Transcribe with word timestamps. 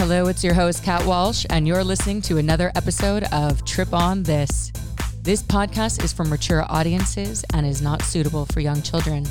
Hello, 0.00 0.28
it's 0.28 0.42
your 0.42 0.54
host, 0.54 0.82
Kat 0.82 1.04
Walsh, 1.04 1.44
and 1.50 1.68
you're 1.68 1.84
listening 1.84 2.22
to 2.22 2.38
another 2.38 2.72
episode 2.74 3.24
of 3.34 3.66
Trip 3.66 3.92
on 3.92 4.22
This. 4.22 4.72
This 5.20 5.42
podcast 5.42 6.02
is 6.02 6.10
for 6.10 6.24
mature 6.24 6.64
audiences 6.70 7.44
and 7.52 7.66
is 7.66 7.82
not 7.82 8.00
suitable 8.00 8.46
for 8.46 8.60
young 8.60 8.80
children. 8.80 9.26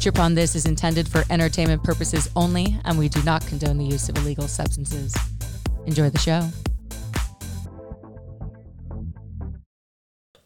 Trip 0.00 0.18
on 0.18 0.34
This 0.34 0.56
is 0.56 0.64
intended 0.64 1.06
for 1.06 1.24
entertainment 1.28 1.84
purposes 1.84 2.30
only, 2.34 2.78
and 2.86 2.98
we 2.98 3.10
do 3.10 3.22
not 3.24 3.46
condone 3.46 3.76
the 3.76 3.84
use 3.84 4.08
of 4.08 4.16
illegal 4.16 4.48
substances. 4.48 5.14
Enjoy 5.84 6.08
the 6.08 6.18
show. 6.18 6.48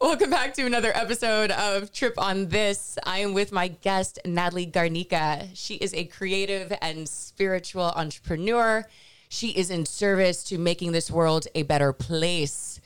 Welcome 0.00 0.30
back 0.30 0.52
to 0.54 0.66
another 0.66 0.90
episode 0.96 1.52
of 1.52 1.92
Trip 1.92 2.14
on 2.18 2.48
This. 2.48 2.98
I 3.06 3.20
am 3.20 3.34
with 3.34 3.52
my 3.52 3.68
guest, 3.68 4.18
Natalie 4.24 4.66
Garnica. 4.66 5.48
She 5.54 5.76
is 5.76 5.94
a 5.94 6.06
creative 6.06 6.76
and 6.82 7.08
spiritual 7.08 7.92
entrepreneur. 7.94 8.84
She 9.32 9.50
is 9.50 9.70
in 9.70 9.86
service 9.86 10.42
to 10.44 10.58
making 10.58 10.90
this 10.90 11.08
world 11.08 11.46
a 11.54 11.62
better 11.62 11.92
place. 11.92 12.80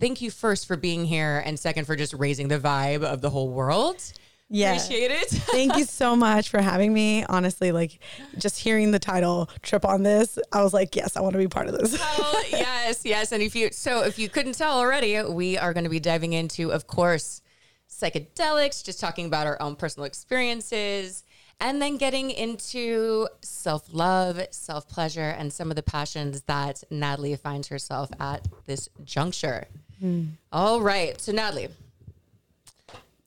Thank 0.00 0.20
you 0.20 0.28
first 0.28 0.66
for 0.66 0.76
being 0.76 1.04
here, 1.04 1.40
and 1.46 1.56
second 1.56 1.84
for 1.84 1.94
just 1.94 2.12
raising 2.14 2.48
the 2.48 2.58
vibe 2.58 3.04
of 3.04 3.20
the 3.20 3.30
whole 3.30 3.48
world. 3.48 4.02
Yeah. 4.50 4.72
Appreciate 4.72 5.12
it. 5.12 5.28
Thank 5.30 5.76
you 5.76 5.84
so 5.84 6.16
much 6.16 6.48
for 6.48 6.60
having 6.60 6.92
me. 6.92 7.24
Honestly, 7.28 7.70
like 7.70 8.00
just 8.38 8.58
hearing 8.58 8.90
the 8.90 8.98
title 8.98 9.48
Trip 9.62 9.84
on 9.84 10.02
This, 10.02 10.36
I 10.52 10.64
was 10.64 10.74
like, 10.74 10.96
yes, 10.96 11.16
I 11.16 11.20
want 11.20 11.34
to 11.34 11.38
be 11.38 11.46
part 11.46 11.68
of 11.68 11.78
this. 11.78 11.96
Oh, 11.96 12.44
yes, 12.50 13.04
yes. 13.04 13.30
And 13.30 13.40
if 13.40 13.54
you 13.54 13.70
so 13.70 14.02
if 14.02 14.18
you 14.18 14.28
couldn't 14.28 14.54
tell 14.54 14.76
already, 14.76 15.22
we 15.22 15.56
are 15.56 15.72
going 15.72 15.84
to 15.84 15.90
be 15.90 16.00
diving 16.00 16.32
into, 16.32 16.72
of 16.72 16.88
course, 16.88 17.40
psychedelics, 17.88 18.84
just 18.84 18.98
talking 18.98 19.26
about 19.26 19.46
our 19.46 19.62
own 19.62 19.76
personal 19.76 20.06
experiences, 20.06 21.22
and 21.60 21.80
then 21.80 21.96
getting 21.96 22.30
into 22.30 23.28
self-love, 23.42 24.40
self-pleasure, 24.50 25.20
and 25.38 25.52
some 25.52 25.70
of 25.70 25.76
the 25.76 25.82
passions 25.82 26.42
that 26.42 26.82
Natalie 26.90 27.36
finds 27.36 27.68
herself 27.68 28.10
at 28.20 28.46
this 28.66 28.88
juncture. 29.04 29.66
Hmm. 30.00 30.24
All 30.52 30.80
right. 30.80 31.20
So 31.20 31.32
Natalie, 31.32 31.68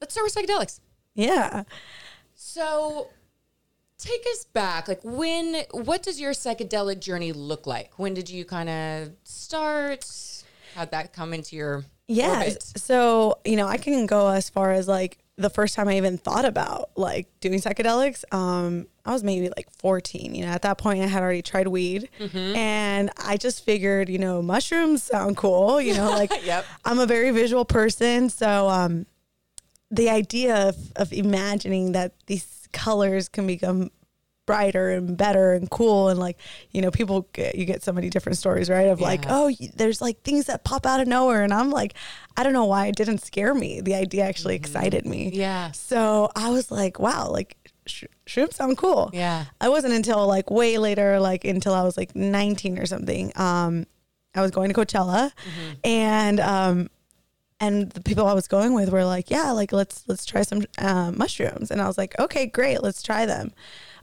let's 0.02 0.14
start 0.14 0.26
with 0.26 0.36
psychedelics. 0.36 0.80
yeah. 1.16 1.64
So 2.36 3.08
take 3.98 4.24
us 4.32 4.46
back. 4.46 4.88
Like 4.88 5.00
when 5.04 5.64
what 5.72 6.04
does 6.04 6.20
your 6.22 6.32
psychedelic 6.32 7.00
journey 7.00 7.32
look 7.34 7.66
like? 7.66 7.98
When 7.98 8.14
did 8.14 8.30
you 8.30 8.46
kind 8.46 8.70
of 8.70 9.10
start? 9.24 10.06
How'd 10.76 10.92
that 10.92 11.14
come 11.14 11.34
into 11.34 11.56
your 11.56 11.84
Yeah. 12.08 12.40
orbit? 12.42 12.64
So, 12.78 13.40
you 13.44 13.56
know, 13.56 13.68
I 13.68 13.78
can 13.78 14.06
go 14.06 14.28
as 14.28 14.50
far 14.50 14.72
as 14.72 14.88
like 14.88 15.18
the 15.38 15.50
first 15.52 15.76
time 15.76 15.88
I 15.88 15.98
even 15.98 16.18
thought 16.18 16.46
about 16.46 16.90
like 16.96 17.28
doing 17.40 17.60
psychedelics. 17.60 18.24
Um, 18.34 18.88
I 19.06 19.14
was 19.14 19.24
maybe 19.24 19.50
like 19.56 19.70
14. 19.78 20.34
You 20.34 20.46
know, 20.46 20.52
at 20.52 20.64
that 20.64 20.78
point 20.78 21.02
I 21.02 21.06
had 21.06 21.22
already 21.22 21.42
tried 21.44 21.68
weed 21.68 22.10
and 22.56 23.12
I 23.24 23.38
just 23.38 23.64
figured, 23.64 24.10
you 24.10 24.18
know, 24.18 24.42
mushrooms 24.42 25.04
sound 25.04 25.38
cool. 25.38 25.80
You 25.80 25.94
know, 25.94 26.10
like 26.10 26.32
Yep. 26.44 26.66
I'm 26.86 27.00
a 27.00 27.06
very 27.06 27.32
visual 27.32 27.66
person. 27.66 28.30
So, 28.30 28.68
um, 28.68 29.06
the 29.90 30.10
idea 30.10 30.68
of, 30.70 30.76
of 30.98 31.14
imagining 31.14 31.94
that 31.94 32.14
these 32.26 32.68
colors 32.74 33.30
can 33.30 33.48
become 33.48 33.92
brighter 34.48 34.90
and 34.90 35.16
better 35.16 35.54
and 35.54 35.70
cool 35.70 36.10
and 36.10 36.20
like 36.20 36.38
you 36.72 36.82
know 36.82 36.90
people 36.90 37.28
get, 37.34 37.54
you 37.54 37.66
get 37.66 37.84
so 37.84 37.92
many 37.92 38.10
different 38.10 38.38
stories 38.40 38.68
right 38.70 38.88
of 38.88 39.00
like 39.00 39.26
oh 39.28 39.52
there's 39.76 40.02
like 40.02 40.24
things 40.24 40.46
that 40.46 40.64
pop 40.64 40.86
out 40.88 41.00
of 41.00 41.08
nowhere 41.08 41.44
and 41.44 41.54
i'm 41.54 41.70
like 41.70 41.94
i 42.38 42.42
don't 42.44 42.54
know 42.54 42.66
why 42.66 42.88
it 42.88 42.96
didn't 42.96 43.20
scare 43.20 43.54
me 43.54 43.82
the 43.82 43.94
idea 43.94 44.24
actually 44.24 44.56
excited 44.56 45.06
me 45.06 45.30
Yeah. 45.32 45.72
so 45.74 46.32
i 46.36 46.50
was 46.50 46.72
like 46.72 46.98
wow 46.98 47.30
like 47.30 47.56
sh- 47.86 48.06
shrooms 48.26 48.54
sound 48.54 48.78
cool 48.78 49.10
Yeah. 49.14 49.46
I 49.62 49.70
wasn't 49.70 49.94
until 49.94 50.26
like 50.28 50.50
way 50.52 50.78
later, 50.78 51.20
like 51.20 51.46
until 51.46 51.74
I 51.74 51.84
was 51.84 51.96
like 51.98 52.16
19 52.16 52.78
or 52.80 52.86
something. 52.86 53.32
Um, 53.38 53.86
I 54.36 54.42
was 54.42 54.52
going 54.52 54.68
to 54.74 54.76
Coachella 54.76 55.32
and, 55.86 56.40
um, 56.42 56.90
and 57.60 57.90
the 57.92 58.02
people 58.02 58.28
I 58.28 58.34
was 58.34 58.48
going 58.48 58.74
with 58.74 58.90
were 58.92 59.06
like, 59.06 59.32
yeah, 59.32 59.52
like 59.52 59.72
let's, 59.72 60.04
let's 60.08 60.26
try 60.26 60.42
some, 60.44 60.64
uh, 60.78 61.12
mushrooms. 61.16 61.72
And 61.72 61.82
I 61.82 61.88
was 61.88 61.98
like, 61.98 62.14
okay, 62.20 62.46
great. 62.46 62.84
Let's 62.84 63.02
try 63.02 63.26
them. 63.26 63.52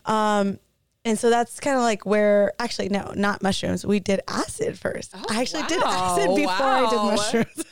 Um, 0.04 0.58
and 1.06 1.18
so 1.18 1.28
that's 1.28 1.60
kind 1.60 1.76
of 1.76 1.82
like 1.82 2.06
where 2.06 2.52
actually, 2.58 2.88
no, 2.88 3.12
not 3.14 3.42
mushrooms. 3.42 3.84
We 3.84 4.00
did 4.00 4.20
acid 4.26 4.78
first. 4.78 5.14
I 5.30 5.42
actually 5.42 5.64
did 5.64 5.82
acid 5.82 6.34
before 6.34 6.66
I 6.66 6.88
did 6.88 6.96
mushrooms. 6.96 7.64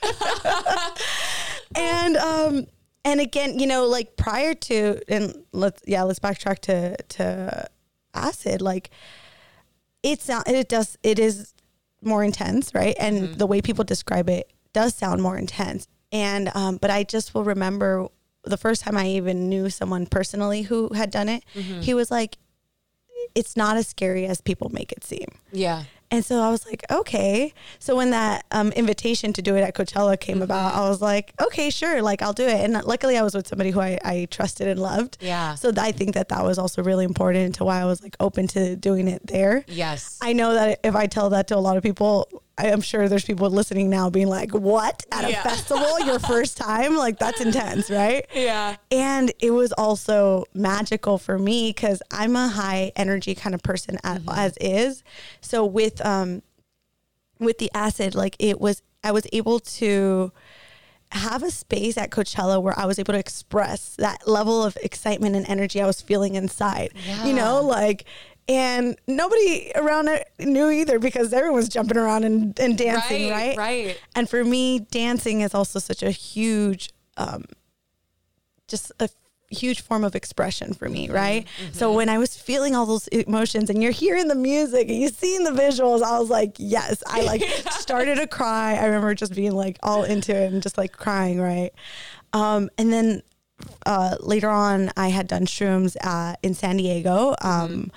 and 1.74 2.16
um 2.16 2.66
and 3.04 3.20
again 3.20 3.58
you 3.58 3.66
know 3.66 3.86
like 3.86 4.16
prior 4.16 4.54
to 4.54 5.00
and 5.08 5.44
let's 5.52 5.82
yeah 5.86 6.02
let's 6.02 6.18
backtrack 6.18 6.58
to 6.60 6.96
to 7.04 7.68
acid 8.14 8.60
like 8.60 8.90
it's 10.02 10.28
not 10.28 10.48
it 10.48 10.68
does 10.68 10.98
it 11.02 11.18
is 11.18 11.54
more 12.02 12.22
intense 12.24 12.74
right 12.74 12.96
and 12.98 13.34
the 13.36 13.46
way 13.46 13.62
people 13.62 13.84
describe 13.84 14.28
it 14.28 14.52
does 14.72 14.94
sound 14.94 15.22
more 15.22 15.38
intense 15.38 15.86
and 16.10 16.50
um 16.54 16.76
but 16.76 16.90
i 16.90 17.02
just 17.04 17.34
will 17.34 17.44
remember 17.44 18.06
the 18.44 18.56
first 18.56 18.82
time 18.82 18.96
i 18.96 19.06
even 19.06 19.48
knew 19.48 19.70
someone 19.70 20.06
personally 20.06 20.62
who 20.62 20.92
had 20.94 21.10
done 21.10 21.28
it 21.28 21.42
he 21.54 21.94
was 21.94 22.10
like 22.10 22.36
it's 23.34 23.56
not 23.56 23.76
as 23.76 23.86
scary 23.88 24.26
as 24.26 24.40
people 24.40 24.68
make 24.70 24.92
it 24.92 25.04
seem 25.04 25.28
Yeah. 25.52 25.84
and 26.10 26.22
so 26.24 26.40
I 26.42 26.50
was 26.50 26.66
like, 26.66 26.84
okay. 26.90 27.54
So 27.78 27.96
when 27.96 28.10
that 28.10 28.44
um, 28.50 28.70
invitation 28.72 29.32
to 29.32 29.40
do 29.40 29.56
it 29.56 29.62
at 29.62 29.74
Coachella 29.74 30.20
came 30.20 30.36
Mm-hmm. 30.36 30.42
about, 30.42 30.74
I 30.74 30.86
was 30.90 31.00
like, 31.00 31.32
okay, 31.40 31.70
sure, 31.70 32.02
like 32.02 32.20
I'll 32.20 32.34
do 32.34 32.46
it. 32.46 32.60
And 32.62 32.74
luckily, 32.84 33.16
I 33.16 33.22
was 33.22 33.34
with 33.34 33.46
somebody 33.46 33.70
who 33.70 33.80
I, 33.80 33.98
I 34.04 34.26
trusted 34.30 34.68
and 34.68 34.78
loved. 34.78 35.16
Yeah. 35.20 35.54
So 35.54 35.72
I 35.78 35.92
think 35.92 36.12
that 36.14 36.28
that 36.28 36.44
was 36.44 36.58
also 36.58 36.82
really 36.82 37.06
important 37.06 37.54
to 37.56 37.64
why 37.64 37.80
I 37.80 37.86
was 37.86 38.02
like 38.02 38.16
open 38.20 38.46
to 38.48 38.76
doing 38.76 39.08
it 39.08 39.26
there. 39.26 39.64
Yes. 39.66 40.18
I 40.20 40.34
know 40.34 40.52
that 40.52 40.80
if 40.84 40.94
I 40.94 41.06
tell 41.06 41.30
that 41.30 41.46
to 41.48 41.56
a 41.56 41.62
lot 41.68 41.78
of 41.78 41.82
people, 41.82 42.28
I 42.58 42.66
am 42.66 42.80
sure 42.82 43.08
there's 43.08 43.24
people 43.24 43.48
listening 43.50 43.88
now 43.88 44.10
being 44.10 44.28
like, 44.28 44.52
what? 44.52 45.04
At 45.10 45.24
a 45.24 45.30
Yeah. 45.30 45.42
festival, 45.42 45.98
your 46.00 46.18
first 46.32 46.56
time? 46.58 46.96
Like, 46.96 47.18
that's 47.18 47.40
intense, 47.40 47.90
right? 47.90 48.26
yeah. 48.34 48.76
And 48.90 49.32
it 49.40 49.52
was 49.52 49.72
also 49.72 50.44
magical 50.54 51.16
for 51.18 51.38
me 51.38 51.70
because 51.70 52.02
I'm 52.10 52.36
a 52.36 52.48
high 52.48 52.92
energy 52.94 53.34
kind 53.34 53.54
of 53.54 53.62
person 53.62 53.98
as, 54.04 54.22
as 54.30 54.56
is. 54.60 55.02
So 55.40 55.64
with 55.64 56.04
um 56.04 56.42
with 57.38 57.58
the 57.58 57.70
acid, 57.74 58.14
like 58.14 58.36
it 58.38 58.60
was 58.60 58.82
I 59.02 59.12
was 59.12 59.26
able 59.32 59.58
to 59.60 60.30
have 61.10 61.42
a 61.42 61.50
space 61.50 61.98
at 61.98 62.10
Coachella 62.10 62.62
where 62.62 62.78
I 62.78 62.86
was 62.86 62.98
able 62.98 63.12
to 63.12 63.18
express 63.18 63.96
that 63.96 64.26
level 64.26 64.62
of 64.64 64.76
excitement 64.82 65.36
and 65.36 65.46
energy 65.48 65.80
I 65.80 65.86
was 65.86 66.00
feeling 66.00 66.34
inside. 66.36 66.90
You 67.24 67.34
know, 67.34 67.60
like 67.62 68.04
and 68.52 68.96
nobody 69.06 69.72
around 69.74 70.08
it 70.08 70.28
knew 70.38 70.70
either 70.70 70.98
because 70.98 71.32
everyone's 71.32 71.68
jumping 71.68 71.96
around 71.96 72.24
and, 72.24 72.58
and 72.60 72.76
dancing, 72.76 73.30
Right, 73.30 73.56
right? 73.56 73.86
right. 73.86 74.00
And 74.14 74.28
for 74.28 74.44
me, 74.44 74.80
dancing 74.90 75.40
is 75.40 75.54
also 75.54 75.78
such 75.78 76.02
a 76.02 76.10
huge 76.10 76.90
um, 77.16 77.44
just 78.68 78.90
a 79.00 79.08
huge 79.50 79.82
form 79.82 80.02
of 80.02 80.14
expression 80.14 80.72
for 80.72 80.88
me, 80.88 81.10
right? 81.10 81.46
So 81.72 81.92
when 81.92 82.08
I 82.08 82.16
was 82.16 82.34
feeling 82.34 82.74
all 82.74 82.86
those 82.86 83.06
emotions 83.08 83.68
and 83.68 83.82
you're 83.82 83.92
hearing 83.92 84.28
the 84.28 84.34
music 84.34 84.88
and 84.88 84.98
you're 84.98 85.10
seeing 85.10 85.44
the 85.44 85.50
visuals, 85.50 86.02
I 86.02 86.18
was 86.18 86.30
like, 86.30 86.56
yes, 86.58 87.02
I 87.06 87.20
like 87.32 87.42
started 87.70 88.14
to 88.16 88.26
cry. 88.26 88.76
I 88.76 88.86
remember 88.86 89.14
just 89.14 89.34
being 89.34 89.52
like 89.52 89.78
all 89.82 90.04
into 90.04 90.34
it 90.34 90.52
and 90.52 90.62
just 90.62 90.78
like 90.78 90.92
crying, 90.96 91.38
right? 91.38 91.70
Um, 92.32 92.70
and 92.78 92.90
then 92.90 93.22
uh, 93.84 94.16
later 94.20 94.48
on, 94.48 94.90
I 94.96 95.08
had 95.08 95.26
done 95.28 95.44
shrooms 95.44 95.96
uh, 96.02 96.34
in 96.42 96.54
San 96.54 96.78
Diego. 96.78 97.34
Um, 97.42 97.90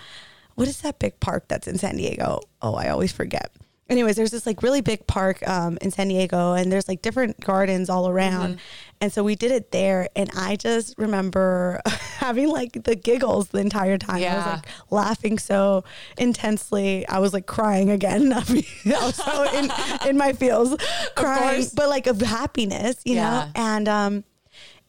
what 0.55 0.67
is 0.67 0.81
that 0.81 0.99
big 0.99 1.19
park 1.19 1.47
that's 1.47 1.67
in 1.67 1.77
San 1.77 1.97
Diego? 1.97 2.39
Oh, 2.61 2.73
I 2.75 2.89
always 2.89 3.11
forget. 3.11 3.51
Anyways, 3.87 4.15
there's 4.15 4.31
this 4.31 4.47
like 4.47 4.63
really 4.63 4.81
big 4.81 5.05
park 5.05 5.47
um, 5.47 5.77
in 5.79 5.91
San 5.91 6.07
Diego, 6.07 6.53
and 6.53 6.71
there's 6.71 6.87
like 6.87 7.03
different 7.03 7.39
gardens 7.39 7.87
all 7.87 8.09
around. 8.09 8.57
And 8.99 9.13
so 9.13 9.23
we 9.23 9.35
did 9.35 9.51
it 9.51 9.71
there, 9.71 10.07
and 10.15 10.27
I 10.35 10.55
just 10.55 10.95
remember 10.97 11.81
having 12.17 12.49
like 12.49 12.83
the 12.83 12.95
giggles 12.95 13.49
the 13.49 13.59
entire 13.59 13.99
time. 13.99 14.15
I 14.15 14.17
was 14.17 14.45
Yeah. 14.45 14.53
like 14.55 14.65
laughing 14.89 15.37
so 15.37 15.83
intensely. 16.17 17.07
I 17.07 17.19
was 17.19 17.31
like 17.31 17.45
crying 17.45 17.91
again. 17.91 18.33
I 18.33 18.39
was 18.39 19.15
so 19.15 19.43
in, 19.53 19.69
in 20.09 20.17
my 20.17 20.33
feels, 20.33 20.75
crying, 21.15 21.65
but 21.75 21.87
like 21.87 22.07
of 22.07 22.19
happiness, 22.21 22.95
you 23.05 23.15
Yeah. 23.15 23.29
know? 23.29 23.51
And, 23.55 23.87
um, 23.87 24.23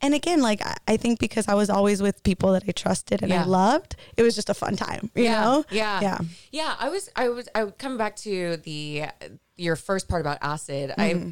and 0.07 0.15
again, 0.15 0.41
like 0.41 0.61
I- 0.89 0.97
think 0.97 1.19
because 1.21 1.47
I 1.49 1.55
was 1.55 1.69
always 1.69 2.01
with 2.01 2.23
people 2.23 2.53
that 2.53 2.65
I 2.67 2.73
trusted 2.73 3.23
and 3.23 3.31
Yeah. 3.31 3.43
I 3.43 3.47
loved, 3.47 3.97
it 4.17 4.23
was 4.23 4.35
just 4.35 4.49
a 4.49 4.55
fun 4.55 4.75
time, 4.77 5.11
you 5.15 5.25
yeah, 5.25 5.41
know? 5.45 5.65
Yeah. 5.71 6.01
Yeah. 6.01 6.19
Yeah. 6.53 6.75
I 6.79 6.89
was, 6.89 7.11
I 7.15 7.29
was, 7.29 7.49
I 7.55 7.65
would 7.65 7.77
come 7.79 7.99
back 7.99 8.17
to 8.27 8.57
the, 8.59 9.05
your 9.57 9.77
first 9.77 10.09
part 10.09 10.21
about 10.23 10.39
acid. 10.41 10.87
Mm-hmm. 10.97 11.31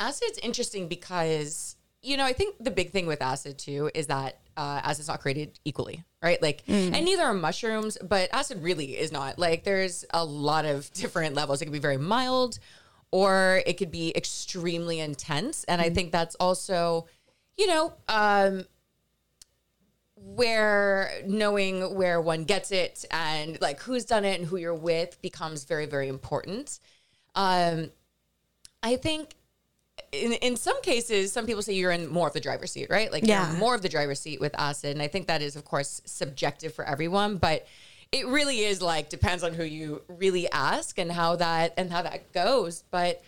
I, 0.00 0.04
acid's 0.08 0.38
interesting 0.38 0.88
because, 0.88 1.76
you 2.02 2.16
know, 2.16 2.24
I 2.24 2.32
think 2.32 2.56
the 2.60 2.70
big 2.70 2.90
thing 2.90 3.06
with 3.06 3.20
acid 3.22 3.58
too 3.58 3.90
is 3.94 4.06
that 4.08 4.40
uh, 4.56 4.80
acid's 4.82 5.08
not 5.08 5.20
created 5.20 5.58
equally, 5.64 6.04
right? 6.22 6.40
Like, 6.42 6.64
Mm. 6.66 6.92
and 6.94 7.04
neither 7.04 7.22
are 7.22 7.34
mushrooms, 7.34 7.96
but 8.02 8.28
acid 8.32 8.62
really 8.62 8.96
is 8.98 9.12
not. 9.12 9.38
Like, 9.38 9.62
there's 9.64 10.04
a 10.12 10.24
lot 10.24 10.64
of 10.64 10.92
different 11.02 11.34
levels. 11.34 11.60
It 11.62 11.66
can 11.66 11.72
be 11.72 11.78
very 11.78 11.96
mild 11.98 12.58
or 13.10 13.62
it 13.66 13.74
could 13.78 13.90
be 13.90 14.12
extremely 14.16 15.00
intense. 15.00 15.64
And 15.64 15.80
Mm-hmm. 15.80 15.90
I 15.90 15.94
think 15.94 16.12
that's 16.12 16.34
also, 16.36 17.06
you 17.58 17.66
know, 17.66 17.92
um, 18.08 18.64
where 20.16 21.10
knowing 21.26 21.94
where 21.94 22.20
one 22.20 22.44
gets 22.44 22.72
it 22.72 23.04
and 23.10 23.60
like 23.60 23.80
who's 23.80 24.04
done 24.04 24.24
it 24.24 24.38
and 24.38 24.48
who 24.48 24.56
you're 24.56 24.74
with 24.74 25.20
becomes 25.22 25.64
very 25.64 25.86
very 25.86 26.08
important. 26.08 26.80
Um, 27.34 27.90
I 28.82 28.96
think 28.96 29.34
in, 30.12 30.32
in 30.34 30.56
some 30.56 30.80
cases, 30.82 31.32
some 31.32 31.46
people 31.46 31.62
say 31.62 31.74
you're 31.74 31.90
in 31.90 32.08
more 32.08 32.28
of 32.28 32.32
the 32.34 32.40
driver's 32.40 32.72
seat, 32.72 32.88
right? 32.90 33.10
Like 33.12 33.26
Yeah. 33.26 33.50
you're 33.50 33.58
more 33.58 33.74
of 33.74 33.82
the 33.82 33.88
driver's 33.88 34.20
seat 34.20 34.40
with 34.40 34.54
acid. 34.58 34.92
And 34.92 35.02
I 35.02 35.08
think 35.08 35.26
that 35.26 35.42
is, 35.42 35.56
of 35.56 35.64
course, 35.64 36.00
subjective 36.04 36.72
for 36.72 36.84
everyone, 36.84 37.36
but 37.36 37.66
it 38.12 38.26
really 38.26 38.60
is 38.60 38.80
like 38.80 39.10
depends 39.10 39.42
on 39.42 39.54
who 39.54 39.64
you 39.64 40.02
really 40.08 40.50
ask 40.50 40.98
and 40.98 41.12
how 41.12 41.36
that 41.36 41.74
and 41.76 41.90
how 41.90 42.02
that 42.02 42.32
goes. 42.32 42.84
But 42.90 43.22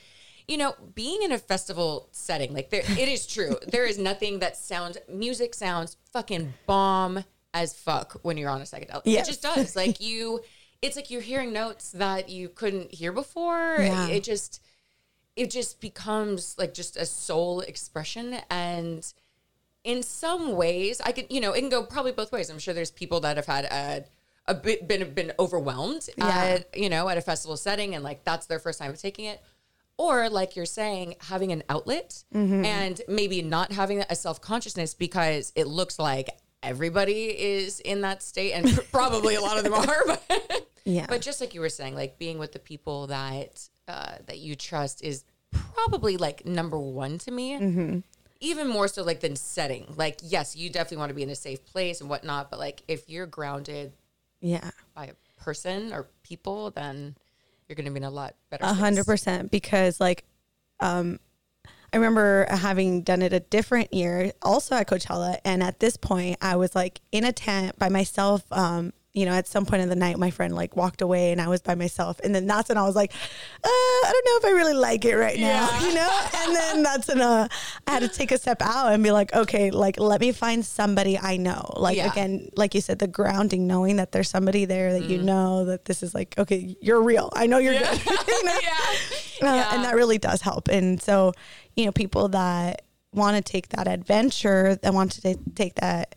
you 0.50 0.56
know, 0.56 0.74
being 0.94 1.22
in 1.22 1.30
a 1.30 1.38
festival 1.38 2.08
setting, 2.10 2.52
like 2.52 2.70
there, 2.70 2.82
it 2.82 3.08
is 3.08 3.26
true. 3.26 3.56
there 3.68 3.86
is 3.86 3.98
nothing 3.98 4.40
that 4.40 4.56
sounds 4.56 4.98
music 5.08 5.54
sounds 5.54 5.96
fucking 6.12 6.52
bomb 6.66 7.24
as 7.54 7.72
fuck 7.72 8.18
when 8.22 8.36
you're 8.36 8.50
on 8.50 8.60
a 8.60 8.64
psychedelic. 8.64 9.02
Yes. 9.04 9.26
It 9.28 9.30
just 9.30 9.42
does. 9.42 9.76
Like 9.76 10.00
you, 10.00 10.40
it's 10.82 10.96
like 10.96 11.08
you're 11.10 11.20
hearing 11.20 11.52
notes 11.52 11.92
that 11.92 12.28
you 12.28 12.48
couldn't 12.48 12.92
hear 12.92 13.12
before. 13.12 13.76
Yeah. 13.78 14.08
It 14.08 14.24
just 14.24 14.60
it 15.36 15.50
just 15.50 15.80
becomes 15.80 16.56
like 16.58 16.74
just 16.74 16.96
a 16.96 17.06
soul 17.06 17.60
expression 17.60 18.38
and 18.50 19.14
in 19.84 20.02
some 20.02 20.52
ways 20.56 21.00
i 21.06 21.12
can 21.12 21.24
you 21.30 21.40
know 21.40 21.52
it 21.52 21.60
can 21.60 21.70
go 21.70 21.82
probably 21.84 22.12
both 22.12 22.32
ways 22.32 22.50
i'm 22.50 22.58
sure 22.58 22.74
there's 22.74 22.90
people 22.90 23.20
that 23.20 23.36
have 23.36 23.46
had 23.46 23.64
a, 23.66 24.04
a 24.48 24.54
bit 24.54 24.86
been 24.88 25.14
been 25.14 25.32
overwhelmed 25.38 26.08
Yeah. 26.18 26.28
at 26.28 26.76
you 26.76 26.90
know 26.90 27.08
at 27.08 27.16
a 27.16 27.22
festival 27.22 27.56
setting 27.56 27.94
and 27.94 28.02
like 28.04 28.24
that's 28.24 28.46
their 28.46 28.58
first 28.58 28.78
time 28.80 28.92
taking 28.96 29.24
it 29.26 29.40
or 30.00 30.30
like 30.30 30.56
you're 30.56 30.64
saying 30.80 31.14
having 31.28 31.52
an 31.52 31.62
outlet 31.68 32.24
Mm-hmm. 32.34 32.64
and 32.64 33.00
maybe 33.06 33.42
not 33.42 33.70
having 33.72 34.00
a 34.08 34.14
self-consciousness 34.14 34.94
because 34.94 35.52
it 35.54 35.66
looks 35.66 35.98
like 35.98 36.28
everybody 36.62 37.24
is 37.58 37.80
in 37.80 38.00
that 38.02 38.22
state 38.22 38.52
and 38.52 38.66
probably 38.92 39.34
a 39.34 39.40
lot 39.40 39.58
of 39.58 39.64
them 39.64 39.74
are 39.74 40.02
but 40.06 40.22
Yeah. 40.84 41.06
but 41.08 41.20
just 41.20 41.40
like 41.40 41.54
you 41.54 41.60
were 41.60 41.68
saying, 41.68 41.94
like 41.94 42.18
being 42.18 42.38
with 42.38 42.52
the 42.52 42.58
people 42.58 43.08
that 43.08 43.68
uh, 43.88 44.14
that 44.26 44.38
you 44.38 44.54
trust 44.56 45.02
is 45.04 45.24
probably 45.52 46.16
like 46.16 46.46
number 46.46 46.78
one 46.78 47.18
to 47.18 47.30
me. 47.30 47.58
Mm-hmm. 47.58 47.98
Even 48.42 48.68
more 48.68 48.88
so 48.88 49.02
like 49.02 49.20
than 49.20 49.36
setting. 49.36 49.92
Like, 49.96 50.18
yes, 50.22 50.56
you 50.56 50.70
definitely 50.70 50.96
want 50.98 51.10
to 51.10 51.14
be 51.14 51.22
in 51.22 51.28
a 51.30 51.34
safe 51.34 51.62
place 51.66 52.00
and 52.00 52.08
whatnot, 52.08 52.50
but 52.50 52.58
like 52.58 52.82
if 52.88 53.10
you're 53.10 53.26
grounded 53.26 53.92
yeah. 54.40 54.70
by 54.94 55.06
a 55.06 55.42
person 55.42 55.92
or 55.92 56.08
people, 56.22 56.70
then 56.70 57.16
you're 57.70 57.76
going 57.76 57.84
to 57.84 57.92
be 57.92 57.98
in 57.98 58.04
a 58.04 58.10
lot 58.10 58.34
better. 58.50 58.64
A 58.64 58.74
hundred 58.74 59.06
percent 59.06 59.50
because 59.52 60.00
like 60.00 60.24
um 60.80 61.20
I 61.92 61.96
remember 61.96 62.46
having 62.50 63.02
done 63.02 63.22
it 63.22 63.32
a 63.32 63.40
different 63.40 63.94
year 63.94 64.32
also 64.42 64.74
at 64.74 64.88
Coachella 64.88 65.38
and 65.44 65.62
at 65.62 65.78
this 65.78 65.96
point 65.96 66.38
I 66.42 66.56
was 66.56 66.74
like 66.74 67.00
in 67.12 67.24
a 67.24 67.32
tent 67.32 67.78
by 67.78 67.88
myself 67.88 68.42
um 68.50 68.92
you 69.20 69.26
know 69.26 69.32
at 69.40 69.46
some 69.46 69.64
point 69.66 69.82
in 69.82 69.88
the 69.88 70.00
night 70.06 70.16
my 70.18 70.30
friend 70.30 70.54
like 70.54 70.72
walked 70.76 71.00
away 71.02 71.24
and 71.32 71.40
I 71.40 71.48
was 71.48 71.60
by 71.60 71.74
myself 71.84 72.14
and 72.24 72.34
then 72.34 72.46
that's 72.46 72.68
when 72.70 72.78
I 72.78 72.84
was 72.90 72.96
like 72.96 73.12
uh, 73.12 73.68
I 74.08 74.10
don't 74.12 74.26
know 74.28 74.36
if 74.48 74.52
I 74.52 74.56
really 74.60 74.74
like 74.88 75.04
it 75.04 75.16
right 75.16 75.38
now 75.38 75.68
Yeah. 75.70 75.86
you 75.86 75.94
know 75.94 76.10
and 76.40 76.56
then 76.56 76.82
that's 76.82 77.08
when 77.08 77.20
uh, 77.20 77.48
I 77.86 77.90
had 77.90 78.00
to 78.02 78.08
take 78.08 78.30
a 78.32 78.38
step 78.38 78.62
out 78.62 78.92
and 78.92 79.02
be 79.02 79.10
like 79.20 79.32
okay 79.34 79.70
like 79.70 80.00
let 80.00 80.20
me 80.20 80.32
find 80.32 80.64
somebody 80.64 81.18
I 81.18 81.36
know 81.36 81.72
like 81.76 81.96
Yeah. 81.98 82.10
again 82.10 82.48
like 82.56 82.74
you 82.74 82.80
said 82.80 82.98
the 82.98 83.06
grounding 83.06 83.66
knowing 83.66 83.96
that 83.96 84.12
there's 84.12 84.30
somebody 84.30 84.64
there 84.64 84.92
that 84.94 85.02
Mm. 85.04 85.08
you 85.10 85.18
know 85.18 85.64
that 85.66 85.84
this 85.84 86.02
is 86.02 86.14
like 86.14 86.34
okay 86.38 86.76
you're 86.80 87.02
real 87.02 87.28
I 87.34 87.46
know 87.46 87.58
you're 87.58 87.74
Yeah. 87.74 87.94
good 87.94 88.18
You 88.28 88.44
know? 88.44 88.58
yeah. 88.62 89.48
Uh, 89.50 89.54
Yeah. 89.56 89.74
and 89.74 89.84
that 89.84 89.94
really 89.94 90.18
does 90.18 90.40
help. 90.42 90.68
And 90.68 91.00
so, 91.02 91.32
you 91.76 91.84
know, 91.86 91.92
people 91.92 92.28
that 92.28 92.82
want 93.12 93.36
to 93.36 93.42
take 93.42 93.68
that 93.70 93.88
adventure, 93.88 94.76
that 94.82 94.92
want 94.94 95.12
to 95.12 95.34
take 95.54 95.74
that 95.76 96.14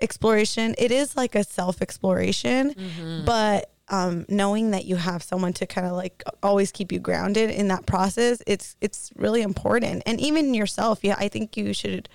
exploration, 0.00 0.74
it 0.78 0.90
is 0.92 1.16
like 1.16 1.34
a 1.34 1.44
self 1.44 1.80
exploration, 1.82 2.74
Mm-hmm. 2.74 3.24
but 3.24 3.70
um, 3.88 4.26
knowing 4.28 4.72
that 4.72 4.84
you 4.84 4.96
have 4.96 5.22
someone 5.22 5.52
to 5.54 5.66
kind 5.66 5.86
of 5.86 5.92
like 5.92 6.22
always 6.42 6.72
keep 6.72 6.90
you 6.90 6.98
grounded 6.98 7.50
in 7.50 7.68
that 7.68 7.86
process, 7.86 8.42
it's 8.46 8.76
it's 8.80 9.12
really 9.16 9.42
important. 9.42 10.02
And 10.06 10.20
even 10.20 10.54
yourself, 10.54 11.00
yeah, 11.02 11.14
I 11.18 11.28
think 11.28 11.56
you 11.56 11.72
should. 11.72 12.08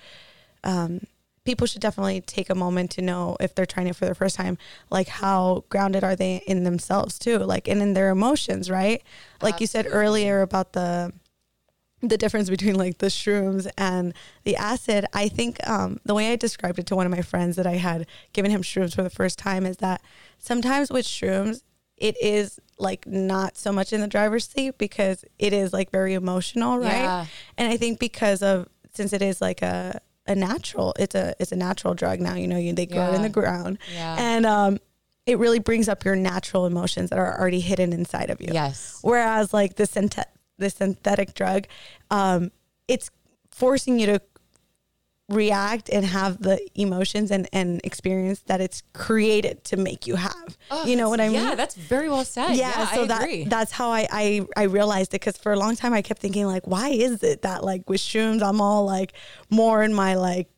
Um, 0.64 1.00
people 1.44 1.66
should 1.66 1.80
definitely 1.82 2.20
take 2.20 2.50
a 2.50 2.54
moment 2.54 2.88
to 2.92 3.02
know 3.02 3.36
if 3.40 3.52
they're 3.54 3.66
trying 3.66 3.88
it 3.88 3.96
for 3.96 4.06
the 4.06 4.14
first 4.14 4.36
time, 4.36 4.56
like 4.90 5.08
how 5.08 5.64
grounded 5.70 6.04
are 6.04 6.14
they 6.14 6.36
in 6.46 6.62
themselves 6.62 7.18
too, 7.18 7.38
like 7.38 7.66
and 7.68 7.82
in 7.82 7.94
their 7.94 8.10
emotions, 8.10 8.70
right? 8.70 9.02
Like 9.40 9.60
you 9.60 9.66
said 9.66 9.86
earlier 9.90 10.42
about 10.42 10.72
the 10.74 11.12
the 12.02 12.18
difference 12.18 12.50
between 12.50 12.74
like 12.74 12.98
the 12.98 13.06
shrooms 13.06 13.70
and 13.78 14.12
the 14.44 14.56
acid. 14.56 15.06
I 15.12 15.28
think 15.28 15.66
um, 15.68 16.00
the 16.04 16.14
way 16.14 16.32
I 16.32 16.36
described 16.36 16.78
it 16.78 16.86
to 16.86 16.96
one 16.96 17.06
of 17.06 17.12
my 17.12 17.22
friends 17.22 17.56
that 17.56 17.66
I 17.66 17.74
had 17.76 18.06
given 18.32 18.50
him 18.50 18.62
shrooms 18.62 18.94
for 18.94 19.02
the 19.02 19.10
first 19.10 19.38
time 19.38 19.64
is 19.66 19.76
that 19.78 20.02
sometimes 20.38 20.90
with 20.90 21.06
shrooms, 21.06 21.62
it 21.96 22.16
is 22.20 22.58
like 22.78 23.06
not 23.06 23.56
so 23.56 23.70
much 23.72 23.92
in 23.92 24.00
the 24.00 24.08
driver's 24.08 24.46
seat 24.48 24.76
because 24.78 25.24
it 25.38 25.52
is 25.52 25.72
like 25.72 25.90
very 25.90 26.14
emotional, 26.14 26.78
right? 26.78 26.88
Yeah. 27.02 27.26
And 27.56 27.72
I 27.72 27.76
think 27.76 28.00
because 28.00 28.42
of 28.42 28.68
since 28.92 29.12
it 29.12 29.22
is 29.22 29.40
like 29.40 29.62
a 29.62 30.00
a 30.26 30.34
natural, 30.34 30.94
it's 30.98 31.14
a 31.14 31.34
it's 31.38 31.52
a 31.52 31.56
natural 31.56 31.94
drug 31.94 32.20
now. 32.20 32.34
You 32.34 32.48
know, 32.48 32.56
you 32.58 32.72
they 32.72 32.86
grow 32.86 33.12
it 33.12 33.14
in 33.14 33.22
the 33.22 33.28
ground, 33.28 33.78
Yeah. 33.94 34.16
and 34.18 34.46
um, 34.46 34.78
it 35.26 35.38
really 35.38 35.58
brings 35.60 35.88
up 35.88 36.04
your 36.04 36.16
natural 36.16 36.66
emotions 36.66 37.10
that 37.10 37.18
are 37.18 37.38
already 37.38 37.60
hidden 37.60 37.92
inside 37.92 38.30
of 38.30 38.40
you. 38.40 38.48
Yes. 38.52 38.98
Whereas 39.02 39.52
like 39.54 39.76
the 39.76 39.84
synthet 39.84 40.26
the 40.58 40.70
synthetic 40.70 41.34
drug, 41.34 41.66
um, 42.10 42.50
it's 42.88 43.10
forcing 43.50 43.98
you 43.98 44.06
to 44.06 44.20
react 45.28 45.88
and 45.88 46.04
have 46.04 46.42
the 46.42 46.60
emotions 46.74 47.30
and, 47.30 47.48
and 47.52 47.80
experience 47.84 48.40
that 48.46 48.60
it's 48.60 48.82
created 48.92 49.64
to 49.64 49.76
make 49.78 50.06
you 50.06 50.16
have. 50.16 50.58
Oh, 50.70 50.84
you 50.84 50.94
know 50.96 51.08
what 51.08 51.20
I 51.20 51.28
mean? 51.28 51.42
Yeah, 51.42 51.54
that's 51.54 51.74
very 51.74 52.08
well 52.08 52.24
said. 52.24 52.50
yeah, 52.56 52.80
Yeah, 52.80 52.86
so 52.88 53.02
I 53.04 53.06
that 53.06 53.22
agree. 53.22 53.44
that's 53.44 53.72
how 53.72 53.90
I, 53.90 54.06
I 54.10 54.46
I 54.56 54.62
realized 54.64 55.10
it 55.14 55.20
because 55.20 55.38
for 55.38 55.52
a 55.52 55.56
long 55.58 55.74
time 55.74 55.94
I 55.94 56.02
kept 56.02 56.20
thinking 56.20 56.46
like 56.46 56.66
why 56.66 56.90
is 56.90 57.22
it 57.22 57.42
that 57.42 57.64
like 57.64 57.88
with 57.88 58.00
shrooms 58.00 58.42
I'm 58.42 58.60
all 58.60 58.84
like 58.84 59.14
more 59.48 59.82
in 59.82 59.94
my 59.94 60.16
like 60.16 60.48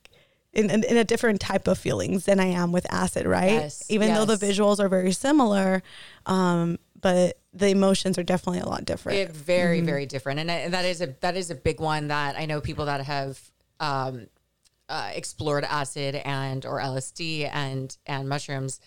in, 0.52 0.70
in, 0.70 0.82
in 0.84 0.96
a 0.96 1.04
different 1.04 1.40
type 1.40 1.68
of 1.68 1.78
feelings 1.78 2.24
than 2.24 2.40
I 2.40 2.46
am 2.46 2.72
with 2.72 2.86
acid 2.92 3.26
right 3.26 3.50
Yes, 3.52 3.84
even 3.88 4.12
though 4.14 4.24
the 4.24 4.36
visuals 4.36 4.80
are 4.80 4.88
very 4.88 5.12
similar 5.12 5.82
um 6.26 6.78
but 7.00 7.38
the 7.54 7.68
emotions 7.68 8.18
are 8.18 8.22
definitely 8.24 8.60
a 8.60 8.68
lot 8.68 8.84
different 8.84 9.18
It, 9.18 9.30
very 9.30 9.78
Mm-hmm. 9.78 9.86
very 9.86 10.06
different 10.06 10.40
and, 10.40 10.50
I, 10.50 10.54
and 10.54 10.74
that 10.74 10.84
is 10.84 11.00
a 11.00 11.14
that 11.20 11.36
is 11.36 11.50
a 11.50 11.54
big 11.54 11.80
one 11.80 12.08
that 12.08 12.36
i 12.36 12.46
know 12.46 12.60
people 12.60 12.86
that 12.86 13.00
have 13.02 13.40
um, 13.80 14.26
uh, 14.88 15.10
explored 15.14 15.64
acid 15.64 16.16
and 16.16 16.66
or 16.66 16.80
lsd 16.80 17.48
and 17.52 17.96
and 18.06 18.28
mushrooms 18.28 18.80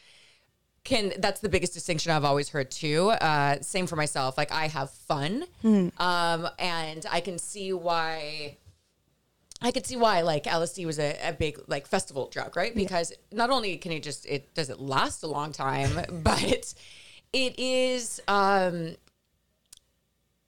can 0.83 1.13
that's 1.19 1.41
the 1.41 1.49
biggest 1.49 1.73
distinction 1.73 2.11
i've 2.11 2.23
always 2.25 2.49
heard 2.49 2.69
too 2.71 3.09
uh, 3.09 3.59
same 3.61 3.87
for 3.87 3.95
myself 3.95 4.37
like 4.37 4.51
i 4.51 4.67
have 4.67 4.89
fun 4.91 5.45
Hmm. 5.61 5.87
um, 5.97 6.47
and 6.59 7.05
i 7.11 7.19
can 7.21 7.37
see 7.39 7.73
why 7.73 8.57
I 9.59 9.71
could 9.71 9.87
see 9.87 9.95
why 9.95 10.21
like 10.21 10.43
LSD 10.43 10.85
was 10.85 10.99
a, 10.99 11.17
a 11.29 11.33
big 11.33 11.59
like 11.65 11.87
festival 11.87 12.29
drug, 12.29 12.55
right? 12.55 12.75
Because 12.75 13.11
not 13.31 13.49
only 13.49 13.75
can 13.77 13.91
it 13.91 14.03
just 14.03 14.23
it 14.27 14.53
does 14.53 14.69
it 14.69 14.79
last 14.79 15.23
a 15.23 15.27
long 15.27 15.51
time, 15.51 15.99
but 16.23 16.75
it 17.33 17.57
is 17.59 18.21
um 18.27 18.95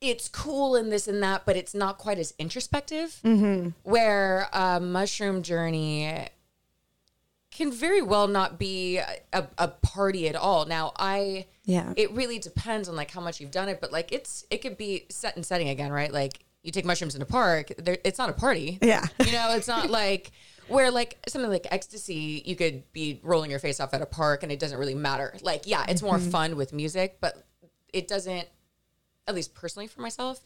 it's 0.01 0.29
cool 0.29 0.75
and 0.75 0.91
this 0.91 1.07
and 1.09 1.21
that, 1.21 1.45
but 1.45 1.57
it's 1.57 1.73
not 1.75 1.97
quite 1.97 2.17
as 2.17 2.33
introspective. 2.39 3.19
Where 3.83 4.47
a 4.53 4.79
mushroom 4.79 5.41
journey 5.43 6.27
can 7.51 7.71
very 7.71 8.01
well 8.01 8.27
not 8.27 8.57
be 8.57 8.97
a, 8.97 9.05
a, 9.33 9.47
a 9.57 9.67
party 9.67 10.29
at 10.29 10.35
all. 10.37 10.65
Now, 10.65 10.93
I 10.97 11.47
Yeah. 11.65 11.91
it 11.97 12.11
really 12.11 12.39
depends 12.39 12.87
on 12.87 12.95
like 12.95 13.11
how 13.11 13.19
much 13.19 13.41
you've 13.41 13.51
done 13.51 13.67
it, 13.67 13.81
but 13.81 13.91
like 13.91 14.13
it's 14.13 14.45
it 14.49 14.59
could 14.61 14.77
be 14.77 15.05
set 15.09 15.35
and 15.35 15.45
setting 15.45 15.67
again, 15.67 15.91
right? 15.91 16.13
Like 16.13 16.39
you 16.63 16.71
take 16.71 16.85
mushrooms 16.85 17.15
in 17.15 17.21
a 17.21 17.25
park, 17.25 17.73
there, 17.77 17.97
it's 18.05 18.17
not 18.19 18.29
a 18.29 18.33
party. 18.33 18.77
Yeah. 18.81 19.05
you 19.25 19.31
know, 19.33 19.53
it's 19.55 19.67
not 19.67 19.89
like 20.01 20.31
where 20.69 20.91
like 20.91 21.17
something 21.27 21.49
like 21.51 21.67
ecstasy, 21.71 22.41
you 22.45 22.55
could 22.55 22.91
be 22.93 23.19
rolling 23.23 23.49
your 23.51 23.59
face 23.59 23.79
off 23.79 23.93
at 23.93 24.01
a 24.01 24.05
park 24.05 24.43
and 24.43 24.51
it 24.51 24.59
doesn't 24.59 24.77
really 24.77 24.95
matter. 24.95 25.33
Like, 25.41 25.67
yeah, 25.67 25.85
it's 25.87 26.01
more 26.01 26.17
Mm-hmm. 26.17 26.29
fun 26.29 26.55
with 26.55 26.73
music, 26.73 27.17
but 27.21 27.45
it 27.93 28.07
doesn't. 28.07 28.47
At 29.27 29.35
least 29.35 29.53
personally 29.53 29.87
for 29.87 30.01
myself, 30.01 30.39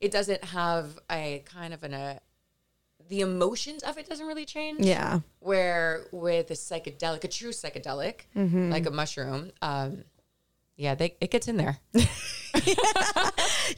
it 0.00 0.10
doesn't 0.10 0.42
have 0.44 0.98
a 1.10 1.42
kind 1.46 1.74
of 1.74 1.82
an 1.82 1.94
a. 1.94 2.20
The 3.08 3.22
emotions 3.22 3.82
of 3.82 3.98
it 3.98 4.08
doesn't 4.08 4.24
really 4.26 4.44
change 4.44 4.86
yeah 4.86 5.18
where 5.40 6.06
with 6.12 6.48
a 6.50 6.54
psychedelic, 6.54 7.24
a 7.24 7.28
true 7.28 7.50
psychedelic, 7.50 8.20
Mm-hmm. 8.36 8.70
like 8.70 8.86
a 8.86 8.90
mushroom, 8.92 9.50
um, 9.62 10.04
yeah, 10.76 10.94
they, 10.94 11.16
it 11.20 11.30
gets 11.32 11.48
in 11.48 11.56
there. 11.56 11.78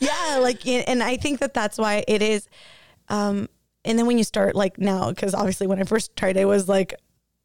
yeah 0.01 0.39
like 0.41 0.67
and 0.67 0.89
and 0.89 1.03
i 1.03 1.17
think 1.17 1.41
that 1.41 1.55
that's 1.55 1.79
why 1.79 2.05
it 2.09 2.23
is 2.23 2.49
um 3.09 3.49
and 3.85 3.99
then 3.99 4.07
when 4.07 4.19
you 4.19 4.25
start 4.25 4.55
like 4.55 4.79
now 4.79 5.11
because 5.11 5.35
obviously 5.35 5.67
when 5.67 5.81
i 5.81 5.85
first 5.85 6.15
tried 6.17 6.37
it 6.37 6.45
was 6.45 6.69
like 6.69 6.95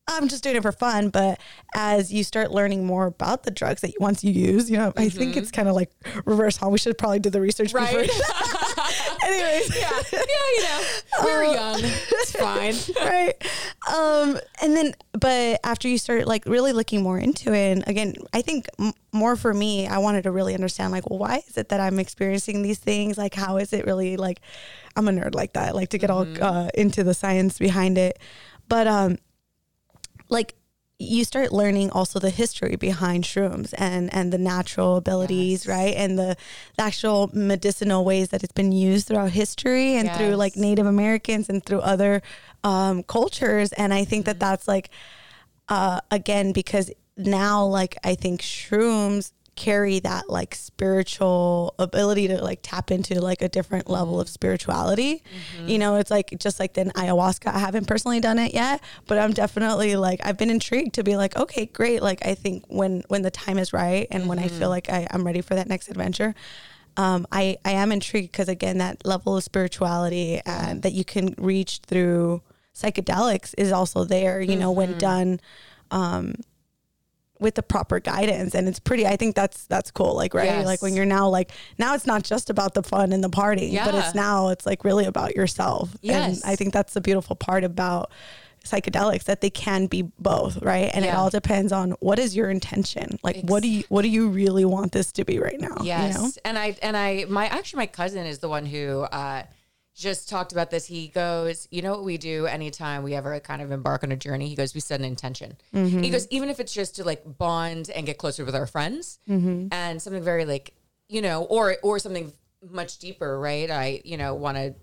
i'm 0.07 0.27
just 0.27 0.43
doing 0.43 0.55
it 0.55 0.61
for 0.61 0.71
fun 0.71 1.09
but 1.09 1.39
as 1.75 2.11
you 2.13 2.23
start 2.23 2.51
learning 2.51 2.85
more 2.85 3.07
about 3.07 3.43
the 3.43 3.51
drugs 3.51 3.81
that 3.81 3.89
you, 3.89 3.97
once 3.99 4.23
you 4.23 4.31
use 4.31 4.69
you 4.69 4.77
know 4.77 4.93
i 4.95 5.09
think 5.09 5.35
it's 5.35 5.51
kind 5.51 5.67
of 5.67 5.75
like 5.75 5.91
reverse 6.25 6.57
huh 6.57 6.69
we 6.69 6.77
should 6.77 6.97
probably 6.97 7.19
do 7.19 7.29
the 7.29 7.41
research 7.41 7.73
Right. 7.73 7.85
before 7.85 8.01
anyways 9.23 9.75
yeah, 9.75 10.01
yeah, 10.13 10.19
you 10.55 10.63
know, 10.63 10.81
we're 11.23 11.45
Oh. 11.45 11.53
young. 11.53 11.79
It's 11.81 12.31
fine. 12.31 12.75
right 13.05 13.35
um, 13.87 14.37
and 14.61 14.75
then, 14.75 14.93
but 15.13 15.59
after 15.63 15.87
you 15.87 15.97
start 15.97 16.27
like 16.27 16.45
really 16.45 16.73
looking 16.73 17.01
more 17.01 17.17
into 17.17 17.53
it, 17.53 17.71
and 17.71 17.87
again, 17.87 18.15
I 18.33 18.41
think 18.41 18.67
m- 18.79 18.93
more 19.13 19.35
for 19.35 19.53
me, 19.53 19.87
I 19.87 19.99
wanted 19.99 20.23
to 20.23 20.31
really 20.31 20.53
understand 20.53 20.91
like, 20.91 21.09
well, 21.09 21.19
why 21.19 21.41
is 21.47 21.57
it 21.57 21.69
that 21.69 21.79
I'm 21.79 21.97
experiencing 21.99 22.63
these 22.63 22.79
things? 22.79 23.17
Like, 23.17 23.33
how 23.33 23.57
is 23.57 23.71
it 23.71 23.85
really 23.85 24.17
like? 24.17 24.41
I'm 24.95 25.07
a 25.07 25.11
nerd 25.11 25.35
like 25.35 25.53
that. 25.53 25.69
I 25.69 25.71
like 25.71 25.89
to 25.89 25.97
get 25.97 26.09
mm-hmm. 26.09 26.43
all 26.43 26.65
uh, 26.65 26.69
into 26.73 27.03
the 27.03 27.13
science 27.13 27.57
behind 27.59 27.97
it, 27.97 28.19
but 28.67 28.87
um, 28.87 29.19
like 30.29 30.55
you 30.99 31.23
start 31.23 31.51
learning 31.51 31.91
also 31.91 32.17
the 32.17 32.31
history 32.31 32.75
behind 32.75 33.23
shrooms 33.23 33.73
and 33.77 34.11
and 34.13 34.33
the 34.33 34.37
natural 34.37 34.97
abilities 34.97 35.65
yes. 35.65 35.67
right 35.67 35.93
and 35.95 36.17
the, 36.17 36.35
the, 36.75 36.83
actual 36.83 37.29
medicinal 37.33 38.03
ways 38.03 38.29
that 38.29 38.43
it's 38.43 38.53
been 38.53 38.71
used 38.71 39.07
throughout 39.07 39.31
history 39.31 39.95
and 39.95 40.07
yes. 40.07 40.17
through 40.17 40.35
like 40.35 40.55
native 40.55 40.87
americans 40.87 41.49
and 41.49 41.63
through 41.63 41.81
other 41.81 42.21
um, 42.63 43.03
cultures 43.03 43.71
and 43.73 43.93
i 43.93 44.03
think 44.03 44.25
that 44.25 44.33
mm-hmm. 44.33 44.49
that's 44.49 44.67
like 44.67 44.89
uh, 45.69 45.99
again 46.09 46.51
because 46.51 46.91
now 47.15 47.63
like 47.63 47.95
i 48.03 48.15
think 48.15 48.41
shrooms 48.41 49.33
carry 49.57 49.99
that 49.99 50.29
like 50.29 50.55
spiritual 50.55 51.73
ability 51.79 52.27
to 52.29 52.41
like 52.41 52.59
tap 52.61 52.91
into 52.91 53.19
like 53.19 53.41
a 53.41 53.49
different 53.49 53.89
level 53.89 54.21
of 54.21 54.29
spirituality. 54.29 55.15
Mm-hmm. 55.57 55.67
You 55.67 55.79
know, 55.79 55.95
it's 55.95 56.11
like 56.11 56.33
just 56.39 56.59
like 56.59 56.75
then 56.75 56.91
ayahuasca. 56.91 57.47
I 57.47 57.59
haven't 57.59 57.87
personally 57.87 58.21
done 58.21 58.39
it 58.39 58.53
yet, 58.53 58.81
but 59.07 59.17
I'm 59.17 59.33
definitely 59.33 59.97
like 59.97 60.21
I've 60.23 60.37
been 60.37 60.51
intrigued 60.51 60.93
to 60.95 61.03
be 61.03 61.17
like, 61.17 61.35
okay, 61.35 61.65
great. 61.65 62.01
Like 62.01 62.25
I 62.25 62.35
think 62.35 62.63
when 62.67 63.03
when 63.09 63.23
the 63.23 63.31
time 63.31 63.57
is 63.57 63.73
right 63.73 64.07
and 64.11 64.21
mm-hmm. 64.21 64.29
when 64.29 64.39
I 64.39 64.47
feel 64.47 64.61
mm-hmm. 64.61 64.69
like 64.69 64.89
I, 64.89 65.07
I'm 65.11 65.25
ready 65.25 65.41
for 65.41 65.55
that 65.55 65.67
next 65.67 65.89
adventure. 65.89 66.35
Um, 66.95 67.27
I, 67.31 67.57
I 67.63 67.71
am 67.71 67.91
intrigued 67.91 68.31
because 68.31 68.49
again 68.49 68.77
that 68.77 69.05
level 69.05 69.37
of 69.37 69.43
spirituality 69.43 70.41
and 70.45 70.81
that 70.83 70.93
you 70.93 71.03
can 71.03 71.35
reach 71.37 71.81
through 71.85 72.41
psychedelics 72.75 73.53
is 73.57 73.71
also 73.71 74.03
there 74.03 74.39
you 74.39 74.55
know 74.55 74.69
mm-hmm. 74.69 74.91
when 74.91 74.97
done 74.97 75.39
um, 75.91 76.35
with 77.39 77.55
the 77.55 77.63
proper 77.63 77.99
guidance 77.99 78.55
and 78.55 78.67
it's 78.67 78.79
pretty 78.79 79.05
i 79.05 79.15
think 79.15 79.35
that's 79.35 79.65
that's 79.65 79.91
cool 79.91 80.15
like 80.15 80.33
right 80.33 80.45
yes. 80.45 80.65
like 80.65 80.81
when 80.81 80.93
you're 80.93 81.05
now 81.05 81.27
like 81.27 81.51
now 81.77 81.93
it's 81.93 82.05
not 82.05 82.23
just 82.23 82.49
about 82.49 82.73
the 82.73 82.83
fun 82.83 83.11
and 83.11 83.23
the 83.23 83.29
party 83.29 83.67
yeah. 83.67 83.85
but 83.85 83.95
it's 83.95 84.15
now 84.15 84.49
it's 84.49 84.65
like 84.65 84.83
really 84.83 85.05
about 85.05 85.35
yourself 85.35 85.95
yes. 86.01 86.41
and 86.41 86.51
i 86.51 86.55
think 86.55 86.73
that's 86.73 86.93
the 86.93 87.01
beautiful 87.01 87.35
part 87.35 87.63
about 87.63 88.11
psychedelics 88.65 89.23
that 89.23 89.41
they 89.41 89.49
can 89.49 89.85
be 89.87 90.01
both 90.19 90.61
right 90.61 90.91
and 90.93 91.05
yeah. 91.05 91.11
it 91.11 91.15
all 91.15 91.29
depends 91.29 91.71
on 91.71 91.91
what 91.99 92.19
is 92.19 92.35
your 92.35 92.49
intention 92.49 93.17
like 93.23 93.41
what 93.43 93.63
do 93.63 93.69
you 93.69 93.83
what 93.89 94.01
do 94.01 94.09
you 94.09 94.27
really 94.27 94.65
want 94.65 94.91
this 94.91 95.11
to 95.11 95.23
be 95.23 95.39
right 95.39 95.59
now 95.59 95.77
yes 95.81 96.15
you 96.15 96.21
know? 96.21 96.29
and 96.43 96.57
i 96.57 96.75
and 96.81 96.97
i 96.97 97.25
my 97.29 97.47
actually 97.47 97.77
my 97.77 97.87
cousin 97.87 98.25
is 98.25 98.39
the 98.39 98.49
one 98.49 98.65
who 98.65 99.01
uh 99.01 99.43
just 99.97 100.29
talked 100.29 100.51
about 100.51 100.69
this. 100.69 100.85
He 100.85 101.07
goes, 101.07 101.67
you 101.71 101.81
know 101.81 101.91
what 101.91 102.03
we 102.03 102.17
do 102.17 102.45
anytime 102.45 103.01
we 103.01 103.15
ever 103.15 103.39
kind 103.39 103.61
of 103.61 103.71
embark 103.71 104.03
on 104.03 104.11
a 104.11 104.15
journey? 104.15 104.47
He 104.47 104.55
goes, 104.55 104.75
we 104.75 104.79
set 104.79 104.99
an 104.99 105.05
intention. 105.05 105.57
Mm-hmm. 105.73 106.03
He 106.03 106.09
goes, 106.11 106.27
even 106.29 106.49
if 106.49 106.59
it's 106.59 106.73
just 106.73 106.95
to 106.97 107.03
like 107.03 107.23
bond 107.37 107.89
and 107.89 108.05
get 108.05 108.19
closer 108.19 108.45
with 108.45 108.55
our 108.55 108.67
friends 108.67 109.19
mm-hmm. 109.27 109.67
and 109.71 110.01
something 110.01 110.21
very 110.21 110.45
like, 110.45 110.73
you 111.09 111.21
know, 111.21 111.43
or 111.43 111.77
or 111.81 111.97
something 111.97 112.31
much 112.69 112.99
deeper, 112.99 113.39
right? 113.39 113.69
I, 113.71 114.01
you 114.05 114.17
know, 114.17 114.35
want 114.35 114.57
to 114.57 114.75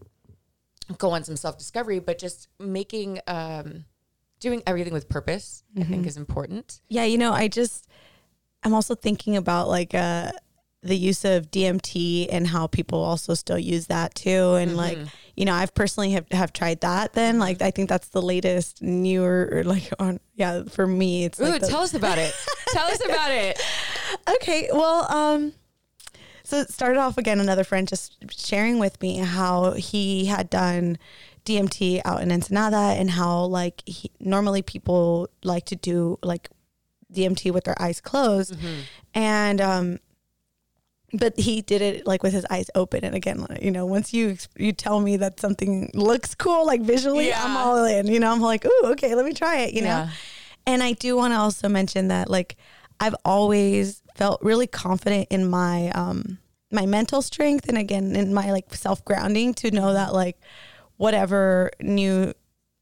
go 0.98 1.12
on 1.12 1.22
some 1.22 1.36
self 1.36 1.58
discovery, 1.58 2.00
but 2.00 2.18
just 2.18 2.48
making 2.58 3.20
um 3.28 3.84
doing 4.40 4.62
everything 4.66 4.92
with 4.92 5.08
purpose, 5.08 5.62
mm-hmm. 5.70 5.82
I 5.82 5.84
think 5.84 6.00
mm-hmm. 6.00 6.08
is 6.08 6.16
important. 6.16 6.80
Yeah, 6.88 7.04
you 7.04 7.18
know, 7.18 7.32
I 7.32 7.46
just 7.46 7.88
I'm 8.64 8.74
also 8.74 8.96
thinking 8.96 9.36
about 9.36 9.68
like 9.68 9.94
uh 9.94 10.32
the 10.84 10.96
use 10.96 11.24
of 11.24 11.50
DMT 11.50 12.28
and 12.30 12.46
how 12.46 12.66
people 12.66 13.02
also 13.02 13.32
still 13.34 13.58
use 13.58 13.86
that 13.86 14.14
too. 14.14 14.54
And 14.54 14.72
mm-hmm. 14.72 14.78
like, 14.78 14.98
you 15.34 15.46
know, 15.46 15.54
I've 15.54 15.74
personally 15.74 16.12
have, 16.12 16.30
have 16.30 16.52
tried 16.52 16.82
that 16.82 17.14
then. 17.14 17.38
Like, 17.38 17.62
I 17.62 17.70
think 17.70 17.88
that's 17.88 18.08
the 18.08 18.20
latest, 18.20 18.82
newer, 18.82 19.48
or 19.50 19.64
like 19.64 19.90
on, 19.98 20.20
yeah, 20.34 20.64
for 20.64 20.86
me, 20.86 21.24
it's 21.24 21.40
Ooh, 21.40 21.44
like 21.44 21.62
the, 21.62 21.68
tell 21.68 21.80
us 21.80 21.94
about 21.94 22.18
it. 22.18 22.34
tell 22.68 22.86
us 22.86 23.04
about 23.04 23.30
it. 23.30 23.60
Okay. 24.36 24.68
Well, 24.72 25.10
um, 25.12 25.52
so 26.44 26.58
it 26.58 26.70
started 26.70 26.98
off 26.98 27.18
again, 27.18 27.40
another 27.40 27.64
friend 27.64 27.88
just 27.88 28.16
sharing 28.30 28.78
with 28.78 29.00
me 29.02 29.16
how 29.18 29.72
he 29.72 30.26
had 30.26 30.48
done 30.48 30.98
DMT 31.44 32.00
out 32.04 32.22
in 32.22 32.30
Ensenada 32.30 32.76
and 32.76 33.10
how 33.10 33.44
like 33.44 33.82
he, 33.86 34.10
normally 34.20 34.62
people 34.62 35.28
like 35.42 35.64
to 35.66 35.76
do 35.76 36.18
like 36.22 36.48
DMT 37.12 37.52
with 37.52 37.64
their 37.64 37.80
eyes 37.80 38.00
closed. 38.00 38.54
Mm-hmm. 38.54 38.80
And, 39.14 39.60
um, 39.60 39.98
but 41.14 41.38
he 41.38 41.62
did 41.62 41.80
it 41.80 42.06
like 42.06 42.22
with 42.22 42.32
his 42.32 42.44
eyes 42.50 42.68
open 42.74 43.04
and 43.04 43.14
again 43.14 43.46
you 43.62 43.70
know 43.70 43.86
once 43.86 44.12
you 44.12 44.36
you 44.56 44.72
tell 44.72 45.00
me 45.00 45.16
that 45.16 45.40
something 45.40 45.90
looks 45.94 46.34
cool 46.34 46.66
like 46.66 46.80
visually 46.80 47.28
yeah. 47.28 47.42
i'm 47.44 47.56
all 47.56 47.84
in 47.84 48.06
you 48.06 48.18
know 48.18 48.30
i'm 48.30 48.40
like 48.40 48.66
oh 48.66 48.88
okay 48.92 49.14
let 49.14 49.24
me 49.24 49.32
try 49.32 49.60
it 49.60 49.74
you 49.74 49.82
yeah. 49.82 50.04
know 50.04 50.10
and 50.66 50.82
i 50.82 50.92
do 50.92 51.16
want 51.16 51.32
to 51.32 51.38
also 51.38 51.68
mention 51.68 52.08
that 52.08 52.28
like 52.28 52.56
i've 53.00 53.14
always 53.24 54.02
felt 54.16 54.42
really 54.42 54.66
confident 54.66 55.26
in 55.30 55.48
my 55.48 55.90
um 55.90 56.38
my 56.70 56.86
mental 56.86 57.22
strength 57.22 57.68
and 57.68 57.78
again 57.78 58.16
in 58.16 58.34
my 58.34 58.50
like 58.50 58.74
self 58.74 59.04
grounding 59.04 59.54
to 59.54 59.70
know 59.70 59.92
that 59.92 60.12
like 60.12 60.38
whatever 60.96 61.70
new 61.80 62.32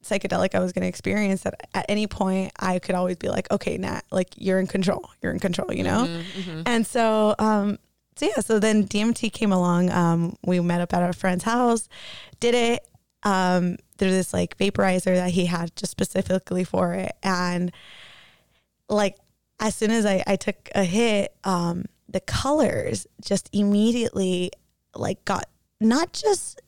psychedelic 0.03 0.55
I 0.55 0.59
was 0.59 0.73
going 0.73 0.83
to 0.83 0.89
experience 0.89 1.43
that 1.43 1.69
at 1.75 1.87
any 1.89 2.07
point 2.07 2.53
I 2.59 2.79
could 2.79 2.95
always 2.95 3.17
be 3.17 3.29
like, 3.29 3.51
okay, 3.51 3.79
Nat, 3.79 4.03
like 4.11 4.35
you're 4.37 4.59
in 4.59 4.67
control, 4.67 5.09
you're 5.23 5.33
in 5.33 5.39
control, 5.39 5.73
you 5.73 5.85
know? 5.85 6.07
Mm-hmm, 6.07 6.41
mm-hmm. 6.41 6.63
And 6.67 6.87
so, 6.87 7.35
um, 7.39 7.79
so 8.17 8.27
yeah, 8.27 8.41
so 8.41 8.59
then 8.59 8.87
DMT 8.87 9.33
came 9.33 9.53
along. 9.53 9.91
Um, 9.91 10.37
we 10.45 10.61
met 10.61 10.81
up 10.81 10.93
at 10.93 11.03
our 11.03 11.13
friend's 11.13 11.45
house, 11.45 11.89
did 12.41 12.55
it. 12.55 12.87
Um, 13.23 13.77
there's 13.99 14.13
this 14.13 14.33
like 14.33 14.59
vaporizer 14.59 15.15
that 15.15 15.31
he 15.31 15.47
had 15.47 15.75
just 15.77 15.93
specifically 15.93 16.65
for 16.65 16.95
it, 16.95 17.13
and 17.23 17.73
like 18.89 19.17
as 19.61 19.75
soon 19.75 19.91
as 19.91 20.05
I, 20.05 20.23
I 20.27 20.37
took 20.37 20.71
a 20.75 20.85
hit, 20.85 21.35
um, 21.45 21.85
the 22.09 22.21
colors 22.21 23.07
just 23.25 23.49
immediately 23.53 24.51
like 24.95 25.25
got 25.25 25.47
not 25.81 26.13
just 26.13 26.61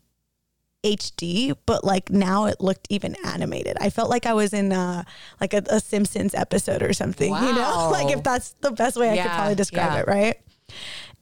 HD, 0.84 1.56
but 1.66 1.82
like 1.82 2.10
now 2.10 2.44
it 2.46 2.60
looked 2.60 2.86
even 2.90 3.16
animated. 3.24 3.76
I 3.80 3.90
felt 3.90 4.10
like 4.10 4.26
I 4.26 4.34
was 4.34 4.52
in 4.52 4.70
a, 4.70 5.04
like 5.40 5.54
a, 5.54 5.62
a 5.70 5.80
Simpsons 5.80 6.34
episode 6.34 6.82
or 6.82 6.92
something, 6.92 7.30
wow. 7.30 7.46
you 7.46 7.54
know, 7.54 7.88
like 7.92 8.14
if 8.14 8.22
that's 8.22 8.52
the 8.60 8.70
best 8.70 8.96
way 8.96 9.10
I 9.10 9.22
could 9.22 9.32
probably 9.32 9.54
describe 9.54 9.92
yeah. 9.92 10.00
it, 10.00 10.06
right? 10.06 10.36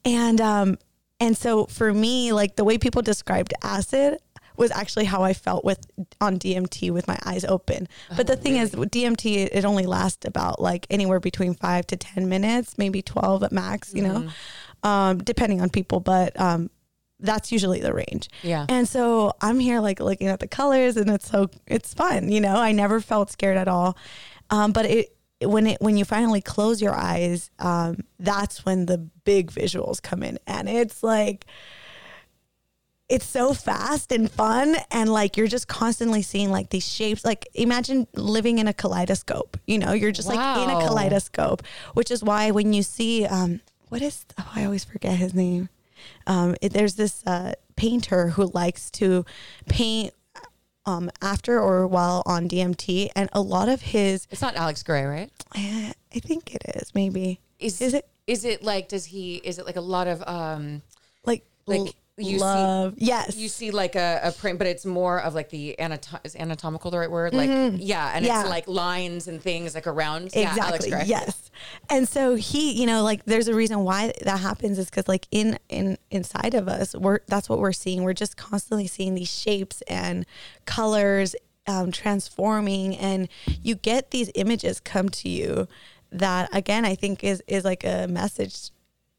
And 0.05 0.41
um 0.41 0.79
and 1.21 1.37
so 1.37 1.67
for 1.67 1.93
me, 1.95 2.33
like 2.33 2.57
the 2.57 2.65
way 2.65 2.79
people 2.79 3.03
described 3.03 3.55
acid 3.63 4.19
was 4.57 4.71
actually 4.71 5.05
how 5.05 5.23
I 5.23 5.33
felt 5.33 5.65
with 5.65 5.79
on 6.21 6.39
DMT 6.39 6.91
with 6.91 7.09
my 7.09 7.19
eyes 7.25 7.45
open. 7.45 7.89
But 8.11 8.29
oh, 8.29 8.35
the 8.35 8.37
thing 8.37 8.55
really? 8.55 8.65
is, 8.65 8.71
DMT, 8.73 9.49
it 9.53 9.65
only 9.65 9.87
lasts 9.87 10.27
about 10.27 10.61
like 10.61 10.87
anywhere 10.91 11.21
between 11.21 11.55
five 11.55 11.87
to 11.89 11.97
10 11.97 12.29
minutes, 12.29 12.77
maybe 12.77 13.03
12 13.03 13.45
at 13.45 13.53
max, 13.53 13.95
you 13.95 14.03
mm-hmm. 14.03 14.27
know, 14.83 14.89
um, 14.89 15.19
depending 15.19 15.61
on 15.61 15.71
people. 15.71 16.01
But 16.01 16.39
um, 16.41 16.71
that's 17.19 17.53
usually 17.53 17.81
the 17.81 17.95
range. 17.95 18.29
Yeah. 18.43 18.67
And 18.69 18.89
so 18.89 19.33
I'm 19.41 19.61
here 19.61 19.81
like 19.81 20.01
looking 20.01 20.27
at 20.27 20.41
the 20.41 20.49
colors 20.49 20.97
and 20.97 21.09
it's 21.11 21.31
so, 21.31 21.49
it's 21.67 21.95
fun, 21.95 22.31
you 22.31 22.41
know, 22.41 22.57
I 22.57 22.73
never 22.73 23.01
felt 23.01 23.31
scared 23.31 23.57
at 23.57 23.69
all. 23.69 23.97
Um, 24.51 24.73
but 24.73 24.87
it, 24.87 25.17
when 25.47 25.67
it 25.67 25.81
when 25.81 25.97
you 25.97 26.05
finally 26.05 26.41
close 26.41 26.81
your 26.81 26.95
eyes, 26.95 27.51
um, 27.59 28.05
that's 28.19 28.65
when 28.65 28.87
the 28.87 28.99
big 28.99 29.51
visuals 29.51 30.01
come 30.03 30.23
in, 30.23 30.39
and 30.47 30.69
it's 30.69 31.03
like 31.03 31.47
it's 33.09 33.27
so 33.27 33.53
fast 33.53 34.11
and 34.11 34.31
fun. 34.31 34.77
And 34.91 35.13
like 35.13 35.37
you're 35.37 35.47
just 35.47 35.69
constantly 35.69 36.23
seeing 36.23 36.51
like 36.51 36.71
these 36.71 36.87
shapes. 36.87 37.25
Like 37.25 37.47
imagine 37.55 38.07
living 38.15 38.59
in 38.59 38.69
a 38.69 38.73
kaleidoscope 38.73 39.59
you 39.67 39.79
know 39.79 39.93
you're 39.93 40.13
just 40.13 40.29
wow. 40.29 40.35
like 40.35 40.69
in 40.69 40.75
a 40.75 40.87
kaleidoscope 40.87 41.63
which 41.95 42.11
is 42.11 42.23
why 42.23 42.51
when 42.51 42.73
you 42.73 42.83
see 42.83 43.27
um 43.27 43.61
what 43.89 44.03
is 44.03 44.25
oh, 44.39 44.51
i 44.55 44.65
always 44.65 44.85
forget 44.85 45.17
his 45.17 45.35
name. 45.35 45.69
Um 46.27 46.57
it, 46.61 46.73
there's 46.73 46.95
this 46.95 47.23
uh 47.27 47.53
painter 47.77 48.29
who 48.29 48.51
likes 48.55 48.91
to 48.93 49.25
paint 49.69 50.15
um, 50.87 51.11
after 51.21 51.61
or 51.61 51.87
while 51.87 52.23
on 52.27 52.49
DMT, 52.49 53.11
and 53.15 53.29
a 53.33 53.41
lot 53.41 53.69
of 53.69 53.83
his. 53.83 54.27
It's 54.31 54.43
not 54.43 54.57
Alex 54.57 54.83
Grey, 54.83 55.05
right? 55.05 55.31
I, 55.55 55.93
I 56.15 56.19
think 56.19 56.55
it 56.55 56.63
is. 56.77 56.95
Maybe 56.95 57.41
is 57.59 57.81
is 57.81 57.95
it? 57.95 58.07
Is 58.27 58.45
it 58.45 58.63
like? 58.63 58.89
Does 58.89 59.07
he? 59.07 59.37
Is 59.37 59.59
it 59.59 59.67
like 59.67 59.77
a 59.77 59.81
lot 59.81 60.07
of 60.07 60.23
um, 60.27 60.83
like 61.25 61.45
like 61.67 61.95
you 62.25 62.39
love. 62.39 62.95
See, 62.99 63.07
yes, 63.07 63.37
you 63.37 63.49
see 63.49 63.71
like 63.71 63.95
a, 63.95 64.21
a 64.23 64.33
print, 64.33 64.59
but 64.59 64.67
it's 64.67 64.85
more 64.85 65.21
of 65.21 65.35
like 65.35 65.51
the 65.51 65.77
anato- 65.79 66.21
is 66.25 66.37
anatomical 66.37 66.91
the 66.91 66.99
right 66.99 67.11
word? 67.11 67.35
Like 67.35 67.51
mm-hmm. 67.51 67.77
yeah, 67.81 68.13
and 68.15 68.25
yeah. 68.25 68.41
it's 68.41 68.51
like 68.51 68.69
lines 68.69 69.29
and 69.29 69.41
things 69.41 69.75
like 69.75 69.87
around. 69.87 70.31
Exactly. 70.35 70.91
Yeah, 70.91 71.05
yes. 71.05 71.51
And 71.91 72.09
so 72.09 72.35
he, 72.35 72.73
you 72.73 72.87
know, 72.87 73.03
like 73.03 73.25
there's 73.25 73.49
a 73.49 73.55
reason 73.55 73.81
why 73.81 74.13
that 74.23 74.41
happens 74.41 74.79
is 74.79 74.91
because 74.91 75.09
like 75.09 75.27
in 75.31 75.59
in 75.69 75.99
inside 76.11 76.55
of 76.55 76.69
us, 76.69 76.95
we're 76.95 77.21
that's 77.27 77.49
what 77.49 77.59
we're 77.59 77.73
seeing. 77.73 78.03
We're 78.03 78.13
just 78.13 78.37
constantly 78.37 78.87
seeing 78.87 79.15
these 79.15 79.31
shapes 79.31 79.83
and 79.83 80.27
colors 80.65 81.35
um, 81.67 81.93
transforming, 81.93 82.97
and 82.97 83.29
you 83.63 83.75
get 83.75 84.11
these 84.11 84.31
images 84.35 84.81
come 84.81 85.09
to 85.11 85.29
you 85.29 85.69
that 86.11 86.55
again 86.55 86.85
I 86.85 86.95
think 86.95 87.25
is 87.25 87.43
is 87.47 87.65
like 87.65 87.85
a 87.85 88.07
message 88.07 88.71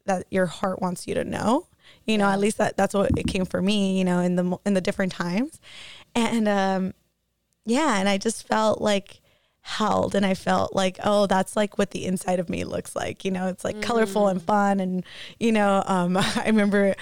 that 0.06 0.26
your 0.30 0.46
heart 0.46 0.80
wants 0.80 1.06
you 1.06 1.14
to 1.14 1.24
know 1.24 1.66
you 2.06 2.18
know, 2.18 2.28
at 2.28 2.38
least 2.40 2.58
that 2.58 2.76
that's 2.76 2.94
what 2.94 3.10
it 3.16 3.26
came 3.26 3.44
for 3.44 3.62
me, 3.62 3.98
you 3.98 4.04
know, 4.04 4.20
in 4.20 4.36
the 4.36 4.58
in 4.64 4.74
the 4.74 4.80
different 4.80 5.12
times. 5.12 5.60
And 6.14 6.48
um 6.48 6.94
yeah, 7.66 7.98
and 7.98 8.08
I 8.08 8.18
just 8.18 8.46
felt 8.46 8.80
like 8.80 9.20
held 9.66 10.14
and 10.14 10.26
I 10.26 10.34
felt 10.34 10.76
like, 10.76 10.98
oh, 11.02 11.26
that's 11.26 11.56
like 11.56 11.78
what 11.78 11.90
the 11.90 12.04
inside 12.04 12.38
of 12.38 12.50
me 12.50 12.64
looks 12.64 12.94
like. 12.94 13.24
You 13.24 13.30
know, 13.30 13.48
it's 13.48 13.64
like 13.64 13.76
mm. 13.76 13.82
colorful 13.82 14.28
and 14.28 14.40
fun. 14.40 14.78
And, 14.78 15.02
you 15.40 15.52
know, 15.52 15.82
um, 15.86 16.16
I 16.20 16.44
remember 16.44 16.94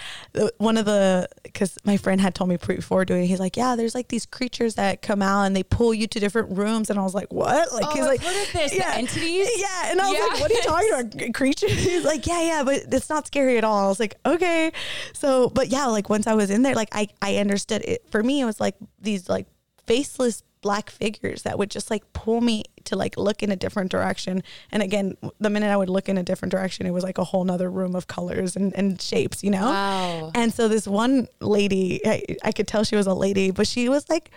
one 0.58 0.76
of 0.76 0.84
the, 0.84 1.28
cause 1.54 1.76
my 1.84 1.96
friend 1.96 2.20
had 2.20 2.36
told 2.36 2.50
me 2.50 2.56
before 2.56 3.04
doing, 3.04 3.26
he's 3.26 3.40
like, 3.40 3.56
yeah, 3.56 3.74
there's 3.74 3.96
like 3.96 4.08
these 4.08 4.26
creatures 4.26 4.76
that 4.76 5.02
come 5.02 5.22
out 5.22 5.42
and 5.42 5.56
they 5.56 5.64
pull 5.64 5.92
you 5.92 6.06
to 6.06 6.20
different 6.20 6.56
rooms. 6.56 6.88
And 6.88 7.00
I 7.00 7.02
was 7.02 7.14
like, 7.14 7.32
what? 7.32 7.72
Like, 7.72 7.84
oh, 7.84 7.94
he's 7.94 8.02
I've 8.02 8.08
like, 8.08 8.22
heard 8.22 8.46
of 8.46 8.52
this, 8.52 8.74
yeah, 8.74 8.94
entities. 8.94 9.48
Yeah. 9.62 9.90
And 9.90 10.00
I 10.00 10.08
was 10.08 10.12
yes. 10.14 10.30
like, 10.30 10.40
what 10.40 10.50
are 10.50 10.54
you 10.54 10.62
talking 10.62 11.18
about? 11.20 11.34
Creatures? 11.34 11.72
He's 11.72 12.04
like, 12.04 12.26
yeah, 12.28 12.42
yeah, 12.42 12.62
but 12.64 12.84
it's 12.92 13.10
not 13.10 13.26
scary 13.26 13.58
at 13.58 13.64
all. 13.64 13.84
I 13.84 13.88
was 13.88 13.98
like, 13.98 14.14
okay. 14.24 14.72
So, 15.14 15.50
but 15.50 15.68
yeah, 15.68 15.86
like 15.86 16.08
once 16.08 16.28
I 16.28 16.34
was 16.34 16.48
in 16.48 16.62
there, 16.62 16.76
like 16.76 16.90
I, 16.92 17.08
I 17.20 17.36
understood 17.38 17.82
it. 17.84 18.08
For 18.10 18.22
me, 18.22 18.40
it 18.40 18.44
was 18.44 18.60
like 18.60 18.76
these 19.00 19.28
like 19.28 19.46
faceless 19.86 20.44
black 20.62 20.90
figures 20.90 21.42
that 21.42 21.58
would 21.58 21.70
just 21.70 21.90
like 21.90 22.10
pull 22.12 22.40
me 22.40 22.64
to 22.84 22.96
like 22.96 23.16
look 23.16 23.42
in 23.42 23.50
a 23.50 23.56
different 23.56 23.90
direction. 23.90 24.42
And 24.70 24.82
again, 24.82 25.16
the 25.40 25.50
minute 25.50 25.70
I 25.70 25.76
would 25.76 25.90
look 25.90 26.08
in 26.08 26.16
a 26.16 26.22
different 26.22 26.50
direction, 26.52 26.86
it 26.86 26.90
was 26.90 27.04
like 27.04 27.18
a 27.18 27.24
whole 27.24 27.44
nother 27.44 27.70
room 27.70 27.94
of 27.94 28.06
colors 28.06 28.56
and, 28.56 28.74
and 28.74 29.00
shapes, 29.00 29.44
you 29.44 29.50
know? 29.50 29.66
Wow. 29.66 30.30
And 30.34 30.52
so 30.54 30.68
this 30.68 30.86
one 30.86 31.28
lady, 31.40 32.00
I, 32.06 32.24
I 32.42 32.52
could 32.52 32.66
tell 32.66 32.84
she 32.84 32.96
was 32.96 33.06
a 33.06 33.14
lady, 33.14 33.50
but 33.50 33.66
she 33.66 33.88
was 33.88 34.08
like 34.08 34.30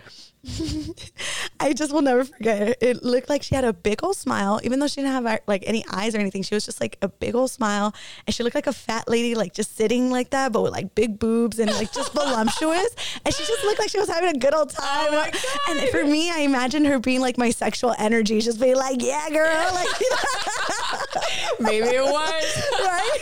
I 1.60 1.72
just 1.72 1.92
will 1.92 2.02
never 2.02 2.24
forget 2.24 2.62
it. 2.62 2.78
It 2.80 3.02
looked 3.02 3.28
like 3.28 3.42
she 3.42 3.54
had 3.54 3.64
a 3.64 3.72
big 3.72 4.04
old 4.04 4.16
smile, 4.16 4.60
even 4.62 4.78
though 4.78 4.86
she 4.86 4.96
didn't 4.96 5.12
have 5.12 5.40
like 5.46 5.64
any 5.66 5.84
eyes 5.90 6.14
or 6.14 6.18
anything. 6.18 6.42
She 6.42 6.54
was 6.54 6.64
just 6.64 6.80
like 6.80 6.98
a 7.02 7.08
big 7.08 7.34
old 7.34 7.50
smile, 7.50 7.94
and 8.26 8.34
she 8.34 8.42
looked 8.42 8.54
like 8.54 8.66
a 8.66 8.72
fat 8.72 9.08
lady, 9.08 9.34
like 9.34 9.52
just 9.52 9.76
sitting 9.76 10.10
like 10.10 10.30
that, 10.30 10.52
but 10.52 10.62
with 10.62 10.72
like 10.72 10.94
big 10.94 11.18
boobs 11.18 11.58
and 11.58 11.70
like 11.72 11.92
just 11.92 12.12
voluptuous. 12.12 12.94
And 13.24 13.34
she 13.34 13.44
just 13.44 13.64
looked 13.64 13.78
like 13.80 13.88
she 13.88 13.98
was 13.98 14.08
having 14.08 14.36
a 14.36 14.38
good 14.38 14.54
old 14.54 14.70
time. 14.70 15.08
Oh 15.10 15.30
and 15.70 15.80
for 15.90 16.04
me, 16.04 16.30
I 16.30 16.40
imagined 16.40 16.86
her 16.86 16.98
being 16.98 17.20
like 17.20 17.38
my 17.38 17.50
sexual 17.50 17.94
energy, 17.98 18.40
just 18.40 18.60
being 18.60 18.76
like, 18.76 19.02
"Yeah, 19.02 19.28
girl," 19.30 19.70
like 19.74 19.88
maybe 21.60 21.88
it 21.88 22.04
was 22.04 22.62
right. 22.80 23.18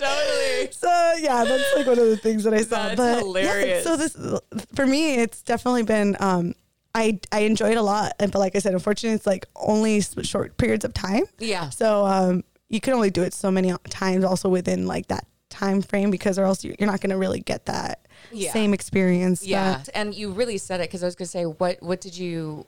totally. 0.00 0.72
So 0.72 1.14
yeah, 1.20 1.44
that's 1.44 1.76
like 1.76 1.86
one 1.86 1.98
of 1.98 2.06
the 2.06 2.16
things 2.16 2.44
that 2.44 2.52
I 2.52 2.62
saw. 2.62 2.88
That's 2.88 2.96
but 2.96 3.18
hilarious. 3.20 3.84
Yeah, 3.86 3.90
so 3.90 3.96
this 3.96 4.16
for 4.74 4.86
me, 4.86 5.14
it's 5.16 5.42
definitely 5.42 5.84
been. 5.84 6.16
um 6.20 6.54
I 6.96 7.20
I 7.30 7.40
enjoyed 7.40 7.72
it 7.72 7.76
a 7.76 7.82
lot, 7.82 8.14
and 8.18 8.32
but 8.32 8.38
like 8.38 8.56
I 8.56 8.58
said, 8.58 8.72
unfortunately, 8.72 9.16
it's 9.16 9.26
like 9.26 9.46
only 9.54 10.00
short 10.00 10.56
periods 10.56 10.84
of 10.84 10.94
time. 10.94 11.24
Yeah. 11.38 11.68
So 11.68 12.06
um, 12.06 12.42
you 12.68 12.80
can 12.80 12.94
only 12.94 13.10
do 13.10 13.22
it 13.22 13.34
so 13.34 13.50
many 13.50 13.74
times, 13.90 14.24
also 14.24 14.48
within 14.48 14.86
like 14.86 15.08
that 15.08 15.26
time 15.50 15.82
frame, 15.82 16.10
because 16.10 16.38
or 16.38 16.44
else 16.44 16.64
you're 16.64 16.74
not 16.80 17.00
going 17.02 17.10
to 17.10 17.18
really 17.18 17.40
get 17.40 17.66
that 17.66 18.06
yeah. 18.32 18.50
same 18.52 18.72
experience. 18.72 19.46
Yeah. 19.46 19.76
That- 19.76 19.90
and 19.94 20.14
you 20.14 20.32
really 20.32 20.58
said 20.58 20.80
it 20.80 20.88
because 20.88 21.02
I 21.02 21.06
was 21.06 21.14
going 21.14 21.26
to 21.26 21.30
say, 21.30 21.44
what 21.44 21.82
what 21.82 22.00
did 22.00 22.16
you 22.16 22.66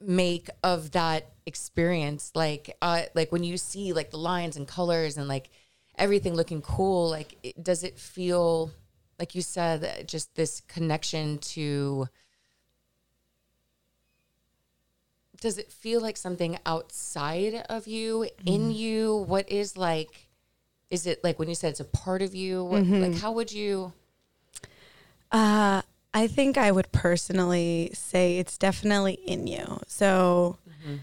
make 0.00 0.50
of 0.64 0.90
that 0.90 1.30
experience? 1.46 2.32
Like, 2.34 2.76
uh, 2.82 3.02
like 3.14 3.30
when 3.30 3.44
you 3.44 3.56
see 3.56 3.92
like 3.92 4.10
the 4.10 4.18
lines 4.18 4.56
and 4.56 4.66
colors 4.66 5.16
and 5.16 5.28
like 5.28 5.50
everything 5.96 6.34
looking 6.34 6.62
cool, 6.62 7.08
like, 7.08 7.36
it, 7.44 7.62
does 7.62 7.84
it 7.84 7.96
feel 7.96 8.72
like 9.20 9.36
you 9.36 9.42
said, 9.42 10.08
just 10.08 10.34
this 10.34 10.60
connection 10.62 11.38
to 11.38 12.08
does 15.42 15.58
it 15.58 15.72
feel 15.72 16.00
like 16.00 16.16
something 16.16 16.56
outside 16.64 17.66
of 17.68 17.88
you, 17.88 18.28
in 18.46 18.70
mm. 18.70 18.74
you? 18.76 19.16
What 19.26 19.50
is 19.50 19.76
like, 19.76 20.28
is 20.88 21.04
it 21.04 21.22
like 21.24 21.40
when 21.40 21.48
you 21.48 21.56
said 21.56 21.70
it's 21.70 21.80
a 21.80 21.84
part 21.84 22.22
of 22.22 22.32
you? 22.32 22.64
What, 22.64 22.84
mm-hmm. 22.84 23.00
Like, 23.02 23.20
how 23.20 23.32
would 23.32 23.50
you? 23.50 23.92
Uh, 25.32 25.82
I 26.14 26.26
think 26.28 26.56
I 26.56 26.70
would 26.70 26.92
personally 26.92 27.90
say 27.92 28.38
it's 28.38 28.56
definitely 28.56 29.14
in 29.14 29.48
you. 29.48 29.80
So, 29.88 30.58
mm-hmm. 30.68 30.98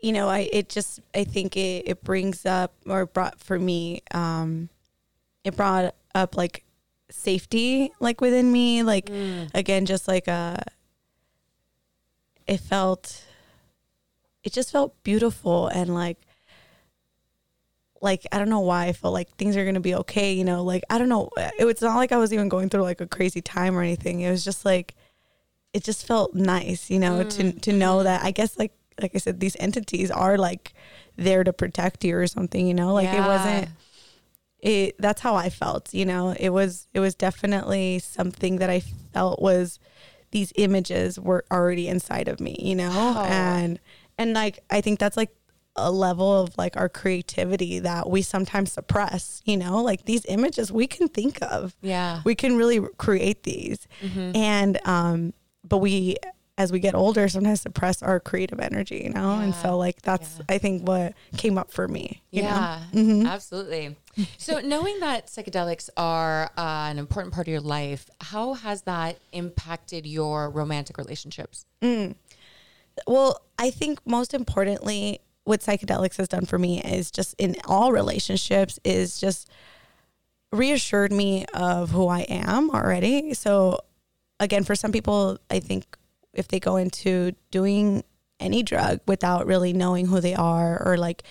you 0.00 0.12
know, 0.12 0.28
I, 0.28 0.48
it 0.52 0.68
just, 0.68 1.00
I 1.12 1.24
think 1.24 1.56
it, 1.56 1.88
it 1.88 2.04
brings 2.04 2.46
up 2.46 2.74
or 2.86 3.06
brought 3.06 3.40
for 3.40 3.58
me, 3.58 4.02
um, 4.12 4.68
it 5.42 5.56
brought 5.56 5.96
up 6.14 6.36
like 6.36 6.62
safety, 7.10 7.90
like 7.98 8.20
within 8.20 8.52
me, 8.52 8.84
like, 8.84 9.06
mm. 9.06 9.50
again, 9.52 9.84
just 9.84 10.06
like 10.06 10.28
a, 10.28 10.62
it 12.46 12.58
felt 12.58 13.24
it 14.42 14.52
just 14.52 14.72
felt 14.72 15.02
beautiful 15.02 15.68
and 15.68 15.94
like 15.94 16.18
like 18.00 18.26
I 18.32 18.38
don't 18.38 18.50
know 18.50 18.60
why 18.60 18.86
I 18.86 18.92
felt 18.92 19.14
like 19.14 19.30
things 19.36 19.56
are 19.56 19.64
gonna 19.64 19.80
be 19.80 19.94
okay, 19.94 20.32
you 20.32 20.44
know, 20.44 20.64
like 20.64 20.82
I 20.90 20.98
don't 20.98 21.08
know. 21.08 21.30
It, 21.36 21.54
it's 21.58 21.82
not 21.82 21.96
like 21.96 22.12
I 22.12 22.16
was 22.16 22.32
even 22.32 22.48
going 22.48 22.68
through 22.68 22.82
like 22.82 23.00
a 23.00 23.06
crazy 23.06 23.40
time 23.40 23.76
or 23.76 23.82
anything. 23.82 24.20
It 24.20 24.30
was 24.30 24.44
just 24.44 24.64
like 24.64 24.94
it 25.72 25.84
just 25.84 26.06
felt 26.06 26.34
nice, 26.34 26.90
you 26.90 26.98
know, 26.98 27.24
mm. 27.24 27.30
to 27.30 27.52
to 27.60 27.72
know 27.72 28.02
that 28.02 28.24
I 28.24 28.32
guess 28.32 28.58
like 28.58 28.72
like 29.00 29.12
I 29.14 29.18
said, 29.18 29.40
these 29.40 29.56
entities 29.58 30.10
are 30.10 30.36
like 30.36 30.74
there 31.16 31.44
to 31.44 31.52
protect 31.52 32.04
you 32.04 32.16
or 32.16 32.26
something, 32.26 32.66
you 32.66 32.74
know? 32.74 32.92
Like 32.92 33.04
yeah. 33.04 33.24
it 33.24 33.28
wasn't 33.28 33.68
it 34.58 34.96
that's 34.98 35.20
how 35.20 35.36
I 35.36 35.48
felt, 35.48 35.94
you 35.94 36.04
know. 36.04 36.34
It 36.38 36.50
was 36.50 36.88
it 36.92 37.00
was 37.00 37.14
definitely 37.14 38.00
something 38.00 38.56
that 38.56 38.68
I 38.68 38.80
felt 39.12 39.40
was 39.40 39.78
these 40.32 40.52
images 40.56 41.20
were 41.20 41.44
already 41.50 41.86
inside 41.88 42.28
of 42.28 42.40
me, 42.40 42.56
you 42.58 42.74
know? 42.74 42.90
Oh. 42.92 43.24
And 43.24 43.78
and 44.18 44.34
like 44.34 44.58
I 44.70 44.80
think 44.80 44.98
that's 44.98 45.16
like 45.16 45.30
a 45.76 45.90
level 45.90 46.42
of 46.42 46.56
like 46.58 46.76
our 46.76 46.88
creativity 46.88 47.78
that 47.78 48.10
we 48.10 48.20
sometimes 48.22 48.72
suppress, 48.72 49.40
you 49.44 49.56
know? 49.56 49.82
Like 49.82 50.04
these 50.04 50.26
images 50.26 50.72
we 50.72 50.86
can 50.86 51.08
think 51.08 51.40
of. 51.42 51.76
Yeah. 51.80 52.22
We 52.24 52.34
can 52.34 52.56
really 52.56 52.80
create 52.98 53.44
these. 53.44 53.86
Mm-hmm. 54.02 54.36
And 54.36 54.86
um 54.86 55.34
but 55.64 55.78
we 55.78 56.16
as 56.58 56.70
we 56.70 56.78
get 56.78 56.94
older 56.94 57.28
sometimes 57.28 57.62
suppress 57.62 58.02
our 58.02 58.20
creative 58.20 58.60
energy, 58.60 59.02
you 59.04 59.10
know? 59.10 59.34
Yeah. 59.34 59.42
And 59.42 59.54
so 59.54 59.78
like 59.78 60.02
that's 60.02 60.36
yeah. 60.38 60.54
I 60.54 60.58
think 60.58 60.86
what 60.86 61.14
came 61.36 61.56
up 61.56 61.70
for 61.70 61.88
me. 61.88 62.22
yeah. 62.30 62.80
Mm-hmm. 62.92 63.26
Absolutely. 63.26 63.96
so 64.36 64.60
knowing 64.60 65.00
that 65.00 65.28
psychedelics 65.28 65.88
are 65.96 66.50
uh, 66.56 66.88
an 66.90 66.98
important 66.98 67.32
part 67.32 67.46
of 67.48 67.52
your 67.52 67.60
life, 67.60 68.08
how 68.20 68.54
has 68.54 68.82
that 68.82 69.18
impacted 69.32 70.06
your 70.06 70.50
romantic 70.50 70.98
relationships? 70.98 71.64
Mm. 71.80 72.14
Well, 73.06 73.40
I 73.58 73.70
think 73.70 74.00
most 74.06 74.34
importantly, 74.34 75.20
what 75.44 75.60
psychedelics 75.60 76.16
has 76.18 76.28
done 76.28 76.44
for 76.44 76.58
me 76.58 76.82
is 76.82 77.10
just 77.10 77.34
in 77.38 77.56
all 77.64 77.92
relationships 77.92 78.78
is 78.84 79.18
just 79.18 79.48
reassured 80.52 81.12
me 81.12 81.46
of 81.54 81.90
who 81.90 82.08
I 82.08 82.20
am 82.20 82.70
already. 82.70 83.32
So 83.32 83.80
again, 84.38 84.64
for 84.64 84.74
some 84.74 84.92
people, 84.92 85.38
I 85.50 85.60
think 85.60 85.96
if 86.32 86.48
they 86.48 86.60
go 86.60 86.76
into 86.76 87.32
doing 87.50 88.04
any 88.40 88.62
drug 88.62 89.00
without 89.06 89.46
really 89.46 89.72
knowing 89.72 90.06
who 90.06 90.20
they 90.20 90.34
are 90.34 90.82
or 90.84 90.96
like 90.96 91.22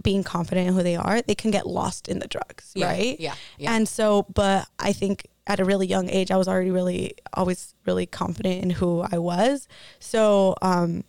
being 0.00 0.22
confident 0.22 0.68
in 0.68 0.74
who 0.74 0.82
they 0.82 0.96
are, 0.96 1.22
they 1.22 1.34
can 1.34 1.50
get 1.50 1.66
lost 1.66 2.08
in 2.08 2.18
the 2.18 2.28
drugs, 2.28 2.72
yeah, 2.74 2.86
right? 2.86 3.18
Yeah, 3.18 3.34
yeah. 3.58 3.74
And 3.74 3.88
so, 3.88 4.26
but 4.34 4.68
I 4.78 4.92
think 4.92 5.26
at 5.46 5.60
a 5.60 5.64
really 5.64 5.86
young 5.86 6.08
age, 6.08 6.30
I 6.30 6.36
was 6.36 6.48
already 6.48 6.70
really, 6.70 7.14
always 7.34 7.74
really 7.86 8.06
confident 8.06 8.62
in 8.62 8.70
who 8.70 9.04
I 9.10 9.18
was. 9.18 9.66
So, 9.98 10.54
um, 10.62 11.04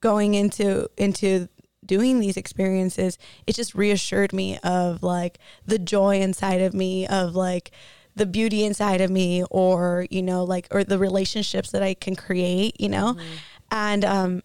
going 0.00 0.34
into 0.34 0.88
into 0.96 1.48
doing 1.84 2.20
these 2.20 2.36
experiences, 2.36 3.18
it 3.46 3.54
just 3.54 3.74
reassured 3.74 4.32
me 4.32 4.58
of 4.62 5.02
like 5.02 5.38
the 5.66 5.78
joy 5.78 6.20
inside 6.20 6.62
of 6.62 6.74
me, 6.74 7.06
of 7.06 7.34
like 7.34 7.70
the 8.16 8.26
beauty 8.26 8.64
inside 8.64 9.00
of 9.00 9.10
me, 9.10 9.44
or 9.50 10.06
you 10.10 10.22
know, 10.22 10.44
like 10.44 10.68
or 10.70 10.84
the 10.84 10.98
relationships 10.98 11.70
that 11.72 11.82
I 11.82 11.94
can 11.94 12.16
create, 12.16 12.80
you 12.80 12.88
know, 12.88 13.14
mm-hmm. 13.14 13.34
and 13.70 14.04
um, 14.04 14.42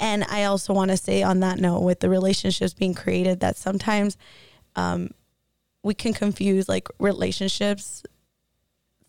and 0.00 0.24
I 0.24 0.44
also 0.44 0.72
want 0.72 0.90
to 0.90 0.96
say 0.96 1.22
on 1.22 1.40
that 1.40 1.58
note, 1.58 1.80
with 1.80 2.00
the 2.00 2.08
relationships 2.08 2.74
being 2.74 2.94
created, 2.94 3.40
that 3.40 3.56
sometimes 3.56 4.16
um, 4.76 5.10
we 5.82 5.94
can 5.94 6.12
confuse 6.12 6.68
like 6.68 6.88
relationships 6.98 8.02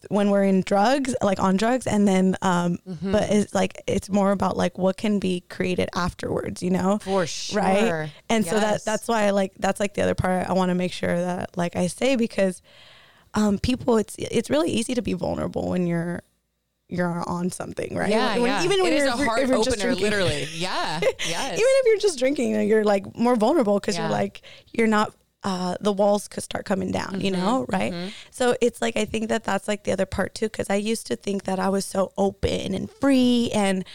when 0.08 0.30
we're 0.30 0.44
in 0.44 0.62
drugs, 0.62 1.14
like 1.22 1.40
on 1.40 1.58
drugs, 1.58 1.86
and 1.86 2.08
then, 2.08 2.38
um, 2.42 2.78
mm-hmm. 2.88 3.12
but 3.12 3.30
it's 3.30 3.54
like 3.54 3.84
it's 3.86 4.10
more 4.10 4.32
about 4.32 4.56
like 4.56 4.78
what 4.78 4.98
can 4.98 5.20
be 5.20 5.42
created 5.50 5.90
afterwards, 5.94 6.64
you 6.64 6.70
know? 6.70 7.00
For 7.00 7.28
sure, 7.28 7.62
right? 7.62 8.12
And 8.30 8.46
yes. 8.46 8.54
so 8.54 8.60
that 8.60 8.86
that's 8.86 9.08
why 9.08 9.24
I 9.24 9.32
like 9.32 9.54
that's 9.60 9.80
like 9.80 9.94
the 9.96 10.04
other 10.04 10.16
part 10.16 10.50
I 10.50 10.54
want 10.54 10.70
to 10.70 10.76
make 10.76 10.94
sure 10.94 11.16
that 11.16 11.58
like 11.58 11.76
I 11.76 11.88
say 11.88 12.16
because 12.16 12.62
um, 13.34 13.60
people, 13.60 13.98
it's 13.98 14.16
it's 14.18 14.50
really 14.50 14.72
easy 14.72 14.96
to 14.96 15.02
be 15.02 15.14
vulnerable 15.14 15.70
when 15.70 15.88
you're 15.88 16.24
you're 16.90 17.24
on 17.30 17.52
something, 17.52 17.96
right? 17.96 18.10
Yeah, 18.10 18.36
when, 18.36 18.46
yeah. 18.46 18.64
Even 18.64 18.82
when 18.82 18.94
it 18.94 18.98
you're, 18.98 19.08
a 19.08 19.12
heart 19.12 19.48
you're 19.48 19.58
opener, 19.58 19.96
literally. 19.96 20.48
Yeah, 20.54 21.00
yes. 21.02 21.54
even 21.54 21.64
if 21.64 21.86
you're 21.86 21.98
just 22.00 22.20
drinking, 22.20 22.68
you're 22.68 22.84
like 22.84 23.16
more 23.16 23.36
vulnerable 23.36 23.80
because 23.80 23.96
yeah. 23.96 24.04
you're 24.04 24.12
like 24.12 24.42
you're 24.74 24.88
not. 24.88 25.14
Uh, 25.42 25.76
the 25.80 25.94
walls 25.94 26.28
could 26.28 26.44
start 26.44 26.66
coming 26.66 26.92
down, 26.92 27.14
mm-hmm, 27.14 27.22
you 27.22 27.32
know, 27.32 27.66
right? 27.70 27.94
Mm-hmm. 27.94 28.10
So 28.30 28.58
it's 28.60 28.82
like 28.82 28.98
I 28.98 29.06
think 29.06 29.30
that 29.30 29.46
that's 29.46 29.70
like 29.70 29.86
the 29.86 29.94
other 29.94 30.06
part 30.06 30.36
too, 30.36 30.48
because 30.48 30.70
I 30.70 30.76
used 30.76 31.08
to 31.08 31.16
think 31.16 31.46
that 31.46 31.60
I 31.60 31.70
was 31.70 31.86
so 31.86 32.12
open 32.18 32.74
and 32.74 32.92
free, 32.92 33.50
and 33.54 33.86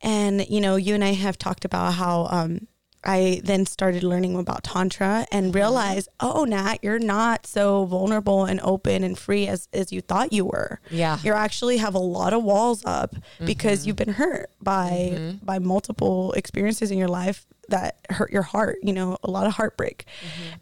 and 0.00 0.48
you 0.48 0.62
know, 0.62 0.76
you 0.76 0.94
and 0.94 1.04
I 1.04 1.12
have 1.12 1.36
talked 1.36 1.66
about 1.66 1.92
how 1.92 2.26
um, 2.30 2.68
I 3.04 3.40
then 3.44 3.66
started 3.66 4.02
learning 4.02 4.36
about 4.36 4.64
Tantra 4.64 5.26
Mm-hmm. 5.32 5.36
and 5.36 5.54
realized, 5.54 6.08
oh, 6.20 6.44
Nat, 6.44 6.78
you're 6.82 6.98
not 6.98 7.46
so 7.46 7.84
vulnerable 7.84 8.44
and 8.44 8.60
open 8.62 9.02
and 9.04 9.18
free 9.18 9.46
as, 9.48 9.68
as 9.72 9.92
you 9.92 10.00
thought 10.00 10.32
you 10.32 10.44
were. 10.44 10.80
Yeah. 10.90 11.18
You 11.22 11.32
actually 11.32 11.78
have 11.78 11.94
a 11.94 11.98
lot 11.98 12.32
of 12.32 12.42
walls 12.44 12.82
up 12.84 13.14
because 13.44 13.86
you've 13.86 13.96
been 13.96 14.14
hurt 14.14 14.50
by 14.60 15.36
by 15.42 15.58
multiple 15.58 16.32
experiences 16.32 16.90
in 16.90 16.98
your 16.98 17.08
life 17.08 17.46
that 17.68 17.98
hurt 18.10 18.32
your 18.32 18.42
heart, 18.42 18.78
you 18.82 18.92
know, 18.92 19.16
a 19.22 19.30
lot 19.30 19.46
of 19.46 19.54
heartbreak. 19.54 20.04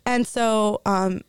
And 0.06 0.26
so 0.26 0.80
um 0.86 1.20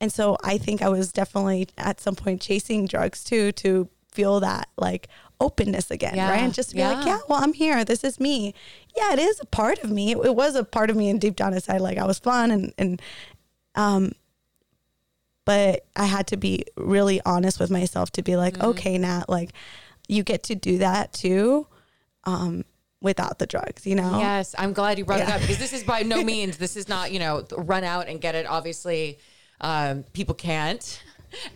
and 0.00 0.12
so 0.12 0.36
I 0.44 0.58
think 0.58 0.80
I 0.82 0.88
was 0.88 1.12
definitely 1.12 1.68
at 1.76 2.00
some 2.00 2.14
point 2.14 2.40
chasing 2.40 2.86
drugs 2.86 3.24
too 3.24 3.52
to 3.52 3.88
feel 4.12 4.40
that 4.40 4.68
like 4.76 5.08
openness 5.40 5.90
again, 5.90 6.14
Yeah. 6.16 6.30
right? 6.30 6.40
And 6.40 6.52
just 6.52 6.74
be 6.74 6.82
like, 6.82 7.04
Yeah. 7.06 7.14
yeah, 7.16 7.18
well, 7.28 7.42
I'm 7.42 7.52
here. 7.52 7.84
This 7.84 8.02
is 8.04 8.18
me. 8.18 8.54
Yeah, 8.96 9.12
it 9.12 9.18
is 9.18 9.38
a 9.40 9.46
part 9.46 9.78
of 9.84 9.90
me. 9.90 10.12
It, 10.12 10.18
it 10.18 10.34
was 10.34 10.54
a 10.56 10.64
part 10.64 10.90
of 10.90 10.96
me, 10.96 11.08
and 11.10 11.20
deep 11.20 11.36
down 11.36 11.54
inside, 11.54 11.80
like 11.80 11.98
I 11.98 12.04
was 12.06 12.18
fun, 12.18 12.50
and 12.50 12.72
and 12.78 13.02
um, 13.74 14.12
but 15.44 15.86
I 15.96 16.04
had 16.06 16.26
to 16.28 16.36
be 16.36 16.64
really 16.76 17.20
honest 17.24 17.58
with 17.60 17.70
myself 17.70 18.10
to 18.12 18.22
be 18.22 18.36
like, 18.36 18.54
Mm-hmm. 18.54 18.66
okay, 18.70 18.98
Nat, 18.98 19.28
like 19.28 19.50
you 20.08 20.22
get 20.22 20.42
to 20.44 20.54
do 20.54 20.78
that 20.78 21.12
too, 21.12 21.66
um, 22.24 22.64
without 23.00 23.38
the 23.38 23.46
drugs, 23.46 23.86
you 23.86 23.94
know? 23.94 24.18
Yes, 24.18 24.54
I'm 24.58 24.72
glad 24.72 24.98
you 24.98 25.04
brought 25.04 25.20
it 25.20 25.28
up 25.28 25.40
because 25.40 25.58
this 25.58 25.72
is 25.72 25.84
by 25.84 26.02
no 26.02 26.22
means 26.32 26.56
this 26.56 26.76
is 26.76 26.88
not 26.88 27.12
you 27.12 27.18
know 27.18 27.46
run 27.56 27.84
out 27.84 28.08
and 28.08 28.20
get 28.20 28.34
it. 28.34 28.46
Obviously, 28.46 29.18
um, 29.60 30.02
people 30.12 30.34
can't, 30.34 31.02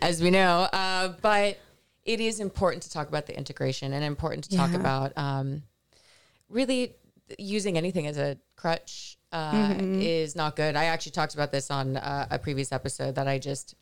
as 0.01 0.21
we 0.21 0.31
know, 0.31 0.67
uh, 0.71 1.13
but 1.21 1.57
it 2.05 2.19
is 2.19 2.39
important 2.39 2.83
to 2.83 2.91
talk 2.91 3.07
about 3.07 3.25
the 3.27 3.37
integration 3.37 3.93
and 3.93 4.03
important 4.03 4.45
to 4.45 4.57
talk 4.57 4.73
about 4.73 5.17
um, 5.17 5.63
really 6.49 6.95
using 7.37 7.77
anything 7.77 8.07
as 8.07 8.17
a 8.17 8.37
crutch. 8.55 9.17
Uh, 9.31 9.51
Mm-hmm. 9.73 10.01
Is 10.01 10.35
not 10.35 10.55
good. 10.55 10.75
I 10.75 10.85
actually 10.85 11.13
talked 11.13 11.33
about 11.33 11.51
this 11.51 11.71
on 11.71 11.97
uh, 11.97 12.27
a 12.29 12.37
previous 12.37 12.71
episode 12.71 13.15
that 13.15 13.27
I 13.27 13.39
just 13.39 13.73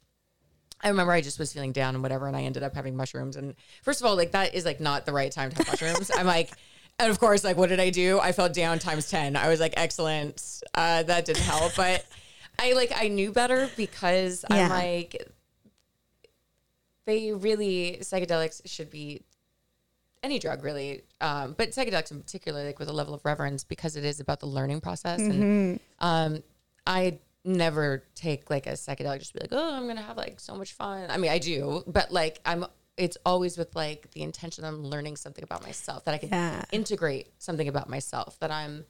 I 0.79 0.87
remember 0.87 1.11
I 1.11 1.19
just 1.21 1.37
was 1.39 1.51
feeling 1.51 1.73
down 1.73 1.93
and 1.93 2.01
whatever, 2.01 2.25
and 2.27 2.37
I 2.37 2.43
ended 2.43 2.63
up 2.63 2.73
having 2.73 2.95
mushrooms. 2.95 3.35
And 3.35 3.55
first 3.83 3.99
of 3.99 4.05
all, 4.07 4.15
like 4.15 4.31
that 4.31 4.55
is 4.55 4.63
like 4.63 4.79
not 4.79 5.05
the 5.05 5.11
right 5.11 5.31
time 5.31 5.49
to 5.49 5.57
have 5.57 5.67
mushrooms. 5.67 6.09
I'm 6.15 6.25
like, 6.25 6.51
and 6.99 7.11
of 7.11 7.19
course, 7.19 7.43
like 7.43 7.57
what 7.57 7.67
did 7.67 7.81
I 7.81 7.89
do? 7.89 8.19
I 8.19 8.31
felt 8.31 8.53
down 8.53 8.79
times 8.79 9.09
ten. 9.09 9.35
I 9.35 9.49
was 9.49 9.59
like, 9.59 9.73
excellent. 9.75 10.41
Uh, 10.73 11.03
that 11.03 11.25
didn't 11.25 11.43
help, 11.43 11.75
but 11.75 12.05
I 12.57 12.71
like 12.73 12.93
I 12.95 13.09
knew 13.09 13.33
better 13.33 13.69
because 13.75 14.45
I'm 14.49 14.69
like, 14.69 15.27
they 17.05 17.31
really 17.33 17.97
psychedelics 18.01 18.61
should 18.65 18.89
be 18.89 19.23
any 20.23 20.37
drug 20.37 20.63
really, 20.63 21.01
um, 21.19 21.53
but 21.57 21.69
psychedelics 21.71 22.11
in 22.11 22.19
particular, 22.21 22.63
like 22.63 22.77
with 22.79 22.87
a 22.89 22.93
level 22.93 23.13
of 23.13 23.25
reverence 23.25 23.63
because 23.63 23.95
it 23.95 24.05
is 24.05 24.19
about 24.19 24.39
the 24.39 24.45
learning 24.45 24.79
process. 24.81 25.19
And 25.21 25.79
um, 25.99 26.43
I 26.85 27.19
never 27.43 28.03
take 28.13 28.49
like 28.51 28.67
a 28.67 28.73
psychedelic 28.73 29.19
just 29.19 29.33
be 29.33 29.39
like, 29.39 29.49
oh, 29.51 29.73
I'm 29.75 29.87
gonna 29.87 30.01
have 30.01 30.17
like 30.17 30.39
so 30.39 30.55
much 30.55 30.73
fun. 30.73 31.09
I 31.09 31.17
mean, 31.17 31.31
I 31.31 31.39
do, 31.39 31.83
but 31.87 32.11
like 32.11 32.39
I'm. 32.45 32.65
It's 32.97 33.17
always 33.25 33.57
with 33.57 33.73
like 33.75 34.11
the 34.11 34.21
intention 34.21 34.63
of 34.63 34.77
learning 34.77 35.15
something 35.15 35.43
about 35.43 35.63
myself 35.63 36.03
that 36.05 36.13
I 36.13 36.17
can 36.19 36.29
Yeah. 36.29 36.61
integrate 36.71 37.29
something 37.39 37.67
about 37.67 37.89
myself 37.89 38.37
that 38.39 38.51
I'm, 38.51 38.85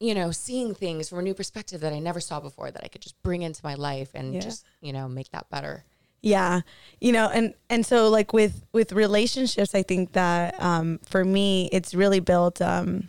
you 0.00 0.14
know, 0.14 0.32
seeing 0.32 0.74
things 0.74 1.08
from 1.10 1.18
a 1.20 1.22
new 1.22 1.34
perspective 1.34 1.82
that 1.82 1.92
I 1.92 2.00
never 2.00 2.20
saw 2.20 2.40
before 2.40 2.70
that 2.72 2.82
I 2.82 2.88
could 2.88 3.02
just 3.02 3.22
bring 3.22 3.42
into 3.42 3.60
my 3.62 3.74
life 3.74 4.10
and 4.14 4.34
Yeah. 4.34 4.40
just 4.40 4.64
you 4.80 4.92
know 4.92 5.08
make 5.08 5.30
that 5.30 5.48
better. 5.50 5.84
Yeah. 6.22 6.60
You 7.00 7.12
know, 7.12 7.28
and 7.28 7.54
and 7.68 7.84
so 7.84 8.08
like 8.08 8.32
with 8.32 8.64
with 8.72 8.92
relationships, 8.92 9.74
I 9.74 9.82
think 9.82 10.12
that 10.12 10.60
um 10.62 11.00
for 11.04 11.24
me 11.24 11.68
it's 11.72 11.94
really 11.94 12.20
built 12.20 12.62
um 12.62 13.08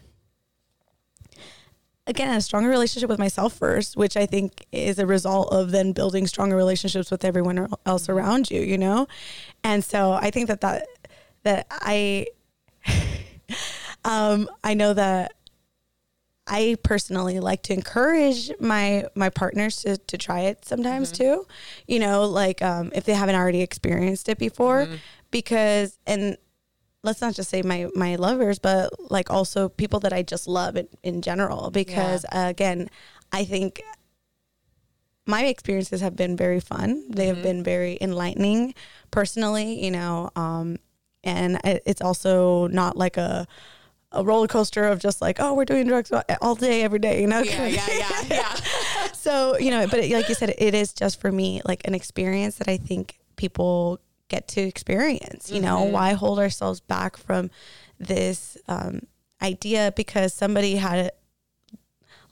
again 2.07 2.35
a 2.35 2.41
stronger 2.41 2.69
relationship 2.69 3.09
with 3.09 3.19
myself 3.19 3.53
first, 3.53 3.95
which 3.95 4.17
I 4.17 4.25
think 4.25 4.65
is 4.71 4.97
a 4.99 5.05
result 5.05 5.53
of 5.53 5.71
then 5.71 5.93
building 5.93 6.25
stronger 6.27 6.55
relationships 6.55 7.11
with 7.11 7.23
everyone 7.23 7.67
else 7.85 8.09
around 8.09 8.49
you, 8.51 8.61
you 8.61 8.77
know? 8.77 9.07
And 9.63 9.83
so 9.83 10.13
I 10.13 10.31
think 10.31 10.47
that 10.47 10.61
that 10.61 10.87
that 11.43 11.67
I 11.69 12.27
um 14.05 14.49
I 14.63 14.73
know 14.73 14.93
that 14.93 15.33
I 16.53 16.75
personally 16.83 17.39
like 17.39 17.61
to 17.63 17.73
encourage 17.73 18.51
my 18.59 19.05
my 19.15 19.29
partners 19.29 19.77
to, 19.83 19.97
to 19.97 20.17
try 20.17 20.41
it 20.51 20.65
sometimes 20.65 21.11
too. 21.19 21.47
You 21.87 21.99
know, 21.99 22.25
like 22.25 22.61
um, 22.61 22.91
if 22.93 23.03
they 23.05 23.13
haven't 23.15 23.35
already 23.35 23.61
experienced 23.61 24.29
it 24.29 24.37
before, 24.37 24.87
because 25.31 25.97
and 26.05 26.37
let's 27.01 27.21
not 27.21 27.33
just 27.33 27.49
say 27.49 27.61
my 27.63 27.87
my 27.95 28.15
lovers, 28.15 28.59
but 28.59 28.91
like 29.11 29.29
also 29.31 29.67
people 29.69 29.99
that 30.01 30.13
I 30.13 30.21
just 30.21 30.47
love 30.47 30.75
in, 30.77 30.87
in 31.01 31.21
general. 31.21 31.71
Because 31.71 32.23
uh, 32.25 32.47
again, 32.55 32.89
I 33.31 33.45
think 33.45 33.81
my 35.25 35.45
experiences 35.45 36.01
have 36.01 36.15
been 36.15 36.35
very 36.35 36.59
fun. 36.59 37.03
They 37.09 37.27
have 37.27 37.41
been 37.41 37.63
very 37.63 37.97
enlightening 38.01 38.73
personally. 39.11 39.83
You 39.83 39.91
know, 39.91 40.29
um, 40.35 40.77
and 41.23 41.59
it- 41.63 41.83
it's 41.85 42.01
also 42.01 42.67
not 42.67 42.97
like 42.97 43.17
a 43.17 43.47
a 44.13 44.23
roller 44.23 44.47
coaster 44.47 44.85
of 44.85 44.99
just 44.99 45.21
like, 45.21 45.37
oh, 45.39 45.53
we're 45.53 45.65
doing 45.65 45.87
drugs 45.87 46.11
all 46.41 46.55
day, 46.55 46.83
every 46.83 46.99
day, 46.99 47.21
you 47.21 47.27
know? 47.27 47.41
Yeah, 47.41 47.67
yeah, 47.67 47.87
yeah, 47.89 48.21
yeah. 48.29 48.53
so, 49.13 49.57
you 49.57 49.71
know, 49.71 49.87
but 49.87 49.99
it, 49.99 50.11
like 50.11 50.29
you 50.29 50.35
said, 50.35 50.53
it 50.57 50.73
is 50.73 50.93
just 50.93 51.19
for 51.19 51.31
me 51.31 51.61
like 51.65 51.85
an 51.87 51.95
experience 51.95 52.57
that 52.57 52.67
I 52.67 52.77
think 52.77 53.19
people 53.35 53.99
get 54.27 54.47
to 54.49 54.61
experience. 54.61 55.49
You 55.51 55.61
know, 55.61 55.83
why 55.83 56.13
hold 56.13 56.39
ourselves 56.39 56.79
back 56.79 57.17
from 57.17 57.49
this 57.99 58.57
um, 58.67 59.01
idea 59.41 59.93
because 59.95 60.33
somebody 60.33 60.75
had 60.75 60.99
it 60.99 61.17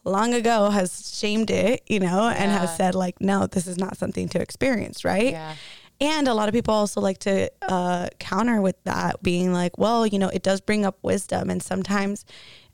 long 0.03 0.33
ago 0.33 0.69
has 0.69 1.15
shamed 1.15 1.51
it, 1.51 1.83
you 1.87 1.99
know, 1.99 2.27
and 2.27 2.51
has 2.51 2.75
said 2.75 2.95
like, 2.95 3.21
no, 3.21 3.47
this 3.47 3.67
is 3.67 3.77
not 3.77 3.97
something 3.97 4.27
to 4.29 4.41
experience, 4.41 5.05
right? 5.05 5.31
Yeah. 5.31 5.55
And 6.01 6.27
a 6.27 6.33
lot 6.33 6.49
of 6.49 6.53
people 6.53 6.73
also 6.73 6.99
like 6.99 7.19
to 7.19 7.51
uh, 7.61 8.09
counter 8.19 8.59
with 8.59 8.83
that, 8.85 9.21
being 9.21 9.53
like, 9.53 9.77
well, 9.77 10.07
you 10.07 10.17
know, 10.17 10.29
it 10.29 10.41
does 10.41 10.59
bring 10.59 10.83
up 10.83 10.97
wisdom. 11.03 11.51
And 11.51 11.61
sometimes 11.61 12.25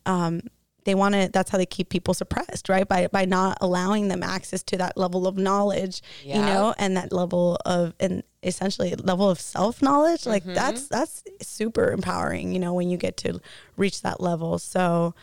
um, 0.06 0.40
they 0.86 0.96
want 0.96 1.14
to, 1.14 1.30
that's 1.34 1.50
how 1.52 1.58
they 1.58 1.66
keep 1.66 1.90
people 1.90 2.14
suppressed, 2.14 2.70
right? 2.70 2.88
By, 2.88 3.08
by 3.08 3.26
not 3.26 3.58
allowing 3.60 4.08
them 4.08 4.24
access 4.24 4.64
to 4.64 4.78
that 4.78 4.96
level 4.96 5.28
of 5.28 5.36
knowledge, 5.38 6.02
you 6.24 6.36
know, 6.46 6.74
and 6.78 6.96
that 6.96 7.12
level 7.12 7.58
of, 7.66 7.94
and 8.00 8.24
essentially 8.44 8.96
level 8.96 9.30
of 9.30 9.42
self 9.42 9.82
knowledge. 9.82 10.26
Like 10.26 10.44
Mm-hmm. 10.44 10.54
that's, 10.54 10.88
that's 10.88 11.24
super 11.42 11.92
empowering, 11.92 12.54
you 12.54 12.60
know, 12.60 12.74
when 12.74 12.90
you 12.90 12.96
get 12.96 13.18
to 13.18 13.42
reach 13.76 14.04
that 14.04 14.22
level. 14.22 14.58
So, 14.58 15.14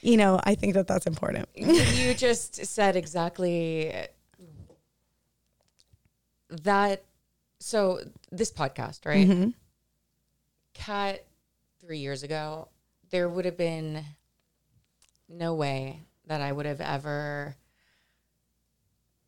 you 0.00 0.16
know, 0.16 0.38
I 0.44 0.54
think 0.54 0.74
that 0.74 0.86
that's 0.86 1.06
important. 1.08 1.48
you 1.56 2.14
just 2.16 2.64
said 2.66 2.94
exactly 2.94 3.92
that. 6.48 7.02
So 7.62 8.00
this 8.30 8.50
podcast, 8.50 9.06
right? 9.06 9.28
Mm-hmm. 9.28 9.50
Kat 10.74 11.24
three 11.80 11.98
years 11.98 12.22
ago, 12.22 12.68
there 13.10 13.28
would 13.28 13.44
have 13.44 13.56
been 13.56 14.04
no 15.28 15.54
way 15.54 16.00
that 16.26 16.40
I 16.40 16.50
would 16.50 16.66
have 16.66 16.80
ever 16.80 17.56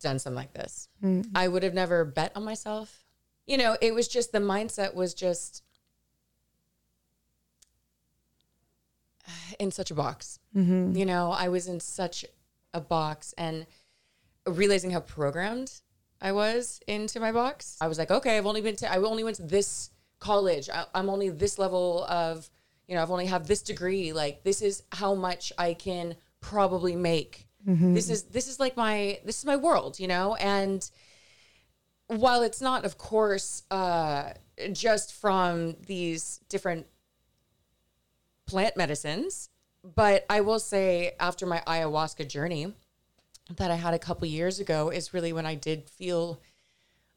done 0.00 0.18
something 0.18 0.36
like 0.36 0.52
this. 0.52 0.88
I 1.34 1.48
would 1.48 1.62
have 1.62 1.74
never 1.74 2.04
bet 2.04 2.32
on 2.34 2.44
myself. 2.44 3.04
You 3.46 3.56
know, 3.56 3.76
it 3.80 3.94
was 3.94 4.08
just 4.08 4.32
the 4.32 4.38
mindset 4.38 4.94
was 4.94 5.14
just 5.14 5.62
in 9.58 9.70
such 9.70 9.90
a 9.90 9.94
box. 9.94 10.38
You 10.54 11.06
know, 11.06 11.30
I 11.30 11.48
was 11.48 11.68
in 11.68 11.80
such 11.80 12.24
a 12.72 12.80
box 12.80 13.32
and 13.38 13.66
realizing 14.46 14.90
how 14.90 15.00
programmed 15.00 15.80
I 16.24 16.32
was 16.32 16.80
into 16.88 17.20
my 17.20 17.32
box. 17.32 17.76
I 17.82 17.86
was 17.86 17.98
like, 17.98 18.10
okay, 18.10 18.38
I've 18.38 18.46
only 18.46 18.62
been 18.62 18.76
to, 18.76 18.90
I 18.90 18.96
only 18.96 19.22
went 19.22 19.36
to 19.36 19.42
this 19.42 19.90
college. 20.20 20.70
I, 20.70 20.86
I'm 20.94 21.10
only 21.10 21.28
this 21.28 21.58
level 21.58 22.04
of, 22.04 22.48
you 22.88 22.94
know, 22.94 23.02
I've 23.02 23.10
only 23.10 23.26
have 23.26 23.46
this 23.46 23.60
degree. 23.60 24.14
Like, 24.14 24.42
this 24.42 24.62
is 24.62 24.82
how 24.90 25.14
much 25.14 25.52
I 25.58 25.74
can 25.74 26.16
probably 26.40 26.96
make. 26.96 27.46
This 27.92 28.08
is, 28.08 28.22
this 28.24 28.48
is 28.48 28.58
like 28.58 28.74
my, 28.74 29.20
this 29.26 29.38
is 29.38 29.44
my 29.44 29.56
world, 29.56 30.00
you 30.00 30.08
know? 30.08 30.34
And 30.36 30.90
while 32.06 32.40
it's 32.40 32.62
not, 32.62 32.86
of 32.86 32.96
course, 32.96 33.62
uh, 33.70 34.30
just 34.72 35.12
from 35.12 35.76
these 35.86 36.40
different 36.48 36.86
plant 38.46 38.78
medicines, 38.78 39.50
but 39.82 40.24
I 40.30 40.40
will 40.40 40.58
say 40.58 41.16
after 41.20 41.44
my 41.44 41.62
ayahuasca 41.66 42.28
journey 42.28 42.72
that 43.56 43.70
I 43.70 43.76
had 43.76 43.94
a 43.94 43.98
couple 43.98 44.26
years 44.26 44.60
ago 44.60 44.90
is 44.90 45.12
really 45.12 45.32
when 45.32 45.46
I 45.46 45.54
did 45.54 45.88
feel 45.88 46.40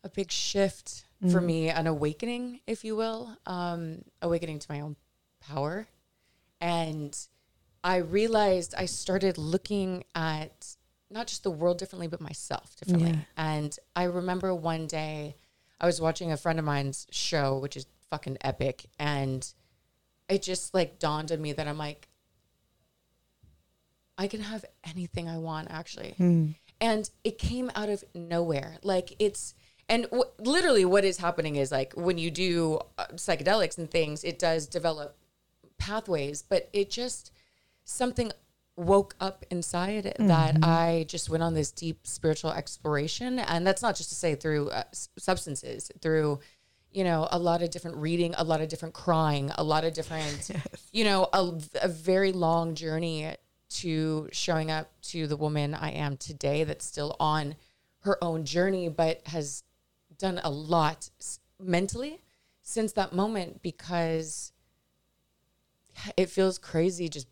a 0.04 0.10
big 0.10 0.32
shift 0.32 1.06
for 1.32 1.42
me, 1.42 1.70
an 1.70 1.88
awakening, 1.88 2.60
if 2.68 2.86
you 2.86 2.96
will, 2.96 3.36
um, 3.48 4.04
awakening 4.22 4.60
to 4.60 4.68
my 4.70 4.82
own 4.82 4.96
power. 5.40 5.88
And 6.62 7.18
I 7.84 7.98
realized 7.98 8.76
I 8.78 8.86
started 8.86 9.38
looking 9.38 10.04
at 10.14 10.76
not 11.10 11.28
just 11.28 11.44
the 11.44 11.52
world 11.52 11.80
differently, 11.80 12.08
but 12.08 12.22
myself 12.22 12.76
differently. 12.76 13.12
Yeah. 13.12 13.20
And 13.36 13.78
I 13.96 14.04
remember 14.04 14.54
one 14.54 14.86
day 14.88 15.38
I 15.80 15.86
was 15.86 16.00
watching 16.00 16.32
a 16.32 16.38
friend 16.38 16.60
of 16.60 16.66
mine's 16.66 17.08
show, 17.12 17.58
which 17.58 17.78
is 17.78 17.88
fucking 18.10 18.38
epic. 18.42 18.86
And 19.00 19.52
it 20.30 20.42
just 20.42 20.74
like 20.74 21.00
dawned 21.00 21.32
on 21.32 21.42
me 21.42 21.54
that 21.54 21.68
I'm 21.68 21.78
like, 21.78 22.10
I 24.18 24.28
can 24.28 24.42
have 24.42 24.66
anything 24.84 25.30
I 25.30 25.38
want 25.38 25.68
actually. 25.70 26.16
Hmm. 26.18 26.48
And 26.80 27.10
it 27.24 27.38
came 27.38 27.72
out 27.76 27.90
of 27.90 28.04
nowhere. 28.14 28.78
Like 28.84 29.16
it's, 29.20 29.56
and 29.90 30.04
w- 30.04 30.30
literally 30.40 30.86
what 30.86 31.06
is 31.06 31.18
happening 31.18 31.56
is 31.56 31.72
like 31.72 31.94
when 31.96 32.18
you 32.18 32.30
do 32.30 32.80
uh, 32.98 33.08
psychedelics 33.14 33.78
and 33.78 33.90
things, 33.90 34.24
it 34.24 34.38
does 34.38 34.68
develop 34.68 35.18
pathways, 35.78 36.42
but 36.42 36.70
it 36.74 36.90
just, 36.90 37.32
something 37.84 38.32
woke 38.76 39.16
up 39.20 39.44
inside 39.50 40.14
that 40.20 40.56
Mm-hmm. 40.56 40.64
I 40.64 41.06
just 41.08 41.30
went 41.30 41.42
on 41.42 41.54
this 41.56 41.72
deep 41.72 42.06
spiritual 42.06 42.52
exploration. 42.52 43.40
And 43.40 43.66
that's 43.66 43.82
not 43.82 43.96
just 43.96 44.10
to 44.10 44.16
say 44.16 44.36
through 44.36 44.70
uh, 44.70 44.84
substances, 45.18 45.92
through, 46.00 46.40
you 46.92 47.04
know, 47.04 47.28
a 47.32 47.40
lot 47.40 47.64
of 47.64 47.72
different 47.72 47.98
reading, 47.98 48.36
a 48.38 48.44
lot 48.44 48.62
of 48.62 48.70
different 48.70 48.94
crying, 48.94 49.52
a 49.58 49.64
lot 49.64 49.84
of 49.84 49.94
different, 49.94 50.52
you 50.92 51.04
know, 51.04 51.28
a, 51.34 51.54
a 51.82 51.88
very 51.88 52.32
long 52.32 52.76
journey 52.76 53.36
to 53.70 54.30
showing 54.32 54.72
up 54.72 54.90
to 55.02 55.28
the 55.28 55.38
woman 55.38 55.74
I 55.74 55.92
am 55.92 56.18
today 56.18 56.64
that's 56.64 56.86
still 56.86 57.16
on 57.20 57.56
her 58.02 58.22
own 58.24 58.46
journey, 58.46 58.90
but 58.90 59.22
has 59.28 59.64
done 60.18 60.40
a 60.44 60.50
lot 60.50 61.10
mentally 61.60 62.20
since 62.62 62.94
that 62.94 63.14
moment 63.14 63.62
because 63.62 64.52
it 66.16 66.30
feels 66.30 66.58
crazy 66.58 67.10
just 67.10 67.28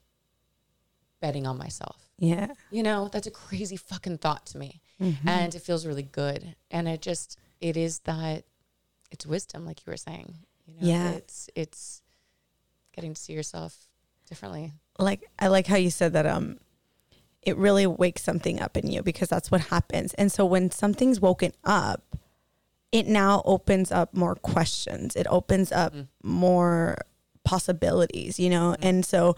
betting 1.22 1.48
on 1.48 1.58
myself. 1.58 2.10
Yeah. 2.18 2.48
You 2.72 2.84
know, 2.84 3.10
that's 3.12 3.28
a 3.28 3.32
crazy 3.32 3.78
fucking 3.78 4.20
thought 4.20 4.46
to 4.48 4.58
me. 4.58 4.82
Mm-hmm. 5.02 5.28
And 5.28 5.54
it 5.56 5.62
feels 5.62 5.86
really 5.86 6.04
good. 6.04 6.56
And 6.72 6.88
it 6.88 7.02
just 7.02 7.38
it 7.62 7.78
is 7.78 8.00
that 8.00 8.44
it's 9.12 9.26
wisdom, 9.26 9.66
like 9.66 9.86
you 9.86 9.92
were 9.92 9.98
saying. 9.98 10.34
You 10.68 10.74
know, 10.74 10.80
Yeah. 10.88 11.10
it's 11.12 11.50
it's 11.56 12.02
getting 12.94 13.14
to 13.14 13.22
see 13.22 13.34
yourself 13.34 13.88
differently. 14.28 14.72
Like 14.98 15.24
I 15.40 15.48
like 15.48 15.68
how 15.68 15.76
you 15.78 15.90
said 15.90 16.14
that 16.14 16.26
um 16.26 16.58
it 17.42 17.58
really 17.58 17.86
wakes 17.86 18.24
something 18.24 18.60
up 18.60 18.76
in 18.76 18.88
you 18.88 19.04
because 19.04 19.30
that's 19.30 19.52
what 19.52 19.62
happens. 19.62 20.14
And 20.16 20.32
so 20.32 20.46
when 20.46 20.72
something's 20.72 21.22
woken 21.22 21.52
up, 21.64 22.16
it 22.92 23.06
now 23.06 23.44
opens 23.46 23.92
up 23.92 24.16
more 24.16 24.34
questions. 24.36 25.16
It 25.16 25.28
opens 25.30 25.72
up 25.72 25.94
more 26.24 26.98
possibilities, 27.44 28.40
you 28.40 28.50
know? 28.50 28.76
And 28.82 29.06
so 29.06 29.36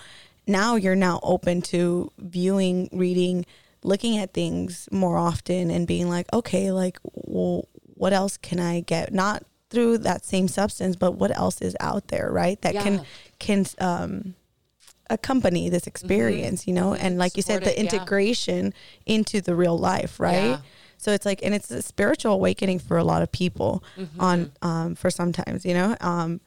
now 0.48 0.76
you're 0.76 0.96
now 0.96 1.20
open 1.22 1.62
to 1.64 2.10
viewing, 2.18 2.88
reading, 2.94 3.46
looking 3.84 4.18
at 4.18 4.34
things 4.34 4.88
more 4.90 5.18
often 5.18 5.70
and 5.70 5.86
being 5.86 6.08
like, 6.08 6.32
okay, 6.32 6.72
like 6.72 7.00
well, 7.14 7.68
what 7.96 8.14
else 8.14 8.38
can 8.38 8.60
I 8.62 8.80
get? 8.80 9.14
Not 9.14 9.44
through 9.70 9.98
that 9.98 10.24
same 10.24 10.48
substance, 10.48 10.96
but 10.96 11.16
what 11.16 11.36
else 11.36 11.62
is 11.62 11.76
out 11.82 12.08
there, 12.08 12.32
right? 12.32 12.62
That 12.62 12.74
Yeah. 12.76 12.84
can 12.84 13.06
can 13.40 13.66
um 13.80 14.36
accompany 15.10 15.70
this 15.70 15.88
experience, 15.88 16.68
you 16.68 16.74
know, 16.74 16.94
and 16.94 17.18
like 17.18 17.36
you 17.38 17.44
said, 17.44 17.64
the 17.64 17.72
it, 17.72 17.78
yeah. 17.84 17.92
integration 17.92 18.74
into 19.06 19.42
the 19.42 19.56
real 19.56 19.78
life, 19.78 20.20
right? 20.20 20.52
Yeah. 20.52 20.58
So 20.98 21.12
it's 21.12 21.26
like, 21.26 21.42
and 21.44 21.54
it's 21.54 21.70
a 21.72 21.82
spiritual 21.82 22.34
awakening 22.34 22.80
for 22.80 22.98
a 22.98 23.04
lot 23.04 23.22
of 23.22 23.32
people 23.32 23.84
Mm-hmm. 23.98 24.20
on, 24.22 24.52
um, 24.62 24.96
for 24.96 25.10
sometimes, 25.12 25.66
you 25.66 25.74
know, 25.74 25.96
um, 26.02 26.42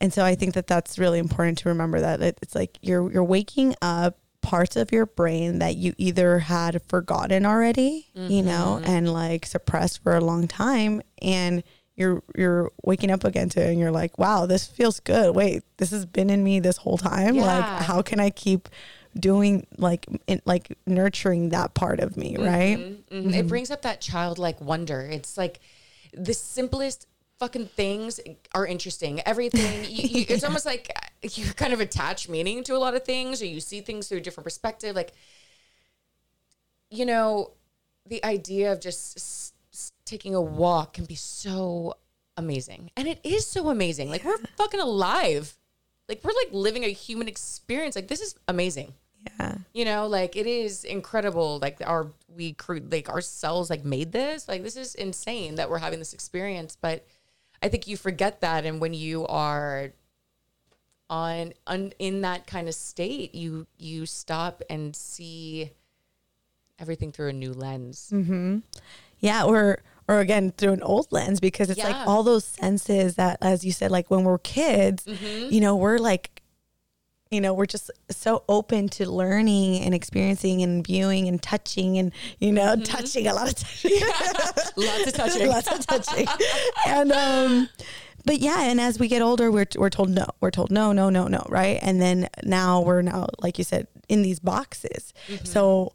and 0.00 0.12
so 0.12 0.24
I 0.24 0.34
think 0.34 0.54
that 0.54 0.66
that's 0.66 0.98
really 0.98 1.18
important 1.18 1.58
to 1.58 1.68
remember 1.70 2.00
that 2.00 2.20
it's 2.20 2.54
like 2.54 2.78
you're, 2.82 3.10
you're 3.10 3.24
waking 3.24 3.74
up 3.80 4.18
parts 4.42 4.76
of 4.76 4.92
your 4.92 5.06
brain 5.06 5.58
that 5.60 5.76
you 5.76 5.94
either 5.96 6.38
had 6.40 6.80
forgotten 6.86 7.46
already, 7.46 8.06
you 8.14 8.42
know, 8.42 8.78
Mm-hmm. 8.80 8.90
and 8.90 9.12
like 9.12 9.46
suppressed 9.46 10.02
for 10.02 10.14
a 10.14 10.20
long 10.20 10.46
time 10.48 11.02
and 11.22 11.62
you're 11.96 12.22
you're 12.36 12.70
waking 12.84 13.10
up 13.10 13.24
again 13.24 13.48
to 13.50 13.60
it 13.62 13.70
and 13.70 13.80
you're 13.80 13.90
like, 13.90 14.18
wow, 14.18 14.46
this 14.46 14.66
feels 14.66 15.00
good. 15.00 15.34
Wait, 15.34 15.64
this 15.78 15.90
has 15.90 16.04
been 16.04 16.30
in 16.30 16.44
me 16.44 16.60
this 16.60 16.76
whole 16.76 16.98
time. 16.98 17.36
Like 17.36 17.64
how 17.82 18.02
can 18.02 18.20
I 18.20 18.30
keep 18.30 18.68
doing 19.18 19.66
like 19.78 20.06
in, 20.26 20.42
like 20.44 20.76
nurturing 20.86 21.48
that 21.50 21.72
part 21.74 22.00
of 22.00 22.16
me, 22.16 22.36
right? 22.36 22.78
Mhm. 23.10 23.34
It 23.34 23.48
brings 23.48 23.70
up 23.70 23.82
that 23.82 24.00
childlike 24.00 24.60
wonder. 24.60 25.00
It's 25.00 25.38
like 25.38 25.60
the 26.12 26.34
simplest 26.34 27.06
fucking 27.38 27.66
things 27.66 28.20
are 28.54 28.66
interesting. 28.66 29.20
Everything, 29.26 29.84
you, 29.84 30.20
you, 30.20 30.26
it's 30.28 30.44
almost 30.48 30.66
like 30.66 30.90
you 31.22 31.46
kind 31.54 31.72
of 31.72 31.80
attach 31.80 32.28
meaning 32.28 32.62
to 32.64 32.74
a 32.74 32.78
lot 32.78 32.94
of 32.94 33.04
things, 33.04 33.40
or 33.40 33.46
you 33.46 33.60
see 33.60 33.80
things 33.80 34.08
through 34.08 34.18
a 34.18 34.20
different 34.20 34.44
perspective. 34.44 34.94
Like, 34.94 35.12
you 36.90 37.06
know, 37.06 37.52
the 38.06 38.24
idea 38.24 38.72
of 38.72 38.80
just 38.80 39.54
taking 40.06 40.34
a 40.34 40.40
walk 40.40 40.94
can 40.94 41.04
be 41.04 41.14
so 41.16 41.94
amazing, 42.38 42.90
and 42.96 43.06
it 43.06 43.20
is 43.24 43.46
so 43.46 43.68
amazing. 43.68 44.08
Like 44.08 44.24
we're 44.24 44.38
fucking 44.56 44.80
alive. 44.80 45.54
Like 46.08 46.20
we're 46.24 46.32
like 46.32 46.52
living 46.52 46.84
a 46.84 46.88
human 46.92 47.28
experience. 47.28 47.96
Like 47.96 48.08
this 48.08 48.20
is 48.20 48.34
amazing 48.48 48.94
Yeah. 49.40 49.56
you 49.74 49.84
know 49.84 50.06
like 50.06 50.36
it 50.36 50.46
is 50.46 50.84
incredible 50.84 51.58
like 51.58 51.78
our 51.84 52.12
we 52.28 52.52
cre- 52.52 52.78
like 52.90 53.08
our 53.08 53.20
cells 53.20 53.68
like 53.70 53.84
made 53.84 54.12
this 54.12 54.46
like 54.46 54.62
this 54.62 54.76
is 54.76 54.94
insane 54.94 55.56
that 55.56 55.68
we're 55.68 55.78
having 55.80 55.98
this 55.98 56.12
experience 56.12 56.76
but 56.80 57.04
i 57.60 57.68
think 57.68 57.88
you 57.88 57.96
forget 57.96 58.40
that 58.42 58.64
and 58.64 58.80
when 58.80 58.94
you 58.94 59.26
are 59.26 59.90
on, 61.10 61.52
on 61.66 61.92
in 61.98 62.20
that 62.22 62.46
kind 62.46 62.68
of 62.68 62.74
state 62.74 63.34
you 63.34 63.66
you 63.78 64.06
stop 64.06 64.62
and 64.70 64.94
see 64.94 65.72
everything 66.78 67.10
through 67.10 67.28
a 67.28 67.32
new 67.32 67.52
lens 67.52 68.10
Mm-hmm. 68.14 68.58
Yeah, 69.18 69.44
or 69.44 69.82
or 70.08 70.20
again 70.20 70.52
through 70.56 70.72
an 70.72 70.82
old 70.82 71.06
lens 71.10 71.40
because 71.40 71.68
it's 71.70 71.78
Yeah. 71.78 71.88
like 71.88 72.06
all 72.08 72.22
those 72.22 72.44
senses 72.44 73.16
that 73.16 73.38
as 73.40 73.64
you 73.64 73.72
said 73.72 73.90
like 73.90 74.10
when 74.10 74.24
we're 74.24 74.38
kids, 74.38 75.04
Mm-hmm. 75.04 75.52
you 75.52 75.60
know, 75.60 75.76
we're 75.76 75.98
like 75.98 76.42
you 77.32 77.40
know, 77.40 77.52
we're 77.52 77.66
just 77.66 77.90
so 78.08 78.44
open 78.48 78.88
to 78.88 79.10
learning 79.10 79.80
and 79.82 79.92
experiencing 79.92 80.62
and 80.62 80.86
viewing 80.86 81.26
and 81.26 81.42
touching 81.42 81.98
and 81.98 82.12
you 82.38 82.52
know, 82.52 82.74
Mm-hmm. 82.76 82.82
touching 82.84 83.26
a 83.26 83.34
lot 83.34 83.48
of 83.48 83.54
touching. 83.58 84.00
lots 84.76 85.06
of 85.08 85.12
touching 85.12 85.48
lots 85.56 85.68
of 85.72 85.86
touching. 85.86 86.26
and 86.86 87.10
um 87.12 87.68
but 88.24 88.40
yeah, 88.40 88.62
and 88.62 88.80
as 88.80 88.98
we 88.98 89.06
get 89.06 89.22
older, 89.22 89.52
we're 89.52 89.66
we're 89.76 89.88
told 89.90 90.10
no. 90.10 90.26
We're 90.40 90.50
told 90.50 90.72
no, 90.72 90.90
no, 90.92 91.10
no, 91.10 91.28
no, 91.28 91.46
right? 91.48 91.78
And 91.80 92.00
then 92.02 92.28
now 92.42 92.80
we're 92.80 93.00
now, 93.02 93.26
like 93.40 93.56
you 93.56 93.62
said, 93.62 93.86
in 94.08 94.22
these 94.22 94.40
boxes. 94.40 95.14
Mm-hmm. 95.28 95.44
So 95.44 95.92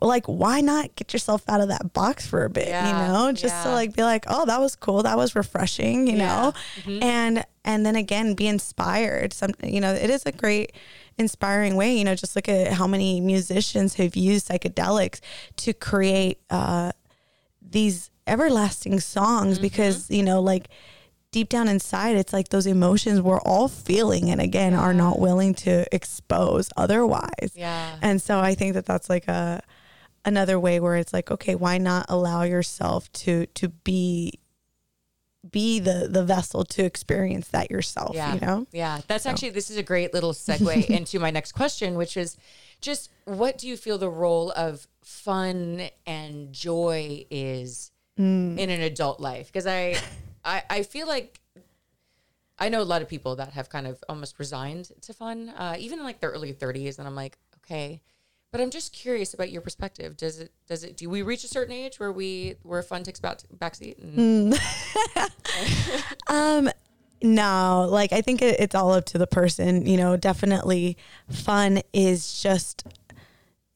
like 0.00 0.24
why 0.26 0.60
not 0.62 0.94
get 0.96 1.12
yourself 1.12 1.42
out 1.48 1.60
of 1.60 1.68
that 1.68 1.92
box 1.92 2.26
for 2.26 2.44
a 2.44 2.50
bit, 2.50 2.68
Yeah, 2.68 2.86
you 3.06 3.12
know? 3.12 3.32
Just 3.32 3.62
to 3.64 3.70
like 3.70 3.94
be 3.94 4.02
like, 4.02 4.24
"Oh, 4.28 4.46
that 4.46 4.58
was 4.60 4.76
cool. 4.76 5.02
That 5.02 5.16
was 5.18 5.34
refreshing," 5.36 6.06
you 6.06 6.16
Yeah. 6.16 6.26
know? 6.26 6.52
Mm-hmm. 6.82 7.02
And 7.02 7.44
and 7.64 7.84
then 7.84 7.94
again 7.96 8.34
be 8.34 8.46
inspired. 8.46 9.32
Some 9.34 9.50
you 9.62 9.80
know, 9.80 9.92
it 9.92 10.08
is 10.10 10.24
a 10.26 10.32
great 10.32 10.72
inspiring 11.18 11.76
way, 11.76 11.96
you 11.96 12.02
know, 12.04 12.14
just 12.14 12.34
look 12.34 12.48
at 12.48 12.72
how 12.72 12.86
many 12.86 13.20
musicians 13.20 13.94
have 13.94 14.16
used 14.16 14.48
psychedelics 14.48 15.20
to 15.56 15.72
create 15.74 16.40
uh 16.50 16.92
these 17.62 18.10
everlasting 18.26 19.00
songs 19.00 19.56
Mm-hmm. 19.56 19.62
because 19.62 20.10
you 20.10 20.22
know 20.22 20.40
like 20.40 20.68
deep 21.30 21.48
down 21.48 21.66
inside 21.68 22.16
it's 22.16 22.32
like 22.32 22.48
those 22.50 22.66
emotions 22.66 23.20
we're 23.20 23.40
all 23.40 23.68
feeling 23.68 24.30
and 24.30 24.40
again 24.40 24.72
are 24.72 24.94
not 24.94 25.18
willing 25.18 25.52
to 25.52 25.84
expose 25.94 26.70
otherwise 26.76 27.50
Yeah. 27.54 27.96
and 28.00 28.22
so 28.22 28.38
i 28.40 28.54
think 28.54 28.74
that 28.74 28.86
that's 28.86 29.10
like 29.10 29.26
a 29.28 29.60
another 30.24 30.58
way 30.58 30.80
where 30.80 30.96
it's 30.96 31.12
like 31.12 31.30
okay 31.30 31.54
why 31.54 31.78
not 31.78 32.06
allow 32.08 32.42
yourself 32.42 33.10
to 33.12 33.46
to 33.46 33.68
be 33.68 34.38
be 35.50 35.78
the 35.78 36.08
the 36.10 36.24
vessel 36.24 36.64
to 36.64 36.82
experience 36.84 37.48
that 37.48 37.70
yourself 37.70 38.14
Yeah. 38.16 38.34
you 38.34 38.40
know 38.40 38.66
Yeah. 38.72 39.00
That's 39.06 39.26
actually, 39.26 39.50
this 39.50 39.68
is 39.70 39.76
a 39.76 39.82
great 39.82 40.14
little 40.14 40.32
segue 40.46 40.86
into 40.86 41.18
my 41.20 41.30
next 41.30 41.52
question, 41.52 41.96
which 41.96 42.16
is 42.16 42.38
just 42.80 43.10
what 43.26 43.58
do 43.58 43.68
you 43.68 43.76
feel 43.76 43.98
the 43.98 44.08
role 44.08 44.50
of 44.52 44.86
fun 45.02 45.88
and 46.06 46.52
joy 46.52 47.26
is 47.30 47.90
Mm. 48.18 48.56
in 48.58 48.70
an 48.70 48.80
adult 48.80 49.18
life? 49.20 49.48
Because 49.48 49.66
I, 49.66 49.96
I, 50.44 50.62
I 50.70 50.82
feel 50.84 51.08
like 51.08 51.40
I 52.60 52.68
know 52.68 52.80
a 52.80 52.84
lot 52.84 53.02
of 53.02 53.08
people 53.08 53.34
that 53.36 53.52
have 53.54 53.68
kind 53.68 53.86
of 53.88 54.02
almost 54.08 54.38
resigned 54.38 54.92
to 55.02 55.12
fun, 55.12 55.48
uh, 55.48 55.74
even 55.78 55.98
in 55.98 56.04
like 56.04 56.20
their 56.20 56.30
early 56.30 56.52
30s. 56.54 56.98
And 57.00 57.08
I'm 57.08 57.16
like, 57.16 57.36
okay. 57.58 58.00
But 58.54 58.60
I'm 58.60 58.70
just 58.70 58.92
curious 58.92 59.34
about 59.34 59.50
your 59.50 59.62
perspective. 59.62 60.16
Does 60.16 60.38
it, 60.38 60.52
does 60.68 60.84
it, 60.84 60.96
do 60.96 61.10
we 61.10 61.22
reach 61.22 61.42
a 61.42 61.48
certain 61.48 61.74
age 61.74 61.98
where 61.98 62.12
we, 62.12 62.54
where 62.62 62.84
fun 62.84 63.02
takes 63.02 63.18
back, 63.18 63.40
backseat? 63.58 63.98
And, 63.98 64.54
Um, 66.28 66.70
no, 67.20 67.88
like 67.90 68.12
I 68.12 68.20
think 68.20 68.42
it, 68.42 68.60
it's 68.60 68.76
all 68.76 68.92
up 68.92 69.06
to 69.06 69.18
the 69.18 69.26
person. 69.26 69.86
You 69.86 69.96
know, 69.96 70.16
definitely 70.16 70.96
fun 71.28 71.82
is 71.92 72.40
just, 72.40 72.86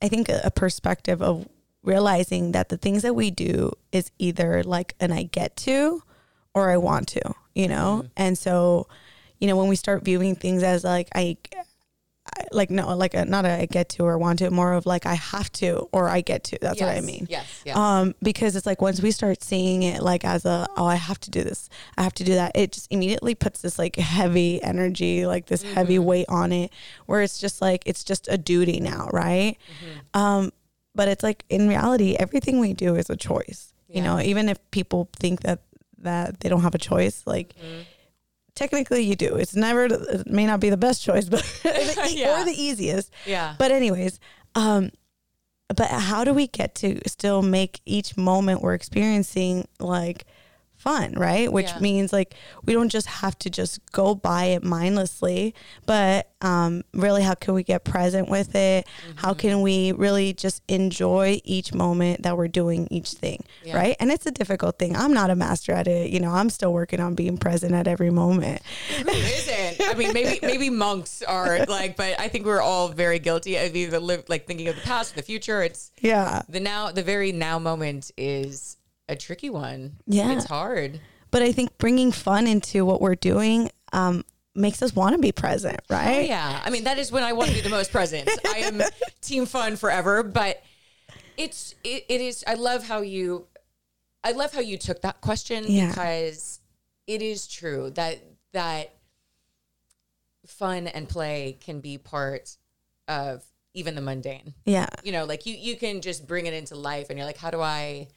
I 0.01 0.07
think, 0.07 0.29
a, 0.29 0.43
a 0.45 0.51
perspective 0.53 1.21
of 1.23 1.49
realizing 1.83 2.53
that 2.53 2.69
the 2.69 2.77
things 2.77 3.03
that 3.03 3.15
we 3.15 3.33
do 3.33 3.73
is 3.91 4.13
either 4.21 4.63
like 4.63 4.95
an 5.01 5.11
I 5.11 5.25
get 5.25 5.57
to 5.57 6.05
or 6.55 6.71
I 6.71 6.77
want 6.77 7.09
to, 7.09 7.35
you 7.53 7.67
know? 7.67 8.07
And 8.17 8.39
so, 8.39 8.87
you 9.41 9.49
know, 9.49 9.57
when 9.57 9.67
we 9.67 9.75
start 9.75 10.05
viewing 10.05 10.37
things 10.37 10.63
as 10.63 10.85
like, 10.85 11.09
I- 11.17 11.37
like 12.53 12.71
no, 12.71 12.97
like 12.97 13.15
a, 13.15 13.25
not 13.25 13.45
a 13.45 13.63
I 13.63 13.67
get 13.67 13.89
to 13.91 14.05
or 14.05 14.19
want 14.19 14.39
to, 14.41 14.51
more 14.51 14.73
of 14.73 14.87
like 14.87 15.07
I 15.07 15.15
have 15.15 15.51
to 15.53 15.89
or 15.93 16.09
I 16.09 16.21
get 16.21 16.45
to. 16.45 16.59
That's 16.61 16.81
what 16.81 16.91
I 16.97 17.01
mean. 17.01 17.27
Yes. 17.29 17.63
Yes. 17.65 17.77
Um, 17.77 18.15
because 18.23 18.57
it's 18.57 18.67
like 18.67 18.81
once 18.81 19.01
we 19.01 19.11
start 19.11 19.43
seeing 19.43 19.83
it 19.83 20.03
like 20.03 20.25
as 20.25 20.45
a 20.45 20.67
oh 20.77 20.87
I 20.87 20.97
have 20.97 21.21
to 21.21 21.31
do 21.31 21.43
this, 21.43 21.69
I 21.97 22.03
have 22.03 22.15
to 22.15 22.25
do 22.25 22.35
that, 22.35 22.53
it 22.55 22.73
just 22.73 22.87
immediately 22.91 23.35
puts 23.35 23.63
this 23.63 23.79
like 23.79 23.97
heavy 23.97 24.63
energy, 24.63 25.27
like 25.27 25.47
this 25.47 25.63
heavy 25.63 25.99
weight 25.99 26.27
on 26.29 26.53
it, 26.53 26.73
where 27.07 27.23
it's 27.23 27.39
just 27.39 27.61
like 27.61 27.83
it's 27.87 28.05
just 28.05 28.29
a 28.29 28.39
duty 28.39 28.81
now, 28.81 29.09
right? 29.13 29.57
Um, 30.15 30.53
but 30.95 31.09
it's 31.09 31.23
like 31.23 31.45
in 31.49 31.69
reality, 31.69 32.17
everything 32.19 32.59
we 32.61 32.73
do 32.73 32.97
is 32.97 33.09
a 33.11 33.17
choice. 33.17 33.73
You 33.89 34.03
know, 34.03 34.21
even 34.21 34.49
if 34.49 34.59
people 34.71 35.09
think 35.19 35.41
that 35.43 35.61
that 35.99 36.41
they 36.41 36.49
don't 36.49 36.63
have 36.63 36.75
a 36.75 36.79
choice, 36.79 37.23
like 37.27 37.55
technically 38.59 39.03
you 39.03 39.15
do. 39.17 39.37
It's 39.37 39.55
never 39.55 39.85
it 39.85 40.27
may 40.27 40.47
not 40.47 40.59
be 40.61 40.69
the 40.71 40.77
best 40.77 41.03
choice, 41.03 41.29
but 41.29 41.43
Yeah. 42.11 42.43
or 42.43 42.45
the 42.45 42.55
easiest. 42.57 43.13
yeah. 43.25 43.55
But 43.59 43.71
anyways, 43.71 44.19
um, 44.55 44.91
but 45.75 45.87
how 45.89 46.25
do 46.25 46.33
we 46.35 46.47
get 46.49 46.75
to 46.77 46.99
still 47.09 47.43
make 47.43 47.81
each 47.87 48.17
moment 48.17 48.63
we're 48.63 48.75
experiencing 48.75 49.69
like 49.79 50.25
fun, 50.79 51.13
right? 51.17 51.53
Which 51.53 51.67
Yeah. 51.71 51.79
means 51.81 52.13
like 52.13 52.35
we 52.65 52.73
don't 52.73 52.89
just 52.89 53.07
have 53.07 53.39
to 53.41 53.51
just 53.51 53.81
go 53.93 54.15
by 54.15 54.45
it 54.47 54.63
mindlessly, 54.65 55.55
but 55.87 56.31
um, 56.41 56.85
really, 56.95 57.23
how 57.23 57.35
can 57.35 57.55
we 57.55 57.65
get 57.65 57.83
present 57.83 58.29
with 58.29 58.55
it? 58.55 58.87
How 59.17 59.31
Mm-hmm. 59.33 59.39
can 59.41 59.61
we 59.63 59.91
really 59.93 60.33
just 60.33 60.63
enjoy 60.69 61.41
each 61.45 61.75
moment 61.75 62.23
that 62.23 62.37
we're 62.37 62.47
doing 62.49 62.87
each 62.93 63.11
thing, 63.11 63.45
Yeah. 63.65 63.77
right? 63.77 63.97
And 63.99 64.11
it's 64.13 64.25
a 64.25 64.31
difficult 64.31 64.79
thing. 64.79 64.95
I'm 64.97 65.13
not 65.13 65.31
a 65.31 65.35
master 65.35 65.73
at 65.73 65.89
it. 65.89 66.11
You 66.11 66.21
know, 66.21 66.31
I'm 66.31 66.49
still 66.49 66.73
working 66.73 67.01
on 67.01 67.15
being 67.17 67.39
present 67.39 67.75
at 67.75 67.89
every 67.89 68.11
moment. 68.11 68.63
Who 69.03 69.09
isn't? 69.09 69.81
I 69.83 69.95
mean, 69.95 70.13
maybe 70.15 70.39
maybe 70.43 70.71
monks 70.71 71.23
are 71.23 71.67
like, 71.67 71.97
but 71.97 72.19
I 72.21 72.29
think 72.29 72.47
we're 72.47 72.63
all 72.63 72.89
very 72.89 73.19
guilty 73.19 73.57
of 73.57 73.75
either 73.75 73.99
live 73.99 74.25
like 74.29 74.47
thinking 74.47 74.69
of 74.69 74.77
the 74.77 74.83
past, 74.83 75.13
or 75.15 75.17
the 75.17 75.23
future. 75.23 75.63
It's 75.63 75.91
Yeah. 76.01 76.43
the 76.49 76.61
now, 76.61 76.93
the 76.93 77.03
very 77.03 77.33
now 77.33 77.59
moment 77.59 78.13
is 78.17 78.77
a 79.09 79.17
tricky 79.17 79.51
one. 79.51 79.97
Yeah. 80.07 80.33
it's 80.33 80.45
hard. 80.47 81.01
but 81.31 81.43
I 81.43 81.53
think 81.53 81.77
bringing 81.79 82.13
fun 82.13 82.47
into 82.47 82.85
what 82.85 83.01
we're 83.01 83.15
doing 83.15 83.71
um, 83.93 84.25
makes 84.55 84.83
us 84.83 84.95
want 84.95 85.15
to 85.15 85.19
be 85.21 85.33
present, 85.33 85.81
Oh, 85.91 85.95
right? 85.95 86.27
yeah, 86.29 86.61
I 86.65 86.71
mean 86.71 86.85
that 86.85 86.99
is 86.99 87.11
when 87.13 87.23
I 87.23 87.33
want 87.33 87.49
to 87.51 87.55
be 87.55 87.61
the 87.63 87.69
most 87.71 87.91
present. 87.93 88.29
I 88.47 88.59
am 88.59 88.83
team 89.21 89.47
fun 89.47 89.77
forever, 89.77 90.23
but 90.23 90.63
it's 91.37 91.75
it, 91.85 92.05
it 92.09 92.21
is. 92.21 92.43
I 92.47 92.55
love 92.55 92.85
how 92.87 93.01
you, 93.03 93.47
I 94.25 94.33
love 94.33 94.53
how 94.53 94.61
you 94.61 94.77
took 94.77 95.03
that 95.03 95.21
question 95.21 95.65
Yeah. 95.69 95.89
because 95.89 96.61
it 97.07 97.23
is 97.23 97.47
true 97.47 97.91
that 97.91 98.19
that 98.53 98.95
fun 100.47 100.87
and 100.87 101.09
play 101.09 101.57
can 101.61 101.81
be 101.81 101.99
part 101.99 102.57
of 103.07 103.45
even 103.75 103.95
the 103.95 104.01
mundane. 104.01 104.55
Yeah. 104.65 104.89
you 105.05 105.13
know 105.13 105.25
like 105.25 105.47
you 105.47 105.55
you 105.55 105.77
can 105.77 106.01
just 106.01 106.27
bring 106.27 106.47
it 106.47 106.55
into 106.55 106.75
life 106.75 107.11
and 107.11 107.19
you're 107.19 107.27
like 107.27 107.37
how 107.37 107.51
do 107.51 107.61
i 107.61 108.09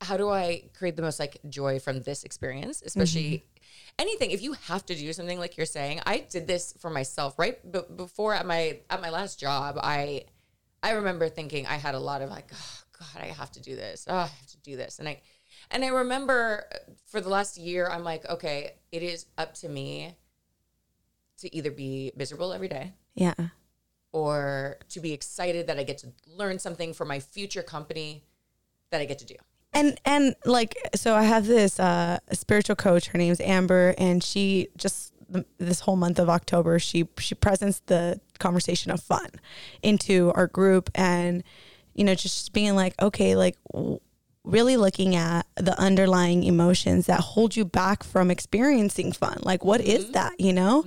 how 0.00 0.16
do 0.16 0.28
i 0.30 0.62
create 0.76 0.96
the 0.96 1.02
most 1.02 1.18
like 1.18 1.38
joy 1.48 1.78
from 1.78 2.02
this 2.02 2.24
experience 2.24 2.82
especially 2.84 3.22
mm-hmm. 3.22 3.64
anything? 3.98 4.30
If 4.30 4.42
you 4.42 4.52
have 4.52 4.86
to 4.86 4.94
do 4.94 5.12
something 5.12 5.38
like 5.38 5.56
you're 5.56 5.66
saying 5.66 6.00
i 6.06 6.18
did 6.18 6.46
this 6.46 6.74
for 6.78 6.90
myself 6.90 7.38
right? 7.38 7.58
But 7.70 7.96
before 7.96 8.34
at 8.34 8.46
my 8.46 8.80
at 8.90 9.00
my 9.00 9.10
last 9.10 9.40
job 9.40 9.78
i 9.82 10.24
i 10.82 10.92
remember 10.92 11.28
thinking 11.28 11.66
i 11.66 11.76
had 11.76 11.94
a 11.94 11.98
lot 11.98 12.22
of 12.22 12.30
like 12.30 12.50
oh 12.54 12.78
god 12.98 13.22
i 13.22 13.26
have 13.26 13.50
to 13.52 13.60
do 13.60 13.76
this. 13.76 14.06
Oh 14.08 14.14
i 14.16 14.20
have 14.26 14.46
to 14.48 14.56
do 14.58 14.76
this. 14.76 14.98
And 14.98 15.08
i 15.08 15.20
and 15.70 15.84
i 15.84 15.88
remember 15.88 16.64
uh, 16.72 16.76
for 17.06 17.20
the 17.20 17.28
last 17.28 17.58
year 17.58 17.88
i'm 17.88 18.04
like 18.04 18.28
okay 18.28 18.74
it 18.92 19.02
is 19.02 19.26
up 19.36 19.54
to 19.54 19.68
me 19.68 20.16
to 21.38 21.54
either 21.54 21.70
be 21.70 22.12
miserable 22.16 22.52
every 22.52 22.68
day 22.68 22.92
Yeah. 23.14 23.34
or 24.12 24.78
to 24.90 25.00
be 25.00 25.12
excited 25.12 25.66
that 25.68 25.78
I 25.78 25.84
get 25.84 25.98
to 25.98 26.08
learn 26.26 26.58
something 26.58 26.92
for 26.92 27.04
my 27.04 27.20
future 27.20 27.62
company 27.62 28.24
that 28.90 29.00
I 29.00 29.04
get 29.04 29.18
to 29.20 29.24
do. 29.24 29.36
And 29.78 30.00
and 30.04 30.34
like 30.44 30.76
so 30.96 31.14
I 31.14 31.22
have 31.22 31.46
this 31.46 31.78
uh 31.78 32.18
spiritual 32.32 32.76
coach 32.76 33.06
her 33.08 33.18
name's 33.18 33.40
Amber 33.40 33.94
and 33.96 34.22
she 34.22 34.68
just 34.76 35.12
this 35.58 35.80
whole 35.80 35.96
month 35.96 36.18
of 36.18 36.28
October 36.28 36.78
she 36.78 37.06
she 37.18 37.34
presents 37.34 37.80
the 37.86 38.20
conversation 38.38 38.90
of 38.90 39.00
fun 39.00 39.28
into 39.82 40.32
our 40.34 40.46
group 40.46 40.90
and 40.94 41.44
you 41.94 42.02
know 42.02 42.14
just 42.14 42.52
being 42.52 42.74
like 42.74 43.00
okay 43.00 43.36
like 43.36 43.56
really 44.42 44.76
looking 44.78 45.14
at 45.14 45.46
the 45.56 45.78
underlying 45.78 46.42
emotions 46.42 47.06
that 47.06 47.20
hold 47.20 47.54
you 47.54 47.66
back 47.66 48.02
from 48.02 48.30
experiencing 48.30 49.12
fun. 49.12 49.38
Like 49.42 49.62
what 49.62 49.82
is 49.82 50.10
that 50.12 50.32
you 50.40 50.54
know? 50.54 50.86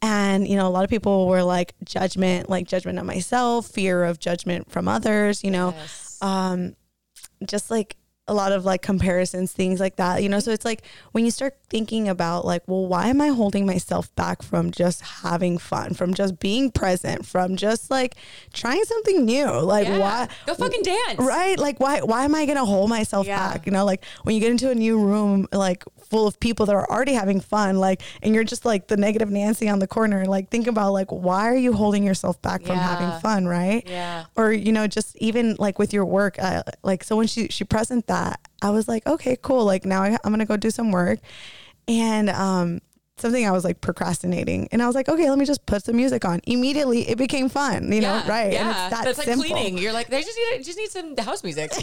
And 0.00 0.46
you 0.46 0.56
know 0.56 0.66
a 0.66 0.70
lot 0.70 0.84
of 0.84 0.90
people 0.90 1.26
were 1.26 1.42
like 1.42 1.74
judgment 1.84 2.48
like 2.48 2.66
judgment 2.66 2.98
of 2.98 3.04
myself 3.04 3.66
fear 3.66 4.04
of 4.04 4.18
judgment 4.18 4.70
from 4.70 4.88
others 4.88 5.44
you 5.44 5.50
know? 5.50 5.74
Um 6.22 6.76
just 7.44 7.70
like 7.70 7.96
a 8.30 8.34
lot 8.34 8.52
of 8.52 8.64
like 8.64 8.80
comparisons, 8.80 9.52
things 9.52 9.80
like 9.80 9.96
that, 9.96 10.22
you 10.22 10.28
know? 10.28 10.38
So 10.40 10.52
it's 10.52 10.64
like 10.64 10.82
when 11.12 11.24
you 11.24 11.30
start 11.30 11.56
thinking 11.68 12.08
about 12.08 12.44
like, 12.44 12.62
well, 12.66 12.86
why 12.86 13.08
am 13.08 13.20
I 13.20 13.28
holding 13.28 13.66
myself 13.66 14.14
back 14.14 14.42
from 14.42 14.70
just 14.70 15.00
having 15.02 15.58
fun, 15.58 15.94
from 15.94 16.14
just 16.14 16.38
being 16.38 16.70
present, 16.70 17.26
from 17.26 17.56
just 17.56 17.90
like 17.90 18.14
trying 18.52 18.84
something 18.84 19.24
new? 19.24 19.50
Like, 19.50 19.88
Yeah. 19.88 19.98
why? 19.98 20.28
Go 20.46 20.54
fucking 20.54 20.82
dance. 20.82 21.18
Right? 21.18 21.58
Like, 21.58 21.80
why? 21.80 22.00
Why 22.00 22.24
am 22.24 22.34
I 22.34 22.46
gonna 22.46 22.64
hold 22.64 22.88
myself 22.88 23.26
Yeah. 23.26 23.38
back? 23.52 23.66
You 23.66 23.72
know, 23.72 23.84
like 23.84 24.04
when 24.22 24.34
you 24.34 24.40
get 24.40 24.50
into 24.52 24.70
a 24.70 24.74
new 24.74 24.98
room, 25.00 25.48
like 25.52 25.84
full 26.10 26.26
of 26.26 26.38
people 26.40 26.66
that 26.66 26.74
are 26.74 26.88
already 26.90 27.12
having 27.14 27.40
fun, 27.40 27.78
like, 27.78 28.02
and 28.22 28.34
you're 28.34 28.44
just 28.44 28.64
like 28.64 28.88
the 28.88 28.96
negative 28.96 29.30
Nancy 29.30 29.68
on 29.68 29.78
the 29.80 29.86
corner. 29.86 30.24
Like, 30.26 30.50
think 30.50 30.66
about 30.68 30.92
like, 30.92 31.10
why 31.10 31.48
are 31.48 31.56
you 31.56 31.72
holding 31.72 32.04
yourself 32.04 32.40
back 32.42 32.62
from 32.62 32.76
Yeah. 32.76 32.96
having 32.96 33.20
fun? 33.20 33.46
Right? 33.46 33.82
Yeah. 33.86 34.24
or 34.36 34.52
you 34.52 34.72
know 34.72 34.86
just 34.86 35.16
even 35.16 35.56
like 35.58 35.78
with 35.78 35.92
your 35.92 36.04
work 36.04 36.36
uh, 36.38 36.62
like 36.82 37.02
so 37.04 37.16
when 37.16 37.26
she 37.26 37.48
she 37.48 37.64
present 37.64 38.06
that 38.06 38.19
i 38.62 38.70
was 38.70 38.86
like 38.88 39.06
okay 39.06 39.36
cool 39.40 39.64
like 39.64 39.84
now 39.84 40.02
I, 40.02 40.16
i'm 40.24 40.32
gonna 40.32 40.46
go 40.46 40.56
do 40.56 40.70
some 40.70 40.90
work 40.92 41.18
and 41.88 42.28
um 42.30 42.80
something 43.18 43.46
i 43.46 43.50
was 43.50 43.64
like 43.64 43.80
procrastinating 43.82 44.66
and 44.72 44.82
i 44.82 44.86
was 44.86 44.94
like 44.94 45.08
okay 45.08 45.28
let 45.28 45.38
me 45.38 45.44
just 45.44 45.66
put 45.66 45.84
some 45.84 45.94
music 45.96 46.24
on 46.24 46.40
immediately 46.46 47.06
it 47.08 47.18
became 47.18 47.48
fun 47.50 47.92
you 47.92 48.00
know 48.00 48.22
right 48.26 48.52
Yeah. 48.54 48.60
and 48.60 48.70
it's 48.70 48.90
that 48.96 49.04
That's 49.04 49.18
like 49.18 49.26
simple 49.26 49.44
cleaning. 49.44 49.76
You're 49.76 49.92
like, 49.92 50.08
they 50.08 50.22
just 50.22 50.38
need 50.38 50.64
just 50.64 50.78
need 50.78 50.90
some 50.90 51.16
house 51.18 51.44
music. 51.44 51.70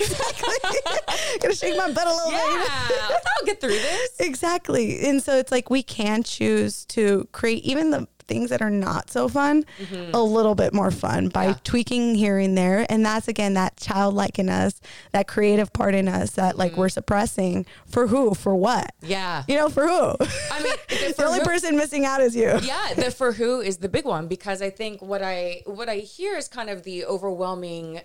Exactly. 0.00 0.54
Gonna 1.40 1.54
shake 1.54 1.76
my 1.76 1.90
butt 1.92 2.06
a 2.06 2.14
little 2.14 2.30
yeah. 2.30 2.64
bit 2.88 3.00
I'll 3.10 3.46
get 3.46 3.60
through 3.60 3.70
this. 3.70 4.10
exactly 4.20 5.00
and 5.08 5.20
so 5.22 5.36
it's 5.36 5.50
like 5.50 5.68
we 5.68 5.82
can 5.82 6.22
choose 6.22 6.84
to 6.86 7.26
create 7.32 7.64
even 7.64 7.90
the 7.90 8.06
things 8.28 8.50
that 8.50 8.60
are 8.62 8.70
not 8.70 9.10
so 9.10 9.26
fun 9.28 9.64
a 10.12 10.22
little 10.22 10.54
bit 10.54 10.72
more 10.74 10.90
fun 10.90 11.28
by 11.28 11.46
Mm-hmm. 11.46 11.48
Yeah. 11.52 11.58
tweaking 11.64 12.14
here 12.14 12.38
and 12.38 12.56
there 12.58 12.84
and 12.90 13.04
that's 13.04 13.26
again 13.26 13.54
that 13.54 13.76
childlike 13.78 14.38
in 14.38 14.48
us 14.50 14.80
that 15.12 15.26
creative 15.26 15.72
part 15.72 15.94
in 15.94 16.06
us 16.08 16.32
that 16.32 16.56
like 16.58 16.72
Mm-hmm. 16.72 16.80
we're 16.80 16.88
suppressing 16.90 17.64
for 17.86 18.06
who 18.06 18.34
for 18.34 18.54
what 18.54 18.92
Yeah. 19.00 19.44
you 19.48 19.56
know 19.56 19.68
for 19.70 19.88
who 19.88 20.14
I 20.52 20.62
mean, 20.62 20.72
the 20.88 21.14
the 21.16 21.24
only 21.24 21.38
who- 21.38 21.44
person 21.46 21.76
missing 21.76 22.04
out 22.04 22.20
is 22.20 22.36
you 22.36 22.58
yeah 22.62 22.92
the 22.94 23.10
for 23.18 23.32
who 23.32 23.60
is 23.60 23.78
the 23.78 23.88
big 23.88 24.04
one 24.04 24.28
because 24.28 24.60
i 24.62 24.70
think 24.70 25.00
what 25.00 25.22
i 25.22 25.62
what 25.64 25.88
i 25.88 25.96
hear 25.96 26.36
is 26.36 26.46
kind 26.48 26.68
of 26.70 26.82
the 26.84 27.04
overwhelming 27.06 28.00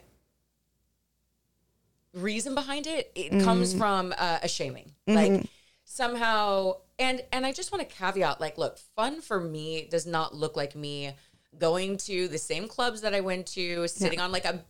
reason 2.14 2.54
behind 2.56 2.88
it 2.88 3.12
it 3.16 3.32
Mm-hmm. 3.32 3.44
comes 3.44 3.74
from 3.74 4.14
uh, 4.18 4.40
a 4.44 4.48
shaming 4.48 4.92
like 5.08 5.46
somehow 5.86 6.74
and 7.00 7.22
and 7.32 7.46
i 7.46 7.52
just 7.52 7.72
want 7.72 7.88
to 7.88 7.96
caveat 7.96 8.40
like 8.40 8.58
look 8.58 8.78
fun 8.96 9.22
for 9.22 9.40
me 9.40 9.88
does 9.90 10.06
not 10.06 10.36
look 10.36 10.56
like 10.56 10.76
me 10.76 11.12
going 11.58 11.98
to 11.98 12.28
the 12.28 12.38
same 12.38 12.68
clubs 12.68 13.02
that 13.02 13.14
i 13.14 13.20
went 13.20 13.46
to 13.48 13.88
sitting 13.88 14.20
on 14.20 14.32
like 14.32 14.46
a 14.46 14.64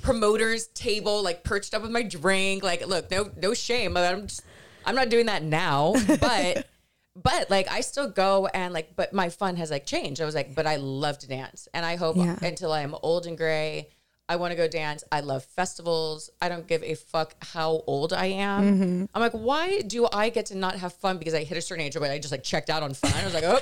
promoter's 0.00 0.68
table 0.68 1.22
like 1.22 1.44
perched 1.44 1.74
up 1.74 1.82
with 1.82 1.90
my 1.90 2.02
drink 2.02 2.62
like 2.62 2.86
look 2.86 3.10
no 3.10 3.30
no 3.40 3.52
shame 3.54 3.96
i'm 3.96 4.26
just 4.26 4.42
i'm 4.86 4.94
not 4.94 5.08
doing 5.10 5.26
that 5.26 5.42
now 5.42 5.94
but 6.20 6.66
but 7.14 7.50
like 7.50 7.70
I 7.70 7.82
still 7.82 8.08
go 8.08 8.46
and 8.46 8.72
like, 8.72 8.96
but 8.96 9.12
my 9.12 9.28
fun 9.28 9.56
has 9.56 9.70
like 9.70 9.84
changed. 9.84 10.22
I 10.22 10.24
was 10.24 10.34
like, 10.34 10.54
but 10.54 10.66
I 10.66 10.76
love 10.76 11.18
to 11.18 11.28
dance, 11.28 11.68
and 11.74 11.84
I 11.84 11.96
hope 11.96 12.16
Yeah. 12.16 12.38
until 12.40 12.72
I'm 12.72 12.94
old 13.02 13.26
and 13.26 13.36
gray, 13.36 13.90
I 14.32 14.36
want 14.36 14.52
to 14.52 14.56
go 14.56 14.66
dance. 14.66 15.04
I 15.12 15.20
love 15.20 15.44
festivals. 15.44 16.30
I 16.40 16.48
don't 16.48 16.66
give 16.66 16.82
a 16.82 16.94
fuck 16.94 17.34
how 17.44 17.82
old 17.86 18.14
I 18.14 18.26
am. 18.26 18.62
Mm-hmm. 18.62 19.04
I'm 19.14 19.20
like, 19.20 19.32
why 19.32 19.82
do 19.82 20.08
I 20.10 20.30
get 20.30 20.46
to 20.46 20.56
not 20.56 20.76
have 20.76 20.94
fun 20.94 21.18
because 21.18 21.34
I 21.34 21.44
hit 21.44 21.58
a 21.58 21.60
certain 21.60 21.84
age? 21.84 21.92
But 21.92 22.10
I 22.10 22.18
just 22.18 22.32
like 22.32 22.42
checked 22.42 22.70
out 22.70 22.82
on 22.82 22.94
fun. 22.94 23.12
I 23.14 23.24
was 23.26 23.34
like, 23.34 23.44
oh, 23.44 23.60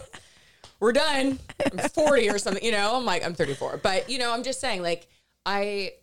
we're 0.78 0.92
done. 0.92 1.40
I'm 1.72 1.88
40 1.88 2.30
or 2.30 2.38
something. 2.38 2.64
You 2.64 2.70
know, 2.70 2.96
I'm 2.96 3.04
like, 3.04 3.24
I'm 3.24 3.35
34, 3.35 3.80
but 3.83 4.09
you 4.09 4.18
know, 4.18 4.33
I'm 4.33 4.44
just 4.44 4.61
saying, 4.61 4.83
like, 4.83 5.09
I 5.44 5.94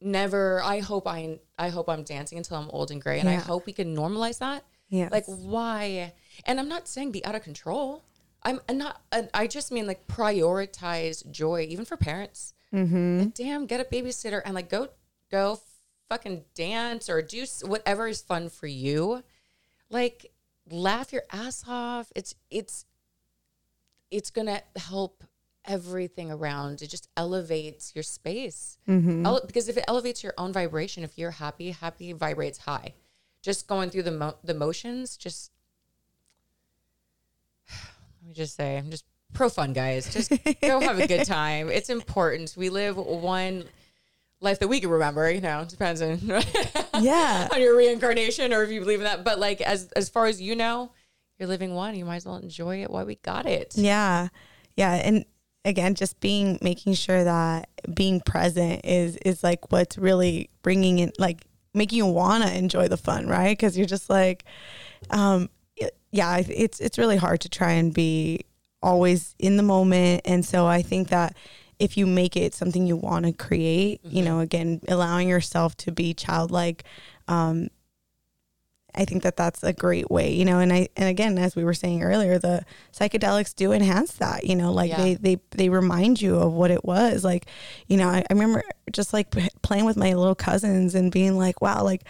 never. 0.00 0.62
I 0.62 0.78
hope 0.78 1.06
I. 1.06 1.38
I 1.58 1.68
hope 1.68 1.90
I'm 1.90 2.02
dancing 2.02 2.38
until 2.38 2.56
I'm 2.56 2.70
old 2.70 2.90
and 2.90 3.02
gray, 3.02 3.20
and 3.20 3.28
I 3.28 3.34
hope 3.34 3.66
we 3.66 3.74
can 3.74 3.94
normalize 3.94 4.38
that. 4.38 4.64
Yeah. 4.88 5.10
Like 5.12 5.24
why? 5.26 6.14
And 6.46 6.58
I'm 6.58 6.68
not 6.68 6.88
saying 6.88 7.12
be 7.12 7.22
out 7.26 7.34
of 7.34 7.42
control. 7.42 8.04
I'm 8.42 8.58
I'm 8.70 8.78
not. 8.78 9.02
I 9.34 9.46
just 9.46 9.70
mean 9.70 9.86
like 9.86 10.06
prioritize 10.06 11.30
joy, 11.30 11.66
even 11.68 11.84
for 11.84 11.98
parents. 11.98 12.54
Mm-hmm. 12.74 13.18
Like, 13.20 13.34
damn, 13.34 13.66
get 13.66 13.80
a 13.80 13.84
babysitter 13.84 14.42
and 14.44 14.54
like 14.54 14.68
go 14.68 14.88
go 15.30 15.60
fucking 16.08 16.44
dance 16.54 17.08
or 17.08 17.22
do 17.22 17.44
whatever 17.62 18.08
is 18.08 18.20
fun 18.20 18.48
for 18.48 18.66
you. 18.66 19.22
Like 19.90 20.32
laugh 20.70 21.12
your 21.12 21.24
ass 21.32 21.64
off. 21.66 22.12
It's 22.14 22.34
it's 22.50 22.84
it's 24.10 24.30
gonna 24.30 24.62
help 24.76 25.24
everything 25.64 26.30
around. 26.30 26.82
It 26.82 26.88
just 26.88 27.08
elevates 27.16 27.94
your 27.94 28.02
space. 28.02 28.78
Mm-hmm. 28.88 29.24
Ele- 29.26 29.44
because 29.46 29.68
if 29.68 29.76
it 29.76 29.84
elevates 29.86 30.22
your 30.22 30.34
own 30.38 30.52
vibration, 30.52 31.04
if 31.04 31.18
you're 31.18 31.30
happy, 31.30 31.70
happy 31.70 32.12
vibrates 32.12 32.58
high. 32.58 32.94
Just 33.42 33.66
going 33.66 33.90
through 33.90 34.02
the 34.02 34.12
mo- 34.12 34.38
the 34.42 34.54
motions, 34.54 35.16
just 35.16 35.52
let 37.70 38.28
me 38.28 38.34
just 38.34 38.56
say, 38.56 38.76
I'm 38.76 38.90
just 38.90 39.04
pro 39.32 39.48
fun, 39.48 39.72
guys. 39.72 40.12
Just 40.12 40.32
go 40.60 40.80
have 40.80 40.98
a 40.98 41.06
good 41.06 41.24
time. 41.26 41.68
It's 41.70 41.90
important. 41.90 42.54
We 42.56 42.68
live 42.70 42.96
one 42.96 43.64
life 44.40 44.58
that 44.60 44.68
we 44.68 44.80
can 44.80 44.90
remember. 44.90 45.30
You 45.30 45.40
know, 45.40 45.64
depends 45.68 46.00
on 46.02 46.18
Yeah. 47.00 47.48
on 47.52 47.60
your 47.60 47.76
reincarnation 47.76 48.52
or 48.52 48.62
if 48.62 48.70
you 48.70 48.80
believe 48.80 48.98
in 49.00 49.04
that. 49.04 49.24
But 49.24 49.38
like 49.38 49.60
as 49.60 49.90
as 49.92 50.08
far 50.08 50.26
as 50.26 50.40
you 50.40 50.54
know, 50.56 50.92
you're 51.38 51.48
living 51.48 51.74
one. 51.74 51.94
You 51.94 52.04
might 52.04 52.16
as 52.16 52.26
well 52.26 52.36
enjoy 52.36 52.82
it 52.82 52.90
while 52.90 53.04
we 53.06 53.16
got 53.16 53.46
it. 53.46 53.74
Yeah. 53.76 54.28
Yeah. 54.76 54.94
And 54.94 55.24
again, 55.64 55.94
just 55.94 56.18
being, 56.20 56.58
making 56.62 56.94
sure 56.94 57.22
that 57.24 57.68
being 57.94 58.20
present 58.20 58.80
is, 58.84 59.16
is 59.18 59.42
like 59.44 59.70
what's 59.70 59.98
really 59.98 60.50
bringing 60.62 60.98
in, 61.00 61.12
like 61.18 61.44
making 61.74 61.98
you 61.98 62.06
want 62.06 62.44
to 62.44 62.56
enjoy 62.56 62.88
the 62.88 62.96
fun, 62.96 63.26
right? 63.26 63.58
Cause 63.58 63.76
you're 63.76 63.86
just 63.86 64.08
like, 64.08 64.44
um, 65.10 65.50
yeah, 66.10 66.38
it's, 66.38 66.80
it's 66.80 66.96
really 66.96 67.16
hard 67.16 67.40
to 67.42 67.48
try 67.48 67.72
and 67.72 67.92
be 67.92 68.40
always 68.82 69.34
in 69.38 69.56
the 69.56 69.62
moment. 69.62 70.22
And 70.24 70.44
so 70.44 70.66
I 70.66 70.82
think 70.82 71.08
that 71.08 71.36
if 71.78 71.96
you 71.96 72.06
make 72.06 72.36
it 72.36 72.54
something 72.54 72.86
you 72.86 72.96
want 72.96 73.26
to 73.26 73.32
create, 73.32 74.00
you 74.04 74.22
know, 74.22 74.40
again, 74.40 74.80
allowing 74.88 75.28
yourself 75.28 75.76
to 75.78 75.92
be 75.92 76.12
childlike, 76.14 76.84
um, 77.28 77.68
I 78.94 79.04
think 79.04 79.22
that 79.22 79.36
that's 79.36 79.62
a 79.62 79.72
great 79.72 80.10
way, 80.10 80.32
you 80.32 80.44
know, 80.44 80.58
and 80.58 80.72
I, 80.72 80.88
and 80.96 81.08
again, 81.08 81.38
as 81.38 81.54
we 81.54 81.62
were 81.62 81.74
saying 81.74 82.02
earlier, 82.02 82.38
the 82.38 82.64
psychedelics 82.92 83.54
do 83.54 83.70
enhance 83.70 84.12
that, 84.14 84.44
you 84.44 84.56
know, 84.56 84.72
like 84.72 84.90
Yeah. 84.90 84.96
they, 84.96 85.14
they, 85.14 85.40
they 85.50 85.68
remind 85.68 86.20
you 86.20 86.36
of 86.36 86.52
what 86.52 86.72
it 86.72 86.84
was. 86.84 87.22
Like, 87.22 87.46
you 87.86 87.96
know, 87.96 88.08
I, 88.08 88.24
I 88.28 88.32
remember 88.32 88.64
just 88.90 89.12
like 89.12 89.30
playing 89.62 89.84
with 89.84 89.96
my 89.96 90.14
little 90.14 90.34
cousins 90.34 90.96
and 90.96 91.12
being 91.12 91.36
like, 91.36 91.60
wow, 91.60 91.84
like 91.84 92.02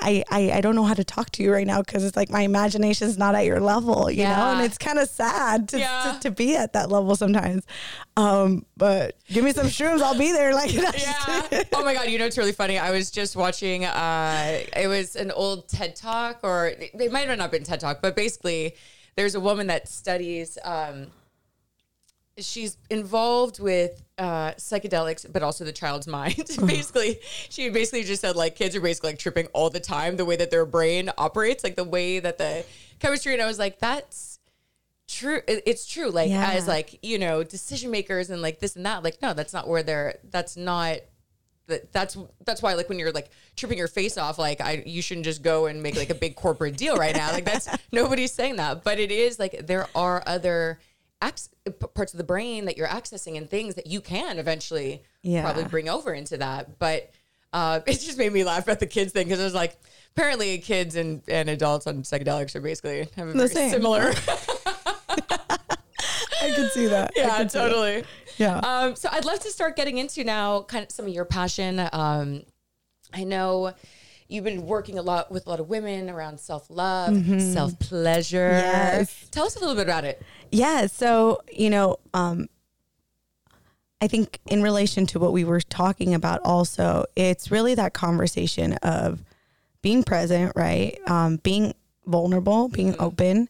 I, 0.00 0.24
I, 0.30 0.50
I 0.52 0.60
don't 0.60 0.74
know 0.74 0.84
how 0.84 0.94
to 0.94 1.04
talk 1.04 1.30
to 1.32 1.42
you 1.42 1.52
right 1.52 1.66
now. 1.66 1.82
Cause 1.82 2.04
it's 2.04 2.16
like 2.16 2.30
my 2.30 2.42
imagination's 2.42 3.16
not 3.18 3.34
at 3.34 3.44
your 3.44 3.60
level, 3.60 4.10
you 4.10 4.24
know, 4.24 4.52
and 4.52 4.64
it's 4.64 4.78
kind 4.78 4.98
of 4.98 5.08
sad 5.08 5.68
to, 5.70 5.78
Yeah. 5.78 6.12
to, 6.14 6.28
to 6.28 6.30
be 6.30 6.56
at 6.56 6.72
that 6.74 6.90
level 6.90 7.14
sometimes. 7.16 7.64
Um, 8.16 8.64
but 8.76 9.16
give 9.28 9.44
me 9.44 9.52
some 9.52 9.66
shrooms. 9.66 10.00
I'll 10.02 10.18
be 10.18 10.32
there. 10.32 10.54
Like, 10.54 10.72
Yeah. 10.74 11.62
oh 11.74 11.84
my 11.84 11.94
god, 11.94 12.08
you 12.10 12.18
know 12.18 12.26
it's 12.26 12.38
really 12.38 12.52
funny. 12.52 12.78
I 12.78 12.90
was 12.90 13.10
just 13.10 13.36
watching 13.36 13.84
uh 13.84 14.60
it 14.76 14.88
was 14.88 15.16
an 15.16 15.30
old 15.30 15.68
TED 15.68 15.96
Talk 15.96 16.40
or 16.42 16.68
it 16.78 17.12
might 17.12 17.28
have 17.28 17.38
not 17.38 17.50
been 17.50 17.62
TED 17.64 17.80
Talk, 17.80 18.00
but 18.02 18.16
basically 18.16 18.74
there's 19.16 19.34
a 19.34 19.40
woman 19.40 19.66
that 19.68 19.88
studies 19.88 20.58
um 20.64 21.08
she's 22.38 22.76
involved 22.90 23.60
with 23.60 24.02
uh, 24.18 24.52
psychedelics, 24.52 25.30
but 25.32 25.42
also 25.42 25.64
the 25.64 25.72
child's 25.72 26.06
mind. 26.06 26.36
basically, 26.66 27.18
she 27.48 27.68
basically 27.70 28.02
just 28.04 28.20
said 28.20 28.36
like 28.36 28.56
kids 28.56 28.76
are 28.76 28.80
basically 28.80 29.10
like 29.10 29.18
tripping 29.18 29.46
all 29.48 29.70
the 29.70 29.80
time, 29.80 30.16
the 30.16 30.24
way 30.24 30.36
that 30.36 30.50
their 30.50 30.66
brain 30.66 31.10
operates, 31.18 31.64
like 31.64 31.76
the 31.76 31.84
way 31.84 32.18
that 32.18 32.38
the 32.38 32.64
chemistry. 32.98 33.32
And 33.32 33.42
I 33.42 33.46
was 33.46 33.58
like, 33.58 33.78
that's 33.78 34.38
true. 35.08 35.40
It's 35.46 35.86
true. 35.86 36.10
Like 36.10 36.30
Yeah. 36.30 36.50
as 36.52 36.66
like 36.68 36.98
you 37.02 37.18
know 37.18 37.42
decision 37.42 37.90
makers 37.90 38.30
and 38.30 38.42
like 38.42 38.58
this 38.60 38.76
and 38.76 38.84
that. 38.86 39.02
Like 39.02 39.20
no, 39.22 39.32
that's 39.34 39.52
not 39.52 39.68
where 39.68 39.82
they're. 39.82 40.16
That's 40.30 40.56
not. 40.56 40.98
That, 41.68 41.92
that's 41.92 42.16
that's 42.44 42.62
why 42.62 42.74
like 42.74 42.88
when 42.88 43.00
you're 43.00 43.10
like 43.10 43.28
tripping 43.56 43.76
your 43.76 43.88
face 43.88 44.16
off 44.16 44.38
like 44.38 44.60
I 44.60 44.84
you 44.86 45.02
shouldn't 45.02 45.24
just 45.24 45.42
go 45.42 45.66
and 45.66 45.82
make 45.82 45.96
like 45.96 46.10
a 46.10 46.14
big 46.14 46.36
corporate 46.36 46.76
deal 46.76 46.96
right 46.96 47.12
now 47.16 47.32
like 47.32 47.44
that's 47.44 47.68
nobody's 47.92 48.30
saying 48.30 48.54
that 48.56 48.84
but 48.84 49.00
it 49.00 49.10
is 49.10 49.40
like 49.40 49.66
there 49.66 49.88
are 49.92 50.22
other 50.28 50.78
ac- 51.22 51.48
parts 51.94 52.12
of 52.14 52.18
the 52.18 52.24
brain 52.24 52.64
that 52.66 52.76
you're 52.76 52.86
accessing 52.88 53.36
and 53.36 53.48
things 53.50 53.74
that 53.74 53.86
you 53.86 54.00
can 54.00 54.38
eventually 54.38 55.02
Yeah. 55.22 55.42
probably 55.42 55.64
bring 55.64 55.88
over 55.88 56.12
into 56.12 56.36
that 56.38 56.78
but 56.78 57.10
uh, 57.52 57.80
it 57.86 57.94
just 58.00 58.18
made 58.18 58.32
me 58.32 58.44
laugh 58.44 58.68
at 58.68 58.80
the 58.80 58.86
kids 58.86 59.12
thing 59.12 59.26
because 59.26 59.40
it 59.40 59.44
was 59.44 59.54
like 59.54 59.76
apparently 60.14 60.58
kids 60.58 60.94
and, 60.96 61.22
and 61.28 61.48
adults 61.48 61.86
on 61.86 62.02
psychedelics 62.02 62.54
are 62.54 62.60
basically 62.60 63.08
have 63.16 63.28
a 63.28 63.32
The 63.32 63.38
very 63.38 63.48
same. 63.48 63.70
similar 63.70 64.12
I 65.08 66.50
can 66.54 66.68
see 66.70 66.86
that. 66.86 67.12
Yeah 67.16 67.38
see 67.38 67.42
that. 67.44 67.50
totally 67.50 68.04
Yeah. 68.36 68.58
um, 68.58 68.96
so 68.96 69.08
I'd 69.10 69.24
love 69.24 69.40
to 69.40 69.50
start 69.50 69.76
getting 69.76 69.98
into 69.98 70.22
now 70.24 70.62
kind 70.62 70.84
of 70.84 70.90
some 70.90 71.06
of 71.06 71.12
your 71.12 71.24
passion. 71.24 71.80
Um, 71.92 72.42
I 73.14 73.24
know 73.24 73.72
you've 74.28 74.44
been 74.44 74.66
working 74.66 74.98
a 74.98 75.02
lot 75.02 75.30
with 75.30 75.46
a 75.46 75.50
lot 75.50 75.60
of 75.60 75.68
women 75.68 76.10
around 76.10 76.40
self 76.40 76.68
love, 76.70 77.16
self 77.40 77.78
pleasure. 77.78 78.50
Yes. 78.50 79.28
Tell 79.30 79.46
us 79.46 79.56
a 79.56 79.60
little 79.60 79.74
bit 79.74 79.84
about 79.84 80.04
it. 80.04 80.22
Yeah. 80.50 80.86
So, 80.86 81.42
you 81.52 81.70
know, 81.70 81.98
um, 82.14 82.48
I 84.00 84.08
think 84.08 84.40
in 84.46 84.62
relation 84.62 85.06
to 85.06 85.18
what 85.18 85.32
we 85.32 85.44
were 85.44 85.60
talking 85.60 86.14
about, 86.14 86.40
also, 86.44 87.06
it's 87.16 87.50
really 87.50 87.74
that 87.74 87.94
conversation 87.94 88.74
of 88.74 89.22
being 89.80 90.02
present, 90.02 90.52
right? 90.54 90.98
Um, 91.06 91.36
being 91.36 91.74
vulnerable, 92.04 92.68
being 92.68 92.94
open, 92.98 93.48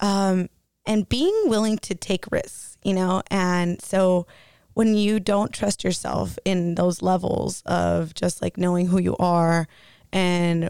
um, 0.00 0.48
and 0.86 1.08
being 1.08 1.34
willing 1.46 1.78
to 1.78 1.94
take 1.94 2.30
risks, 2.30 2.78
you 2.82 2.94
know? 2.94 3.22
And 3.30 3.82
so 3.82 4.26
when 4.74 4.94
you 4.94 5.20
don't 5.20 5.52
trust 5.52 5.84
yourself 5.84 6.38
in 6.44 6.74
those 6.74 7.02
levels 7.02 7.62
of 7.66 8.14
just 8.14 8.40
like 8.40 8.56
knowing 8.56 8.86
who 8.88 8.98
you 8.98 9.16
are 9.18 9.66
and 10.12 10.68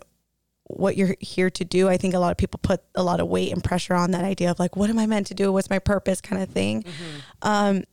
what 0.68 0.96
you're 0.96 1.16
here 1.20 1.50
to 1.50 1.64
do. 1.64 1.88
I 1.88 1.96
think 1.96 2.14
a 2.14 2.18
lot 2.18 2.32
of 2.32 2.36
people 2.36 2.58
put 2.62 2.82
a 2.94 3.02
lot 3.02 3.20
of 3.20 3.28
weight 3.28 3.52
and 3.52 3.62
pressure 3.62 3.94
on 3.94 4.10
that 4.12 4.24
idea 4.24 4.50
of 4.50 4.58
like, 4.58 4.76
what 4.76 4.90
am 4.90 4.98
I 4.98 5.06
meant 5.06 5.28
to 5.28 5.34
do? 5.34 5.52
What's 5.52 5.70
my 5.70 5.78
purpose 5.78 6.20
kind 6.20 6.42
of 6.42 6.48
thing. 6.48 6.82
Mm-hmm. 6.82 7.48
Um, 7.48 7.84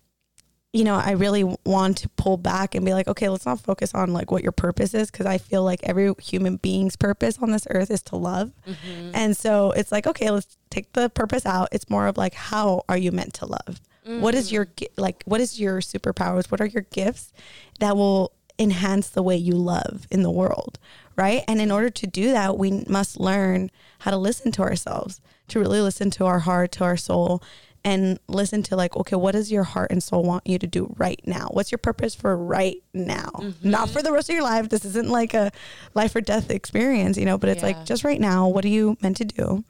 you 0.74 0.84
know, 0.84 0.96
I 0.96 1.12
really 1.12 1.44
want 1.66 1.98
to 2.00 2.10
pull 2.10 2.36
back 2.38 2.74
and 2.74 2.84
be 2.84 2.96
like, 2.96 3.08
okay, 3.08 3.30
let's 3.30 3.46
not 3.46 3.60
focus 3.60 3.94
on 3.94 4.12
like 4.12 4.32
what 4.32 4.41
your 4.41 4.52
purpose 4.52 4.96
is. 4.96 5.12
Cause 5.12 5.28
I 5.28 5.38
feel 5.38 5.64
like 5.64 5.82
every 5.84 6.12
human 6.20 6.56
being's 6.58 6.96
purpose 6.96 7.38
on 7.39 7.52
this 7.52 7.68
earth 7.70 7.91
is 7.91 8.02
to 8.04 8.16
love. 8.16 8.52
Mm-hmm. 8.68 9.12
And 9.14 9.38
so 9.38 9.72
it's 9.72 9.91
like, 9.91 10.08
okay, 10.08 10.32
let's 10.32 10.58
take 10.72 10.91
the 10.94 11.10
purpose 11.10 11.46
out. 11.46 11.70
It's 11.72 11.91
more 11.91 12.08
of 12.08 12.18
like, 12.18 12.34
how 12.34 12.86
are 12.89 12.98
you 12.98 13.12
meant 13.12 13.36
to 13.36 13.46
love? 13.46 13.82
What 14.20 14.34
is 14.36 14.52
your, 14.52 14.66
mm-hmm. 14.66 15.00
like, 15.00 15.24
what 15.26 15.39
is 15.39 15.60
your 15.60 15.80
superpowers? 15.80 16.50
What 16.50 16.60
are 16.60 16.66
your 16.66 16.84
gifts 16.91 17.32
that 17.80 17.96
will 17.96 18.34
enhance 18.58 19.10
the 19.10 19.24
way 19.24 19.38
you 19.38 19.54
love 19.54 20.08
in 20.10 20.24
the 20.24 20.32
world? 20.32 20.80
Right. 21.16 21.43
And 21.47 21.61
in 21.61 21.72
order 21.72 21.89
to 21.89 22.07
do 22.07 22.32
that, 22.32 22.57
we 22.57 22.84
must 22.88 23.20
learn 23.20 23.70
how 23.99 24.11
to 24.11 24.18
listen 24.18 24.51
to 24.53 24.61
ourselves, 24.64 25.22
to 25.49 25.59
really 25.59 25.80
listen 25.82 26.09
to 26.11 26.26
our 26.26 26.39
heart, 26.39 26.72
to 26.74 26.84
our 26.84 26.97
soul, 26.97 27.43
and 27.86 28.18
listen 28.28 28.64
to 28.64 28.76
like, 28.76 28.95
okay, 28.95 29.16
what 29.16 29.34
does 29.34 29.51
your 29.51 29.64
heart 29.64 29.91
and 29.91 30.01
soul 30.01 30.24
want 30.24 30.47
you 30.47 30.57
to 30.57 30.66
do 30.66 30.93
right 30.97 31.20
now? 31.26 31.49
What's 31.51 31.72
your 31.72 31.78
purpose 31.80 32.16
for 32.16 32.36
right 32.36 32.78
now? 32.93 33.30
Not 33.61 33.89
for 33.89 34.01
the 34.01 34.11
rest 34.11 34.30
of 34.30 34.34
your 34.36 34.43
life. 34.43 34.70
This 34.70 34.86
isn't 34.86 35.09
like 35.09 35.34
a 35.34 35.51
life 35.93 36.16
or 36.16 36.22
death 36.22 36.49
experience, 36.49 37.18
you 37.18 37.26
know, 37.26 37.38
but 37.38 37.49
it's 37.49 37.61
Yeah. 37.61 37.68
like 37.68 37.86
just 37.86 38.03
right 38.03 38.22
now, 38.22 38.47
what 38.47 38.64
are 38.64 38.70
you 38.70 38.97
meant 39.01 39.18
to 39.18 39.26
do? 39.26 39.66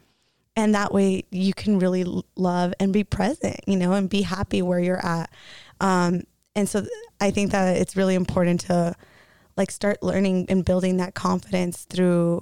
And 0.56 0.76
that 0.76 0.94
way 0.94 1.24
you 1.32 1.54
can 1.56 1.80
really 1.80 2.06
love 2.36 2.74
and 2.80 2.94
be 2.94 3.04
present, 3.04 3.60
you 3.66 3.76
know, 3.76 3.94
and 3.94 4.08
be 4.08 4.22
happy 4.22 4.62
where 4.62 4.80
you're 4.80 5.04
at. 5.04 5.32
Um, 5.82 6.22
and 6.56 6.70
so 6.70 6.86
I 7.20 7.32
think 7.32 7.52
that 7.52 7.78
it's 7.78 7.96
really 7.96 8.14
important 8.14 8.60
to 8.62 8.96
like 9.58 9.72
start 9.72 10.02
learning 10.04 10.48
and 10.50 10.66
building 10.66 10.98
that 10.98 11.14
confidence 11.14 11.86
through 11.86 12.42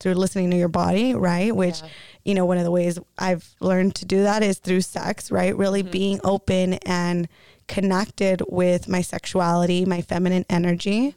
through 0.00 0.14
listening 0.14 0.50
to 0.50 0.56
your 0.56 0.68
body, 0.68 1.14
right? 1.14 1.54
Which, 1.54 1.80
Yeah. 1.80 1.88
you 2.24 2.34
know, 2.34 2.44
one 2.44 2.58
of 2.58 2.64
the 2.64 2.70
ways 2.70 2.98
I've 3.16 3.54
learned 3.60 3.94
to 3.96 4.04
do 4.04 4.22
that 4.24 4.42
is 4.42 4.58
through 4.58 4.80
sex, 4.82 5.30
right? 5.30 5.56
Really 5.56 5.82
being 5.82 6.20
open 6.24 6.74
and 6.84 7.28
connected 7.68 8.42
with 8.48 8.88
my 8.88 9.00
sexuality, 9.02 9.84
my 9.86 10.02
feminine 10.02 10.44
energy. 10.50 11.14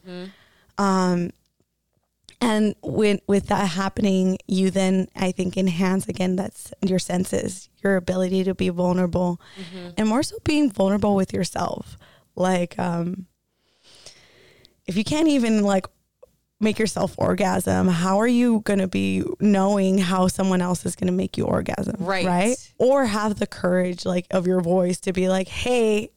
Um, 0.78 1.32
and 2.40 2.76
with 2.84 3.20
with 3.28 3.48
that 3.48 3.70
happening, 3.70 4.38
you 4.48 4.70
then 4.70 5.08
I 5.16 5.32
think 5.32 5.58
enhance 5.58 6.08
again 6.08 6.36
that's 6.36 6.72
your 6.86 7.00
senses, 7.00 7.68
your 7.84 7.96
ability 7.96 8.44
to 8.44 8.54
be 8.54 8.70
vulnerable, 8.70 9.42
and 9.98 10.08
more 10.08 10.22
so 10.22 10.38
being 10.44 10.70
vulnerable 10.72 11.16
with 11.16 11.34
yourself. 11.34 11.98
Like, 12.36 12.78
um, 12.78 13.26
if 14.88 14.96
you 14.98 15.04
can't 15.04 15.28
even 15.28 15.64
like 15.64 15.86
make 16.60 16.80
yourself 16.80 17.14
orgasm, 17.18 17.88
how 17.88 18.18
are 18.20 18.28
you 18.28 18.62
going 18.62 18.80
to 18.80 18.88
be 18.88 19.24
knowing 19.40 20.00
how 20.00 20.28
someone 20.28 20.62
else 20.62 20.86
is 20.86 20.96
going 20.96 21.08
to 21.08 21.14
make 21.14 21.38
you 21.38 21.46
orgasm? 21.46 21.96
Right. 22.00 22.26
Right. 22.26 22.74
Or 22.80 23.06
have 23.06 23.38
the 23.38 23.46
courage 23.48 24.06
like 24.06 24.26
of 24.32 24.48
your 24.48 24.62
voice 24.62 25.00
to 25.02 25.14
be 25.14 25.30
like, 25.30 25.48
Hey, 25.48 26.10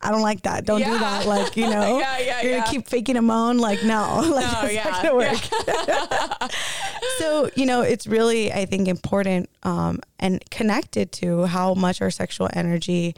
I 0.00 0.12
don't 0.12 0.22
like 0.22 0.42
that. 0.42 0.64
Don't 0.64 0.78
do 0.84 0.96
that. 0.98 1.26
Like, 1.26 1.56
you 1.56 1.64
know, 1.70 1.98
Yeah, 1.98 2.18
yeah, 2.18 2.42
you're 2.42 2.52
yeah. 2.52 2.58
gonna 2.60 2.70
keep 2.70 2.86
faking 2.86 3.16
a 3.16 3.22
moan. 3.22 3.58
Like, 3.58 3.82
no, 3.82 4.20
like 4.32 4.44
No, 4.44 4.62
that's 4.62 4.72
yeah, 4.72 4.84
not 4.84 5.02
gonna 5.02 5.16
work. 5.16 6.50
so, 7.18 7.50
you 7.56 7.66
know, 7.66 7.80
it's 7.82 8.06
really, 8.06 8.52
I 8.52 8.64
think, 8.64 8.86
important 8.86 9.50
um, 9.64 9.98
and 10.20 10.42
connected 10.50 11.10
to 11.12 11.46
how 11.46 11.74
much 11.74 12.00
our 12.00 12.10
sexual 12.10 12.48
energy 12.52 13.16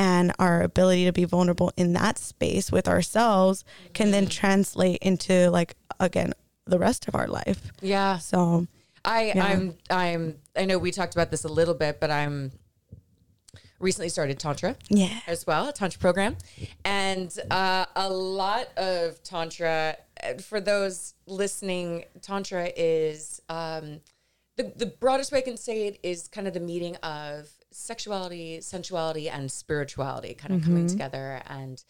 and 0.00 0.32
our 0.38 0.62
ability 0.62 1.04
to 1.04 1.12
be 1.12 1.26
vulnerable 1.26 1.70
in 1.76 1.92
that 1.92 2.16
space 2.16 2.72
with 2.72 2.88
ourselves 2.88 3.64
can 3.92 4.10
then 4.10 4.26
translate 4.26 4.98
into 5.02 5.50
like 5.50 5.74
again 6.00 6.32
the 6.64 6.78
rest 6.78 7.06
of 7.06 7.14
our 7.14 7.26
life. 7.28 7.70
Yeah. 7.82 8.16
So 8.18 8.66
I 9.04 9.32
Yeah. 9.34 9.44
I'm 9.44 9.76
I'm 9.90 10.36
I 10.56 10.64
know 10.64 10.78
we 10.78 10.90
talked 10.90 11.14
about 11.14 11.30
this 11.30 11.44
a 11.44 11.48
little 11.48 11.74
bit, 11.74 12.00
but 12.00 12.10
I'm 12.10 12.52
recently 13.78 14.08
started 14.08 14.38
Tantra 14.38 14.74
Yeah. 14.88 15.20
as 15.26 15.46
well, 15.46 15.68
a 15.68 15.72
Tantra 15.72 16.00
program. 16.00 16.36
And 16.84 17.30
uh, 17.50 17.84
a 17.94 18.08
lot 18.10 18.68
of 18.78 19.22
Tantra, 19.22 19.96
uh, 20.22 20.34
for 20.34 20.60
those 20.60 21.14
listening, 21.26 22.04
Tantra 22.22 22.70
is 22.76 23.40
um, 23.48 24.00
the, 24.56 24.72
the 24.76 24.86
broadest 24.86 25.32
way 25.32 25.38
I 25.38 25.42
can 25.42 25.56
say 25.56 25.86
it 25.88 25.98
is 26.02 26.28
kind 26.28 26.46
of 26.46 26.54
the 26.54 26.60
meeting 26.60 26.96
of 26.96 27.48
sexuality, 27.72 28.60
sensuality, 28.60 29.28
and 29.28 29.50
spirituality 29.50 30.34
kind 30.34 30.54
of 30.54 30.62
coming 30.62 30.86
together. 30.86 31.40
And 31.46 31.82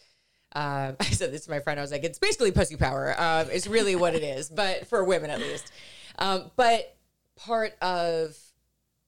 um, 0.53 0.95
I 0.99 1.05
said 1.05 1.31
this 1.31 1.45
to 1.45 1.51
my 1.51 1.59
friend. 1.59 1.79
I 1.79 1.83
was 1.83 1.91
like, 1.91 2.03
it's 2.03 2.19
basically 2.19 2.51
pussy 2.51 2.75
power. 2.75 3.15
Um, 3.17 3.49
is 3.49 3.67
really 3.67 3.95
what 3.95 4.13
it 4.15 4.23
is, 4.23 4.49
but 4.49 4.87
for 4.87 5.03
women 5.03 5.29
at 5.29 5.39
least. 5.39 5.71
Um, 6.19 6.51
but 6.55 6.95
part 7.35 7.73
of 7.81 8.37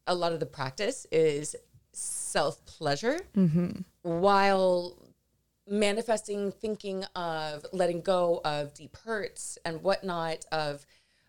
a 0.08 0.16
lot 0.16 0.34
of 0.34 0.40
the 0.40 0.46
practice 0.46 1.06
is 1.12 1.56
self 1.92 2.66
pleasure 2.66 3.20
while 4.02 4.98
manifesting, 5.68 6.52
thinking 6.52 7.04
of 7.16 7.66
letting 7.72 8.02
go 8.02 8.42
of 8.44 8.74
deep 8.74 8.98
hurts 9.06 9.58
and 9.64 9.82
whatnot, 9.84 10.46
of 10.52 10.86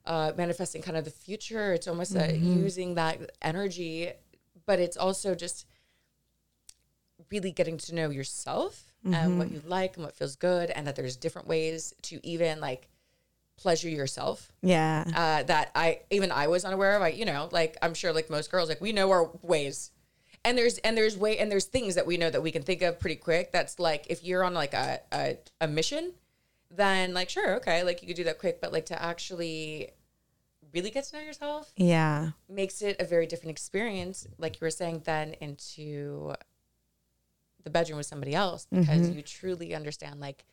uh, 0.07 0.33
manifesting 0.37 0.83
kind 0.83 0.97
of 0.97 1.05
the 1.05 1.11
future. 1.11 1.73
It's 1.73 1.87
almost 1.87 2.17
uh 2.17 2.27
using 2.33 2.95
that 2.97 3.31
energy, 3.43 4.11
but 4.67 4.79
it's 4.81 4.97
also 4.97 5.35
just 5.35 5.67
really 7.31 7.53
getting 7.53 7.79
to 7.79 7.95
know 7.95 8.11
yourself 8.11 8.93
and 9.07 9.39
what 9.39 9.51
you 9.53 9.61
like 9.67 9.97
and 9.97 10.05
what 10.07 10.15
feels 10.17 10.35
good, 10.35 10.71
and 10.71 10.87
that 10.87 10.97
there's 10.97 11.17
different 11.17 11.47
ways 11.47 11.93
to 12.03 12.19
even 12.27 12.59
like 12.61 12.89
pleasure 13.57 13.89
yourself 13.91 14.51
Yeah. 14.63 15.05
uh, 15.15 15.43
that 15.45 15.71
I 15.75 16.01
even 16.11 16.33
I 16.33 16.47
was 16.49 16.65
unaware 16.65 16.97
of. 16.97 17.03
I 17.03 17.09
you 17.09 17.27
know 17.27 17.51
like 17.53 17.77
I'm 17.83 17.93
sure 17.93 18.15
like 18.15 18.31
most 18.31 18.51
girls 18.51 18.69
like 18.71 18.81
we 18.81 18.93
know 18.93 19.11
our 19.11 19.31
ways, 19.43 19.91
and 20.43 20.57
there's 20.57 20.79
and 20.79 20.97
there's 20.97 21.19
way 21.19 21.37
and 21.39 21.53
there's 21.53 21.67
things 21.67 21.97
that 21.97 22.07
we 22.07 22.17
know 22.17 22.31
that 22.31 22.43
we 22.43 22.51
can 22.51 22.63
think 22.63 22.81
of 22.81 22.99
pretty 22.99 23.17
quick. 23.17 23.53
That's 23.53 23.79
like 23.79 24.07
if 24.09 24.25
you're 24.25 24.43
on 24.43 24.55
like 24.55 24.73
a 24.73 25.01
a, 25.13 25.37
a 25.61 25.69
mission, 25.69 26.15
then 26.71 27.13
like 27.13 27.29
sure 27.29 27.57
okay 27.57 27.83
like 27.85 28.01
you 28.01 28.09
could 28.09 28.17
do 28.17 28.25
that 28.25 28.39
quick, 28.39 28.59
but 28.63 28.73
like 28.73 28.87
to 28.87 29.01
actually 29.03 29.91
really 30.75 30.91
get 30.91 31.05
to 31.05 31.17
know 31.17 31.23
yourself 31.23 31.73
Yeah. 31.77 32.31
makes 32.49 32.83
it 32.83 32.97
a 33.01 33.05
very 33.05 33.27
different 33.27 33.53
experience. 33.53 34.27
Like 34.39 34.57
you 34.61 34.65
were 34.67 34.71
saying, 34.71 35.03
then 35.05 35.35
into 35.41 36.35
the 37.63 37.71
bedroom 37.71 37.97
with 37.97 38.07
somebody 38.07 38.35
else 38.35 38.67
because 38.71 39.11
you 39.11 39.23
truly 39.23 39.75
understand 39.75 40.21
like 40.21 40.45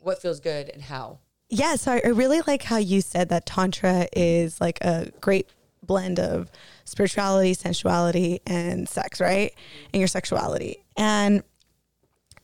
what 0.00 0.20
feels 0.22 0.38
good 0.38 0.68
and 0.68 0.82
how. 0.82 1.18
Yeah, 1.48 1.74
so 1.76 1.92
I 1.92 2.02
I 2.04 2.08
really 2.08 2.40
like 2.46 2.62
how 2.62 2.76
you 2.76 3.00
said 3.00 3.28
that 3.30 3.44
Tantra 3.46 4.06
is 4.16 4.60
like 4.60 4.78
a 4.82 5.10
great 5.20 5.48
blend 5.82 6.20
of 6.20 6.50
spirituality, 6.84 7.54
sensuality, 7.54 8.40
and 8.46 8.88
sex, 8.88 9.20
right? 9.20 9.52
And 9.92 10.00
your 10.00 10.06
sexuality. 10.08 10.84
And 10.96 11.42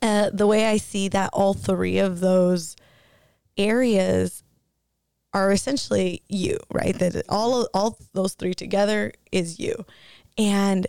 uh, 0.02 0.30
the 0.32 0.46
way 0.46 0.66
I 0.66 0.76
see 0.76 1.08
that 1.08 1.30
all 1.32 1.54
three 1.54 1.98
of 1.98 2.20
those 2.20 2.74
areas 3.56 4.42
are 5.32 5.52
essentially 5.52 6.22
you, 6.28 6.58
right? 6.72 6.98
That 6.98 7.22
all 7.28 7.68
all 7.74 7.98
those 8.12 8.34
three 8.34 8.54
together 8.54 9.12
is 9.30 9.58
you. 9.58 9.84
And 10.36 10.86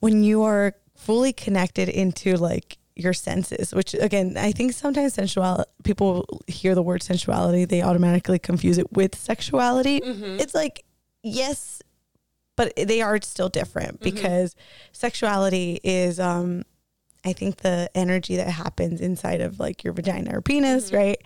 when 0.00 0.22
you 0.22 0.42
are 0.42 0.74
fully 0.96 1.32
connected 1.32 1.88
into 1.88 2.36
like 2.36 2.78
your 2.96 3.12
senses, 3.12 3.74
which 3.74 3.94
again, 3.94 4.36
I 4.36 4.52
think 4.52 4.72
sometimes 4.72 5.14
sensual 5.14 5.64
people 5.82 6.42
hear 6.46 6.74
the 6.74 6.82
word 6.82 7.02
sensuality, 7.02 7.64
they 7.64 7.82
automatically 7.82 8.38
confuse 8.38 8.78
it 8.78 8.92
with 8.92 9.14
sexuality. 9.14 10.00
Mm-hmm. 10.00 10.40
It's 10.40 10.54
like, 10.54 10.84
yes, 11.22 11.82
but 12.56 12.72
they 12.76 13.02
are 13.02 13.20
still 13.22 13.48
different 13.48 14.00
mm-hmm. 14.00 14.14
because 14.14 14.54
sexuality 14.92 15.80
is 15.82 16.20
um 16.20 16.64
I 17.26 17.32
think 17.32 17.58
the 17.58 17.90
energy 17.94 18.36
that 18.36 18.48
happens 18.48 19.00
inside 19.00 19.40
of 19.40 19.58
like 19.58 19.82
your 19.82 19.92
vagina 19.92 20.36
or 20.36 20.42
penis, 20.42 20.86
mm-hmm. 20.86 20.96
right? 20.96 21.22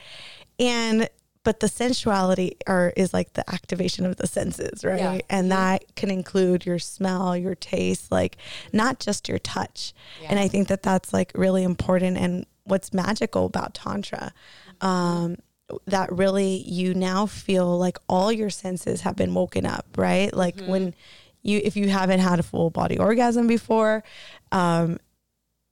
And 0.60 1.08
but 1.48 1.60
the 1.60 1.66
sensuality 1.66 2.58
are 2.66 2.92
is 2.94 3.14
like 3.14 3.32
the 3.32 3.50
activation 3.50 4.04
of 4.04 4.16
the 4.16 4.26
senses, 4.26 4.84
right? 4.84 4.98
Yeah. 4.98 5.18
And 5.30 5.50
that 5.50 5.96
can 5.96 6.10
include 6.10 6.66
your 6.66 6.78
smell, 6.78 7.34
your 7.34 7.54
taste, 7.54 8.12
like 8.12 8.36
not 8.70 9.00
just 9.00 9.30
your 9.30 9.38
touch. 9.38 9.94
And 10.28 10.38
I 10.38 10.46
think 10.46 10.68
that 10.68 10.82
that's 10.82 11.10
like 11.10 11.32
really 11.34 11.62
important 11.62 12.18
and 12.18 12.44
what's 12.64 12.92
magical 12.92 13.46
about 13.46 13.72
tantra. 13.72 14.34
Um 14.82 15.38
that 15.86 16.12
really 16.12 16.56
you 16.66 16.92
now 16.92 17.24
feel 17.24 17.78
like 17.78 17.96
all 18.10 18.30
your 18.30 18.50
senses 18.50 19.00
have 19.00 19.16
been 19.16 19.32
woken 19.32 19.64
up, 19.64 19.86
right? 19.96 20.30
Like 20.34 20.60
when 20.60 20.94
you 21.40 21.62
if 21.64 21.78
you 21.78 21.88
haven't 21.88 22.20
had 22.20 22.40
a 22.40 22.42
full 22.42 22.68
body 22.68 22.98
orgasm 22.98 23.46
before, 23.46 24.04
um 24.52 24.98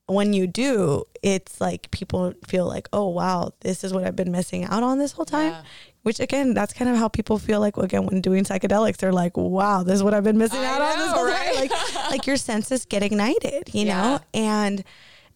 when 0.08 0.32
you 0.32 0.46
do, 0.46 1.04
it's 1.22 1.60
like 1.60 1.90
people 1.90 2.32
feel 2.46 2.66
like, 2.66 2.88
oh 2.92 3.08
wow, 3.08 3.52
this 3.60 3.82
is 3.82 3.92
what 3.92 4.04
I've 4.04 4.14
been 4.16 4.30
missing 4.30 4.64
out 4.64 4.82
on 4.82 4.98
this 4.98 5.12
whole 5.12 5.24
time. 5.24 5.52
Yeah. 5.52 5.62
Which 6.02 6.20
again, 6.20 6.54
that's 6.54 6.72
kind 6.72 6.88
of 6.88 6.96
how 6.96 7.08
people 7.08 7.38
feel 7.38 7.58
like 7.58 7.76
again 7.76 8.06
when 8.06 8.20
doing 8.20 8.44
psychedelics. 8.44 8.98
They're 8.98 9.12
like, 9.12 9.36
wow, 9.36 9.82
this 9.82 9.96
is 9.96 10.02
what 10.04 10.14
I've 10.14 10.22
been 10.22 10.38
missing 10.38 10.60
I 10.60 10.66
out 10.66 10.80
on 10.82 10.98
this 10.98 11.10
whole 11.12 11.24
right? 11.26 11.54
time. 11.54 11.68
Like, 11.94 11.94
like 12.12 12.26
your 12.28 12.36
senses 12.36 12.84
get 12.84 13.02
ignited, 13.02 13.74
you 13.74 13.86
Yeah. 13.86 14.00
know, 14.02 14.20
and 14.32 14.84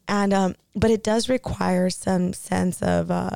and 0.07 0.33
um, 0.33 0.55
but 0.77 0.91
it 0.93 1.03
does 1.03 1.29
require 1.29 1.91
some 1.91 2.33
sense 2.33 2.81
of 2.83 3.11
uh, 3.11 3.31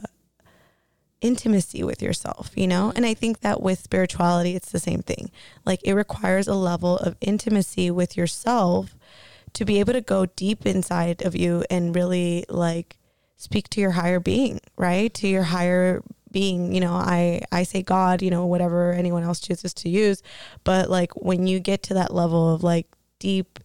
intimacy 1.20 1.82
with 1.82 2.03
yourself, 2.03 2.51
you 2.55 2.66
know? 2.66 2.93
And 2.95 3.07
I 3.07 3.14
think 3.14 3.41
that 3.41 3.62
with 3.62 3.78
spirituality, 3.80 4.55
it's 4.55 4.70
the 4.70 4.78
same 4.80 5.03
thing. 5.03 5.30
Like 5.64 5.80
it 5.85 5.95
requires 5.95 6.47
a 6.47 6.55
level 6.55 6.97
of 6.99 7.16
intimacy 7.20 7.91
with 7.91 8.16
yourself 8.16 8.95
to 9.55 9.64
be 9.64 9.80
able 9.80 9.92
to 9.92 10.00
go 10.00 10.26
deep 10.26 10.66
inside 10.66 11.24
of 11.24 11.34
you 11.34 11.64
and 11.70 11.94
really 11.94 12.44
like 12.48 12.96
speak 13.36 13.68
to 13.70 13.80
your 13.80 13.92
higher 13.92 14.20
being, 14.20 14.61
right? 14.76 15.12
To 15.14 15.28
your 15.28 15.42
higher 15.44 16.02
being, 16.30 16.74
you 16.74 16.80
know, 16.80 16.92
I 16.94 17.42
I 17.52 17.62
say 17.62 17.82
God, 17.82 18.20
you 18.20 18.30
know, 18.30 18.46
whatever 18.46 18.92
anyone 18.92 19.22
else 19.22 19.40
chooses 19.40 19.72
to 19.74 19.88
use, 19.88 20.22
but 20.64 20.90
like 20.90 21.12
when 21.14 21.46
you 21.46 21.61
get 21.61 21.82
to 21.84 21.94
that 21.94 22.12
level 22.12 22.55
of 22.55 22.62
like 22.62 22.86
deep 23.18 23.59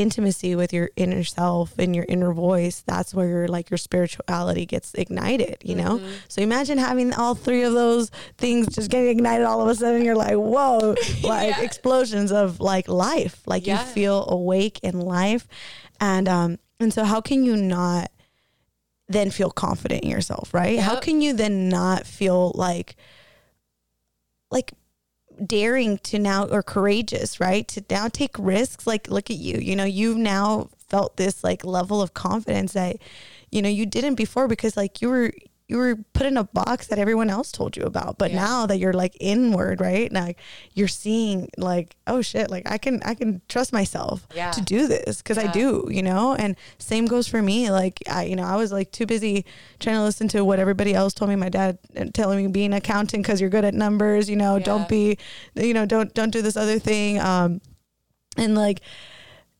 intimacy 0.00 0.54
with 0.56 0.72
your 0.72 0.90
inner 0.96 1.22
self 1.24 1.78
and 1.78 1.94
your 1.94 2.06
inner 2.08 2.32
voice, 2.32 2.82
that's 2.86 3.14
where 3.14 3.28
your 3.28 3.48
like 3.48 3.70
your 3.70 3.78
spirituality 3.78 4.64
gets 4.66 4.94
ignited, 4.94 5.58
you 5.62 5.74
know? 5.76 6.00
So 6.28 6.40
imagine 6.40 6.78
having 6.78 7.12
all 7.12 7.34
three 7.34 7.62
of 7.62 7.74
those 7.74 8.10
things 8.38 8.74
just 8.74 8.90
getting 8.90 9.10
ignited 9.10 9.46
all 9.46 9.60
of 9.60 9.68
a 9.68 9.74
sudden 9.74 10.04
you're 10.04 10.16
like, 10.16 10.34
whoa, 10.36 10.94
like 11.22 11.56
Yeah. 11.56 11.62
explosions 11.64 12.32
of 12.32 12.60
like 12.60 12.88
life. 12.88 13.42
Like 13.46 13.66
Yeah. 13.66 13.80
you 13.86 13.92
feel 13.92 14.26
awake 14.28 14.80
in 14.82 14.98
life. 15.00 15.46
And 16.00 16.28
um 16.28 16.58
and 16.80 16.92
so 16.92 17.04
how 17.04 17.20
can 17.20 17.44
you 17.44 17.56
not 17.56 18.10
then 19.08 19.30
feel 19.30 19.50
confident 19.50 20.04
in 20.04 20.10
yourself, 20.10 20.54
right? 20.54 20.78
How 20.78 20.96
can 21.00 21.20
you 21.20 21.32
then 21.34 21.68
not 21.68 22.06
feel 22.06 22.52
like 22.54 22.96
like 24.50 24.72
daring 25.46 25.98
to 25.98 26.18
now 26.18 26.46
or 26.46 26.62
courageous, 26.62 27.40
right? 27.40 27.66
To 27.68 27.84
now 27.90 28.08
take 28.08 28.36
risks. 28.38 28.86
Like, 28.86 29.08
look 29.08 29.30
at 29.30 29.36
you. 29.36 29.58
You 29.58 29.76
know, 29.76 29.84
you've 29.84 30.16
now 30.16 30.70
felt 30.88 31.16
this 31.16 31.44
like 31.44 31.64
level 31.64 32.02
of 32.02 32.14
confidence 32.14 32.72
that, 32.72 32.96
you 33.50 33.62
know, 33.62 33.68
you 33.68 33.86
didn't 33.86 34.16
before 34.16 34.48
because 34.48 34.76
like 34.76 35.00
you 35.00 35.08
were 35.08 35.32
you 35.70 35.76
were 35.78 35.96
put 36.14 36.26
in 36.26 36.36
a 36.36 36.42
box 36.44 36.88
that 36.88 36.98
everyone 36.98 37.30
else 37.30 37.52
told 37.52 37.76
you 37.76 37.84
about. 37.84 38.18
But 38.18 38.32
Yeah. 38.32 38.36
now 38.44 38.66
that 38.66 38.78
you're 38.78 38.92
like 38.92 39.16
inward, 39.20 39.80
right? 39.80 40.10
Now 40.10 40.28
you're 40.74 40.88
seeing 40.88 41.48
like, 41.56 41.94
oh 42.08 42.22
shit, 42.22 42.50
like 42.50 42.68
I 42.70 42.76
can 42.76 43.00
I 43.04 43.14
can 43.14 43.40
trust 43.48 43.72
myself 43.72 44.26
Yeah. 44.34 44.50
to 44.50 44.60
do 44.60 44.88
this 44.88 45.18
because 45.22 45.38
I 45.38 45.46
do, 45.46 45.86
you 45.88 46.02
know? 46.02 46.34
And 46.34 46.56
same 46.78 47.06
goes 47.06 47.28
for 47.28 47.40
me. 47.40 47.70
Like 47.70 48.00
I, 48.10 48.24
you 48.24 48.34
know, 48.34 48.42
I 48.44 48.56
was 48.56 48.72
like 48.72 48.90
too 48.90 49.06
busy 49.06 49.44
trying 49.78 49.96
to 49.96 50.02
listen 50.02 50.26
to 50.28 50.44
what 50.44 50.58
everybody 50.58 50.92
else 50.92 51.14
told 51.14 51.28
me. 51.28 51.36
My 51.36 51.48
dad 51.50 51.78
uh, 51.96 52.06
telling 52.12 52.38
me 52.44 52.50
be 52.50 52.64
an 52.64 52.72
accountant 52.72 53.22
because 53.22 53.40
you're 53.40 53.48
good 53.50 53.64
at 53.64 53.72
numbers, 53.74 54.28
you 54.28 54.36
know, 54.36 54.56
Yeah. 54.56 54.64
don't 54.64 54.88
be, 54.88 55.18
you 55.54 55.72
know, 55.72 55.86
don't, 55.86 56.12
don't 56.14 56.30
do 56.30 56.42
this 56.42 56.56
other 56.56 56.80
thing. 56.80 57.20
Um, 57.20 57.60
and 58.36 58.54
like, 58.56 58.80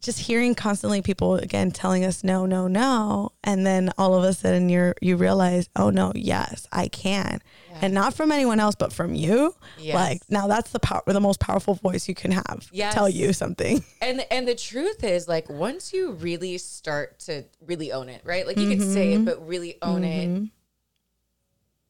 just 0.01 0.19
hearing 0.19 0.55
constantly 0.55 1.03
people 1.03 1.35
again 1.35 1.71
telling 1.71 2.05
us 2.05 2.25
no, 2.25 2.47
no, 2.47 2.67
no, 2.69 3.33
and 3.45 3.67
then 3.67 3.93
all 3.99 4.15
of 4.15 4.25
a 4.25 4.33
sudden 4.33 4.69
you're 4.69 4.95
you 5.01 5.17
realize, 5.17 5.69
oh 5.77 5.91
no, 5.91 6.13
yes, 6.15 6.67
I 6.73 6.89
can, 6.89 7.41
and 7.83 7.93
not 7.93 8.15
from 8.15 8.33
anyone 8.33 8.61
else, 8.61 8.75
but 8.75 8.93
from 8.93 9.15
you. 9.15 9.55
Yes. 9.79 9.95
Like 9.95 10.23
now, 10.29 10.47
that's 10.47 10.71
the 10.71 10.81
power, 10.81 11.03
the 11.07 11.21
most 11.21 11.39
powerful 11.41 11.75
voice 11.75 12.09
you 12.09 12.15
can 12.15 12.33
have. 12.33 12.69
Yes. 12.73 12.95
tell 12.95 13.09
you 13.09 13.33
something. 13.33 13.85
And 14.03 14.25
and 14.31 14.49
the 14.49 14.55
truth 14.55 15.05
is 15.05 15.29
like 15.29 15.51
once 15.51 15.93
you 15.93 16.13
really 16.13 16.57
start 16.59 17.21
to 17.21 17.45
really 17.61 17.93
own 17.93 18.09
it, 18.09 18.23
right? 18.25 18.47
Like 18.47 18.57
you 18.57 18.69
can 18.69 18.81
say 18.81 19.13
it, 19.13 19.25
but 19.25 19.47
really 19.47 19.77
own 19.83 20.05
it, 20.05 20.51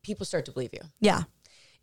people 0.02 0.26
start 0.26 0.46
to 0.46 0.52
believe 0.52 0.70
you. 0.72 0.80
Yeah, 1.00 1.22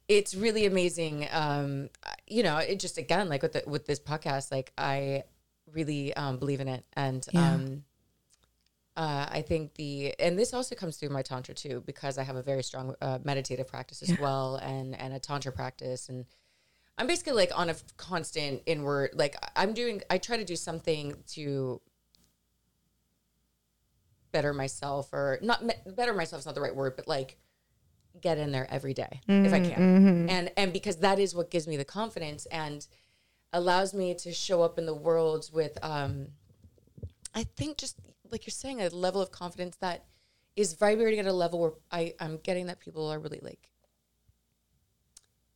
It's 0.07 0.35
really 0.35 0.65
amazing. 0.65 1.27
Um, 1.31 1.89
you 2.27 2.43
know, 2.43 2.57
it 2.57 2.79
just 2.79 2.97
again 2.97 3.29
like 3.29 3.41
with 3.41 3.53
the, 3.53 3.63
with 3.65 3.85
this 3.85 3.99
podcast, 3.99 4.51
like 4.51 4.73
I 4.77 5.23
really 5.71 6.13
um, 6.13 6.37
believe 6.37 6.59
in 6.59 6.67
it, 6.67 6.85
and 6.93 7.25
Yeah. 7.31 7.53
um, 7.55 7.83
uh, 8.95 9.27
I 9.29 9.43
think 9.43 9.75
the 9.75 10.15
and 10.19 10.39
this 10.39 10.53
also 10.53 10.73
comes 10.73 10.97
through 10.97 11.09
my 11.09 11.21
tantra 11.21 11.53
too 11.53 11.83
because 11.85 12.17
I 12.17 12.23
have 12.23 12.35
a 12.35 12.41
very 12.41 12.63
strong 12.63 12.95
uh, 13.01 13.19
meditative 13.23 13.67
practice 13.67 14.01
as 14.01 14.17
well, 14.19 14.55
and 14.55 14.99
and 14.99 15.13
a 15.13 15.19
tantra 15.19 15.51
practice, 15.51 16.09
and 16.09 16.25
I'm 16.97 17.05
basically 17.05 17.33
like 17.33 17.51
on 17.55 17.69
a 17.69 17.75
constant 17.97 18.63
inward 18.65 19.11
like 19.13 19.35
I'm 19.55 19.73
doing. 19.73 20.01
I 20.09 20.17
try 20.17 20.37
to 20.37 20.45
do 20.45 20.55
something 20.55 21.15
to 21.33 21.79
better 24.31 24.53
myself 24.53 25.13
or 25.13 25.39
not 25.41 25.63
better 25.95 26.13
myself 26.13 26.41
is 26.41 26.45
not 26.45 26.55
the 26.55 26.61
right 26.61 26.75
word, 26.75 26.95
but 26.95 27.07
like 27.07 27.37
get 28.19 28.37
in 28.37 28.51
there 28.51 28.67
every 28.71 28.93
day 28.93 29.21
if 29.27 29.53
I 29.53 29.59
can. 29.59 30.27
And 30.29 30.51
and 30.57 30.73
because 30.73 30.97
that 30.97 31.19
is 31.19 31.35
what 31.35 31.51
gives 31.51 31.67
me 31.67 31.77
the 31.77 31.85
confidence 31.85 32.47
and 32.47 32.85
allows 33.57 33.93
me 33.93 34.13
to 34.15 34.31
show 34.31 34.61
up 34.61 34.77
in 34.77 34.85
the 34.85 34.93
world 34.93 35.49
with 35.53 35.77
um 35.83 36.27
I 37.35 37.43
think 37.43 37.77
just 37.77 37.97
like 38.31 38.45
you're 38.45 38.51
saying 38.51 38.81
a 38.81 38.89
level 38.89 39.21
of 39.21 39.31
confidence 39.31 39.75
that 39.77 40.05
is 40.55 40.73
vibrating 40.73 41.19
at 41.19 41.25
a 41.25 41.33
level 41.33 41.59
where 41.59 41.71
I 41.91 42.13
I'm 42.19 42.37
getting 42.37 42.67
that 42.67 42.79
people 42.79 43.07
are 43.11 43.19
really 43.19 43.39
like 43.41 43.69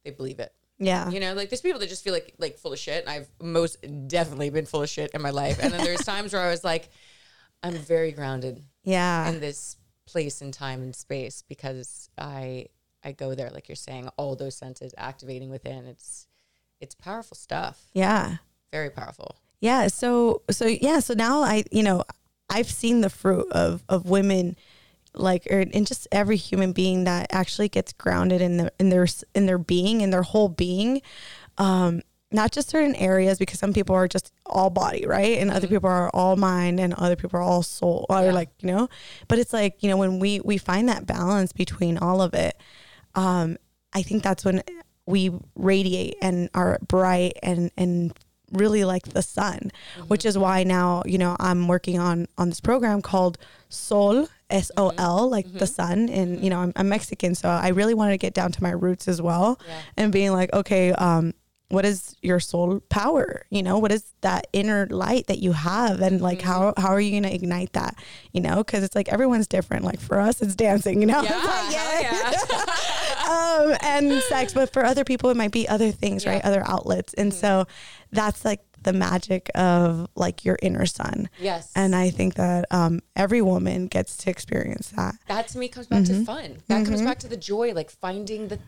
they 0.04 0.12
believe 0.12 0.40
it. 0.40 0.52
Yeah. 0.80 1.10
You 1.12 1.20
know, 1.20 1.34
like 1.34 1.50
there's 1.50 1.62
people 1.62 1.80
that 1.80 1.90
just 1.90 2.04
feel 2.04 2.14
like 2.14 2.34
like 2.40 2.58
full 2.58 2.74
of 2.74 2.80
shit. 2.80 3.02
And 3.06 3.10
I've 3.10 3.28
most 3.42 3.78
definitely 4.08 4.50
been 4.50 4.66
full 4.66 4.82
of 4.82 4.90
shit 4.90 5.12
in 5.14 5.22
my 5.22 5.30
life. 5.30 5.60
And 5.62 5.72
then 5.72 5.84
there's 5.84 6.04
times 6.06 6.34
where 6.34 6.42
I 6.42 6.50
was 6.50 6.64
like, 6.64 6.90
I'm 7.64 7.76
very 7.76 8.12
grounded 8.12 8.64
Yeah. 8.84 9.30
in 9.30 9.40
this 9.40 9.78
place 10.08 10.42
and 10.42 10.52
time 10.54 10.82
and 10.82 10.96
space 10.96 11.44
because 11.48 12.10
I 12.18 12.66
I 13.04 13.12
go 13.12 13.34
there, 13.36 13.50
like 13.52 13.68
you're 13.70 13.76
saying, 13.76 14.10
all 14.18 14.36
those 14.36 14.56
senses 14.56 14.94
activating 14.98 15.50
within. 15.50 15.86
It's 15.86 16.28
it's 16.82 16.96
powerful 16.96 17.36
stuff. 17.36 17.86
yeah. 17.94 18.38
Very 18.72 18.90
powerful. 18.90 19.36
Yeah. 19.60 19.88
So 19.88 20.42
so 20.50 20.66
yeah. 20.66 21.00
So 21.00 21.14
now 21.14 21.42
I 21.42 21.64
you 21.72 21.84
know 21.84 22.04
I've 22.50 22.70
seen 22.70 23.02
the 23.02 23.10
fruit 23.10 23.48
of 23.52 23.84
of 23.90 24.10
women 24.10 24.56
like 25.14 25.46
or 25.52 25.60
in 25.60 25.86
just 25.86 26.08
every 26.12 26.38
human 26.38 26.72
being 26.72 27.04
that 27.04 27.28
actually 27.32 27.70
gets 27.70 27.94
grounded 27.94 28.42
in 28.42 28.58
the 28.58 28.72
in 28.80 28.90
their 28.90 29.08
in 29.36 29.46
their 29.46 29.58
being 29.58 30.02
in 30.02 30.10
their 30.10 30.24
whole 30.24 30.50
being. 30.50 31.02
Um, 31.58 32.02
not 32.32 32.52
just 32.52 32.70
certain 32.70 32.96
areas 32.96 33.38
because 33.38 33.60
some 33.60 33.74
people 33.74 33.94
are 33.94 34.08
just 34.08 34.32
all 34.46 34.70
body, 34.70 35.06
right? 35.06 35.38
And 35.38 35.52
other 35.52 35.68
people 35.68 35.90
are 35.90 36.10
all 36.12 36.38
mind 36.38 36.80
and 36.80 36.94
other 36.94 37.18
people 37.18 37.38
are 37.38 37.44
all 37.44 37.62
soul 37.62 38.06
or 38.10 38.32
like, 38.32 38.50
you 38.62 38.68
know, 38.68 38.88
but 39.28 39.38
it's 39.38 39.52
like, 39.52 39.84
you 39.84 39.90
know, 39.90 39.98
when 39.98 40.20
we 40.20 40.40
we 40.40 40.58
find 40.58 40.88
that 40.88 41.06
balance 41.06 41.52
between 41.52 41.98
all 41.98 42.22
of 42.22 42.34
it, 42.34 42.56
um, 43.16 43.58
I 43.94 44.02
think 44.02 44.24
that's 44.24 44.46
when 44.46 44.64
we 45.06 45.32
radiate 45.56 46.16
and 46.22 46.50
are 46.54 46.80
bright 46.88 47.38
and 47.44 47.72
and 47.78 48.14
really 48.52 48.84
like 48.84 49.08
the 49.08 49.22
sun, 49.22 49.72
mm-hmm. 49.96 50.08
which 50.08 50.26
is 50.26 50.38
why 50.38 50.64
now 50.64 51.04
you 51.06 51.18
know 51.18 51.36
I'm 51.40 51.68
working 51.68 52.00
on 52.00 52.28
on 52.38 52.50
this 52.50 52.62
program 52.62 53.02
called 53.02 53.38
Sol 53.70 54.28
S 54.50 54.72
O 54.78 54.90
L 54.98 55.22
mm-hmm. 55.22 55.32
like 55.32 55.46
the 55.46 55.60
mm-hmm. 55.60 55.66
sun, 55.66 56.10
and 56.10 56.44
you 56.44 56.50
know 56.50 56.60
I'm, 56.60 56.74
I'm 56.76 56.90
Mexican, 56.90 57.36
so 57.36 57.50
I 57.50 57.70
really 57.70 57.94
wanted 57.94 58.12
to 58.12 58.18
get 58.18 58.34
down 58.34 58.52
to 58.52 58.64
my 58.64 58.72
roots 58.72 59.08
as 59.08 59.22
well, 59.22 59.60
Yeah. 59.68 59.82
and 59.98 60.12
being 60.12 60.32
like, 60.32 60.54
okay, 60.54 60.92
um, 60.94 61.34
what 61.70 61.86
is 61.86 62.16
your 62.22 62.40
soul 62.40 62.82
power? 62.90 63.46
You 63.50 63.64
know, 63.64 63.80
what 63.80 63.92
is 63.94 64.14
that 64.22 64.48
inner 64.52 64.88
light 64.90 65.28
that 65.28 65.40
you 65.40 65.54
have, 65.54 66.02
and 66.02 66.22
like 66.22 66.42
how 66.42 66.74
how 66.78 66.90
are 66.90 67.00
you 67.00 67.20
gonna 67.20 67.34
ignite 67.34 67.74
that? 67.74 67.96
You 68.34 68.42
know, 68.42 68.58
because 68.58 68.84
it's 68.84 68.96
like 68.96 69.10
everyone's 69.10 69.48
different. 69.48 69.86
Like 69.86 70.00
for 70.00 70.20
us, 70.20 70.42
it's 70.42 70.56
dancing. 70.56 71.00
You 71.00 71.08
know, 71.08 71.22
like, 71.22 71.28
hell 71.28 71.72
yeah. 71.72 72.34
um, 73.32 73.78
and 73.82 74.22
sex, 74.30 74.54
but 74.54 74.72
for 74.74 74.84
other 74.86 75.04
people, 75.04 75.30
it 75.30 75.38
might 75.38 75.52
be 75.52 75.68
other 75.68 75.92
things, 75.92 76.26
right? 76.26 76.44
Other 76.44 76.64
outlets. 76.66 77.14
And 77.14 77.34
so 77.34 77.66
that's 78.12 78.44
like 78.46 78.62
the 78.84 78.94
magic 78.94 79.50
of 79.56 80.08
like 80.16 80.44
your 80.44 80.58
inner 80.62 80.86
sun. 80.86 81.30
yes. 81.40 81.72
And 81.76 81.96
I 81.96 82.10
think 82.10 82.34
that 82.36 82.66
um, 82.72 83.00
every 83.16 83.42
woman 83.42 83.88
gets 83.88 84.18
to 84.18 84.30
experience 84.32 84.90
that. 84.98 85.16
that 85.28 85.48
to 85.50 85.58
me 85.60 85.68
comes 85.68 85.88
back 85.88 86.04
Mm-hmm. 86.04 86.20
to 86.20 86.26
fun. 86.26 86.58
That 86.68 86.86
comes 86.86 87.02
back 87.02 87.20
to 87.20 87.28
the 87.28 87.38
joy, 87.38 87.74
like 87.74 87.92
finding 87.92 88.48
the 88.48 88.60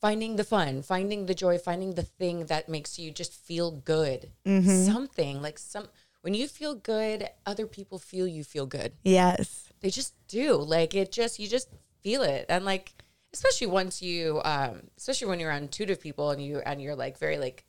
finding 0.00 0.36
the 0.36 0.44
fun, 0.44 0.82
finding 0.82 1.26
the 1.26 1.34
joy, 1.34 1.56
finding 1.56 1.94
the 1.94 2.02
thing 2.02 2.46
that 2.46 2.68
makes 2.68 2.98
you 2.98 3.10
just 3.10 3.32
feel 3.32 3.70
good. 3.70 4.30
Mm-hmm. 4.46 4.92
Something 4.92 5.40
like 5.40 5.58
some 5.58 5.86
when 6.22 6.34
you 6.34 6.48
feel 6.48 6.74
good, 6.74 7.28
other 7.46 7.66
people 7.66 7.98
feel 7.98 8.26
you 8.26 8.42
feel 8.44 8.66
good. 8.66 8.92
Yes. 9.04 9.72
They 9.80 9.90
just 9.90 10.14
do. 10.26 10.54
Like 10.56 10.94
it 10.94 11.12
just 11.12 11.38
you 11.38 11.46
just 11.48 11.68
feel 12.02 12.22
it. 12.22 12.46
And 12.48 12.64
like 12.64 12.92
especially 13.34 13.66
once 13.66 14.00
you 14.00 14.40
um 14.44 14.80
especially 14.96 15.28
when 15.28 15.40
you're 15.40 15.50
around 15.50 15.62
intuitive 15.62 16.00
people 16.00 16.30
and 16.30 16.42
you 16.42 16.60
and 16.60 16.80
you're 16.80 16.94
like 16.94 17.18
very 17.18 17.36
like 17.36 17.66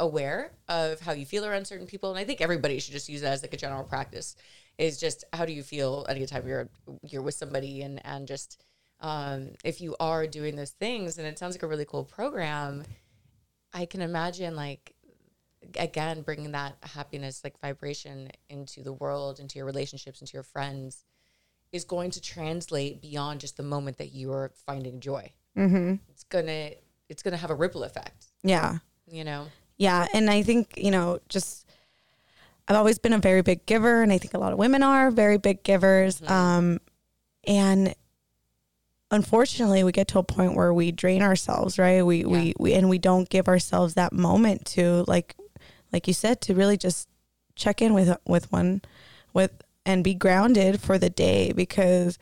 aware 0.00 0.52
of 0.68 1.00
how 1.00 1.12
you 1.12 1.26
feel 1.26 1.44
around 1.44 1.66
certain 1.66 1.86
people. 1.86 2.10
And 2.10 2.18
I 2.18 2.24
think 2.24 2.40
everybody 2.40 2.78
should 2.78 2.92
just 2.92 3.08
use 3.08 3.20
that 3.22 3.32
as 3.32 3.42
like 3.42 3.54
a 3.54 3.58
general 3.58 3.84
practice. 3.84 4.36
Is 4.78 5.00
just 5.00 5.24
how 5.32 5.46
do 5.46 5.52
you 5.52 5.62
feel 5.62 6.06
anytime 6.08 6.46
you're 6.46 6.68
you're 7.02 7.22
with 7.22 7.34
somebody 7.34 7.82
and 7.82 8.04
and 8.04 8.26
just 8.26 8.62
um 9.00 9.50
if 9.64 9.80
you 9.80 9.96
are 9.98 10.26
doing 10.26 10.54
those 10.54 10.70
things 10.70 11.18
and 11.18 11.26
it 11.26 11.38
sounds 11.38 11.54
like 11.54 11.62
a 11.62 11.66
really 11.66 11.86
cool 11.86 12.04
program, 12.04 12.84
I 13.72 13.86
can 13.86 14.02
imagine 14.02 14.54
like 14.54 14.92
again 15.78 16.20
bringing 16.20 16.52
that 16.52 16.76
happiness 16.82 17.42
like 17.42 17.58
vibration 17.60 18.30
into 18.50 18.82
the 18.82 18.92
world 18.92 19.40
into 19.40 19.58
your 19.58 19.66
relationships 19.66 20.20
into 20.20 20.34
your 20.34 20.44
friends 20.44 21.04
is 21.72 21.84
going 21.84 22.10
to 22.12 22.20
translate 22.20 23.00
beyond 23.02 23.40
just 23.40 23.56
the 23.56 23.62
moment 23.62 23.98
that 23.98 24.12
you 24.12 24.32
are 24.32 24.52
finding 24.66 25.00
joy 25.00 25.32
Mm-hmm. 25.56 25.94
it's 26.10 26.24
gonna 26.24 26.70
it's 27.08 27.22
gonna 27.22 27.36
have 27.38 27.50
a 27.50 27.54
ripple 27.54 27.82
effect 27.84 28.26
Yeah. 28.42 28.78
you 29.10 29.24
know 29.24 29.46
Yeah. 29.78 30.06
And 30.14 30.30
I 30.30 30.42
think, 30.42 30.74
you 30.76 30.90
know, 30.90 31.18
just 31.28 31.66
I've 32.68 32.76
always 32.76 32.98
been 32.98 33.12
a 33.12 33.18
very 33.18 33.42
big 33.42 33.64
giver, 33.66 34.02
and 34.02 34.10
I 34.12 34.18
think 34.18 34.34
a 34.34 34.38
lot 34.38 34.52
of 34.52 34.58
women 34.58 34.82
are 34.82 35.10
very 35.12 35.36
big 35.38 35.62
givers. 35.62 36.20
Um, 36.22 36.80
and 37.46 37.94
unfortunately, 39.10 39.84
we 39.84 39.92
get 39.92 40.08
to 40.08 40.18
a 40.18 40.22
point 40.22 40.56
where 40.56 40.72
we 40.74 40.90
drain 40.92 41.22
ourselves, 41.22 41.78
right? 41.78 42.04
We, 42.04 42.24
we, 42.24 42.54
we, 42.58 42.72
and 42.74 42.88
we 42.88 42.98
don't 42.98 43.28
give 43.28 43.48
ourselves 43.48 43.94
that 43.94 44.12
moment 44.12 44.64
to, 44.74 45.04
like, 45.06 45.36
like 45.92 46.06
you 46.08 46.12
said, 46.14 46.40
to 46.42 46.54
really 46.54 46.76
just 46.76 47.08
check 47.54 47.80
in 47.80 47.94
with, 47.94 48.16
with 48.26 48.50
one, 48.50 48.82
with, 49.32 49.52
and 49.86 50.04
be 50.04 50.14
grounded 50.14 50.80
for 50.80 50.98
the 50.98 51.08
day 51.08 51.52
because 51.52 52.18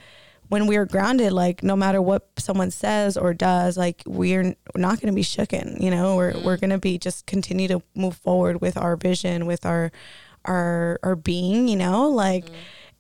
when 0.49 0.67
we're 0.67 0.85
grounded, 0.85 1.33
like 1.33 1.63
no 1.63 1.75
matter 1.75 2.01
what 2.01 2.29
someone 2.39 2.71
says 2.71 3.17
or 3.17 3.33
does, 3.33 3.77
like 3.77 4.03
we're 4.07 4.55
not 4.77 5.01
going 5.01 5.13
to 5.13 5.17
be 5.17 5.23
shooken. 5.23 5.81
You 5.81 5.91
know, 5.91 6.15
we're 6.17 6.39
we're 6.45 6.59
going 6.59 6.71
to 6.71 6.79
be 6.79 6.99
just 6.99 7.27
continue 7.27 7.67
to 7.69 7.83
move 7.95 8.17
forward 8.17 8.61
with 8.61 8.77
our 8.77 8.95
vision, 8.97 9.47
with 9.47 9.65
our 9.65 9.91
our 10.45 11.01
our 11.03 11.17
being. 11.17 11.67
You 11.67 11.77
know, 11.77 12.09
like 12.09 12.45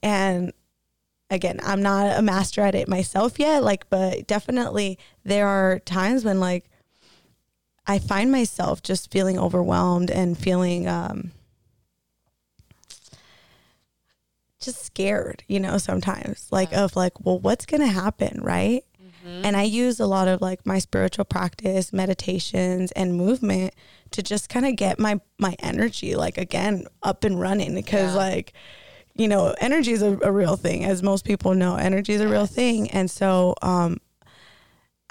and 0.03 0.53
again, 1.31 1.61
I'm 1.63 1.83
not 1.83 2.19
a 2.19 2.23
master 2.23 2.63
at 2.63 2.75
it 2.75 2.89
myself 2.89 3.39
yet. 3.39 3.63
Like, 3.63 3.91
but 3.91 4.27
definitely 4.27 4.99
there 5.25 5.47
are 5.47 5.79
times 5.81 6.25
when 6.25 6.41
like 6.41 6.71
I 7.87 7.99
find 7.99 8.33
myself 8.33 8.83
just 8.83 9.13
feeling 9.13 9.39
overwhelmed 9.39 10.11
and 10.11 10.39
feeling 10.39 10.89
um 10.89 11.33
just 14.65 14.85
scared, 14.85 15.45
you 15.49 15.61
know, 15.61 15.79
sometimes 15.79 16.49
like 16.51 16.73
of 16.73 16.97
like, 16.97 17.13
well, 17.25 17.39
what's 17.39 17.67
going 17.67 17.81
to 17.81 17.87
happen, 17.87 18.41
right? 18.43 18.83
And 19.45 19.57
I 19.59 19.63
use 19.65 20.01
a 20.01 20.07
lot 20.07 20.27
of 20.27 20.41
like 20.41 20.65
my 20.65 20.79
spiritual 20.79 21.27
practice, 21.27 21.93
meditations 21.93 22.93
and 22.93 23.15
movement 23.15 23.75
to 24.13 24.23
just 24.23 24.49
kind 24.49 24.65
of 24.65 24.77
get 24.77 24.99
my 24.99 25.21
my 25.39 25.55
energy 25.59 26.15
like 26.15 26.39
again 26.39 26.87
up 27.03 27.25
and 27.25 27.39
running 27.39 27.75
because 27.75 28.13
Yeah. 28.15 28.17
like 28.17 28.53
you 29.17 29.29
know, 29.29 29.55
energy 29.61 29.93
is 29.93 30.03
a, 30.03 30.19
a 30.23 30.33
real 30.33 30.57
thing 30.57 30.85
as 30.85 31.03
most 31.03 31.25
people 31.25 31.55
know. 31.55 31.77
Energy 31.77 32.15
is 32.15 32.21
a 32.21 32.29
real 32.29 32.47
thing. 32.47 32.91
And 32.91 33.11
so 33.11 33.55
um 33.63 33.99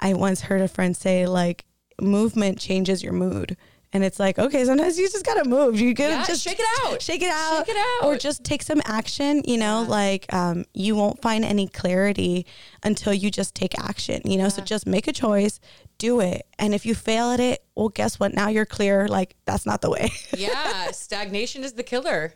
I 0.00 0.14
once 0.14 0.42
heard 0.42 0.60
a 0.60 0.68
friend 0.68 0.96
say 0.96 1.26
like 1.26 1.64
movement 2.00 2.58
changes 2.58 3.02
your 3.02 3.12
mood. 3.12 3.56
And 3.94 4.04
it's 4.04 4.18
like, 4.18 4.38
okay, 4.38 4.64
sometimes 4.64 4.98
you 4.98 5.08
just 5.08 5.24
gotta 5.24 5.48
move. 5.48 5.80
You 5.80 5.94
gotta 5.94 6.10
Yeah, 6.10 6.24
just 6.26 6.42
shake 6.42 6.58
it 6.58 6.66
out. 6.84 7.00
Shake 7.00 7.22
it 7.22 7.30
out. 7.30 7.66
Shake 7.66 7.76
it 7.76 8.02
out. 8.02 8.08
Or 8.08 8.16
just 8.16 8.44
take 8.44 8.62
some 8.62 8.82
action, 8.84 9.42
you 9.46 9.56
know, 9.56 9.86
like 9.88 10.30
um, 10.34 10.64
you 10.74 10.96
won't 10.96 11.22
find 11.22 11.44
any 11.44 11.68
clarity 11.68 12.44
until 12.82 13.14
you 13.14 13.30
just 13.30 13.54
take 13.54 13.78
action, 13.78 14.20
you 14.24 14.36
know? 14.36 14.48
So 14.48 14.62
just 14.62 14.86
make 14.86 15.06
a 15.06 15.12
choice, 15.12 15.60
do 15.98 16.20
it. 16.20 16.44
And 16.58 16.74
if 16.74 16.84
you 16.84 16.96
fail 16.96 17.30
at 17.30 17.38
it, 17.40 17.64
well, 17.76 17.88
guess 17.88 18.18
what? 18.18 18.34
Now 18.34 18.48
you're 18.48 18.66
clear. 18.66 19.08
Like, 19.08 19.36
that's 19.46 19.64
not 19.64 19.80
the 19.80 19.90
way. 19.90 20.10
yeah 20.36 20.90
stagnation 20.90 21.62
is 21.64 21.74
the 21.74 21.82
killer 21.82 22.34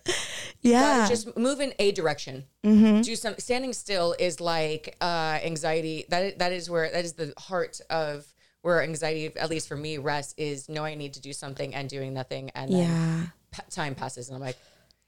yeah. 0.61 1.09
Just 1.09 1.37
move 1.37 1.61
in 1.61 1.73
a 1.79 1.93
direction. 1.93 2.45
Do 2.63 3.17
some 3.17 3.35
standing 3.39 3.73
still 3.73 4.15
is 4.19 4.41
like 4.41 4.97
uh, 5.01 5.39
anxiety. 5.43 6.05
That 6.09 6.39
that 6.39 6.53
is 6.53 6.69
where 6.69 6.91
that 6.91 7.05
is 7.05 7.15
the 7.15 7.33
heart 7.39 7.81
of 7.91 8.27
where 8.63 8.83
anxiety, 8.83 9.37
at 9.37 9.51
least 9.51 9.69
for 9.69 9.77
me, 9.77 9.99
rests 9.99 10.35
is 10.37 10.69
knowing 10.69 10.93
I 10.93 10.97
need 10.97 11.15
to 11.15 11.21
do 11.21 11.33
something 11.33 11.75
and 11.75 11.89
doing 11.89 12.15
nothing, 12.15 12.51
and 12.55 12.73
then 12.73 12.79
yeah. 12.79 13.27
pa- 13.51 13.65
time 13.71 13.95
passes, 13.95 14.29
and 14.29 14.37
I'm 14.37 14.43
like, 14.43 14.57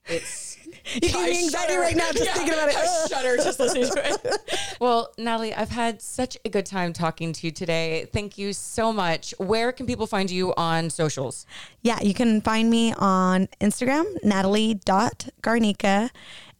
it's. 0.06 0.58
You 0.94 1.00
give 1.00 1.22
me 1.22 1.44
anxiety 1.44 1.76
right 1.76 1.94
now 1.94 2.10
just 2.10 2.32
thinking 2.32 2.54
about 2.54 2.68
it. 2.68 2.74
I 2.76 3.06
shudder 3.06 3.36
just 3.36 3.60
listening 3.60 3.88
to 3.90 4.20
it. 4.24 4.40
well, 4.80 5.12
Natalie, 5.18 5.54
I've 5.54 5.70
had 5.70 6.02
such 6.02 6.36
a 6.44 6.48
good 6.48 6.66
time 6.66 6.92
talking 6.92 7.32
to 7.32 7.46
you 7.46 7.52
today. 7.52 8.08
Thank 8.12 8.36
you 8.38 8.52
so 8.52 8.92
much. 8.92 9.32
Where 9.38 9.70
can 9.72 9.86
people 9.86 10.08
find 10.08 10.28
you 10.30 10.54
on 10.56 10.90
socials? 10.90 11.46
Yeah, 11.82 12.00
you 12.02 12.14
can 12.14 12.40
find 12.40 12.70
me 12.70 12.92
on 12.94 13.48
Instagram, 13.60 14.04
natalie.garnica. 14.24 16.10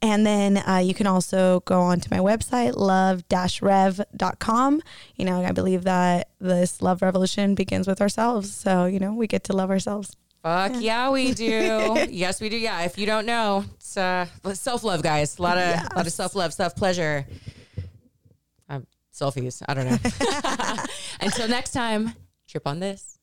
And 0.02 0.26
then 0.26 0.58
uh, 0.58 0.78
you 0.78 0.94
can 0.94 1.06
also 1.06 1.60
go 1.60 1.80
on 1.80 2.00
to 2.00 2.08
my 2.10 2.18
website, 2.18 2.74
love-rev.com. 2.76 4.82
You 5.16 5.24
know, 5.24 5.44
I 5.44 5.52
believe 5.52 5.84
that 5.84 6.28
this 6.40 6.80
love 6.80 7.02
revolution 7.02 7.54
begins 7.54 7.86
with 7.86 8.00
ourselves. 8.00 8.54
So, 8.54 8.86
you 8.86 8.98
know, 8.98 9.12
we 9.12 9.26
get 9.26 9.44
to 9.44 9.52
love 9.52 9.70
ourselves. 9.70 10.16
Fuck 10.42 10.72
yeah, 10.80 11.10
we 11.10 11.34
do. 11.34 12.06
yes, 12.10 12.40
we 12.40 12.48
do. 12.48 12.56
Yeah. 12.56 12.82
If 12.82 12.96
you 12.96 13.06
don't 13.06 13.26
know, 13.26 13.64
it's 13.74 13.96
uh, 13.96 14.26
self 14.54 14.84
love, 14.84 15.02
guys. 15.02 15.38
A 15.38 15.42
lot 15.42 15.58
of 15.58 15.64
a 15.64 15.96
lot 15.96 16.06
of 16.06 16.12
self 16.12 16.34
love, 16.34 16.54
self 16.54 16.74
pleasure. 16.74 17.26
Um, 18.68 18.86
selfies. 19.12 19.62
I 19.68 19.74
don't 19.74 19.86
know. 19.86 20.84
Until 21.20 21.48
next 21.48 21.72
time, 21.72 22.14
trip 22.48 22.66
on 22.66 22.80
this. 22.80 23.18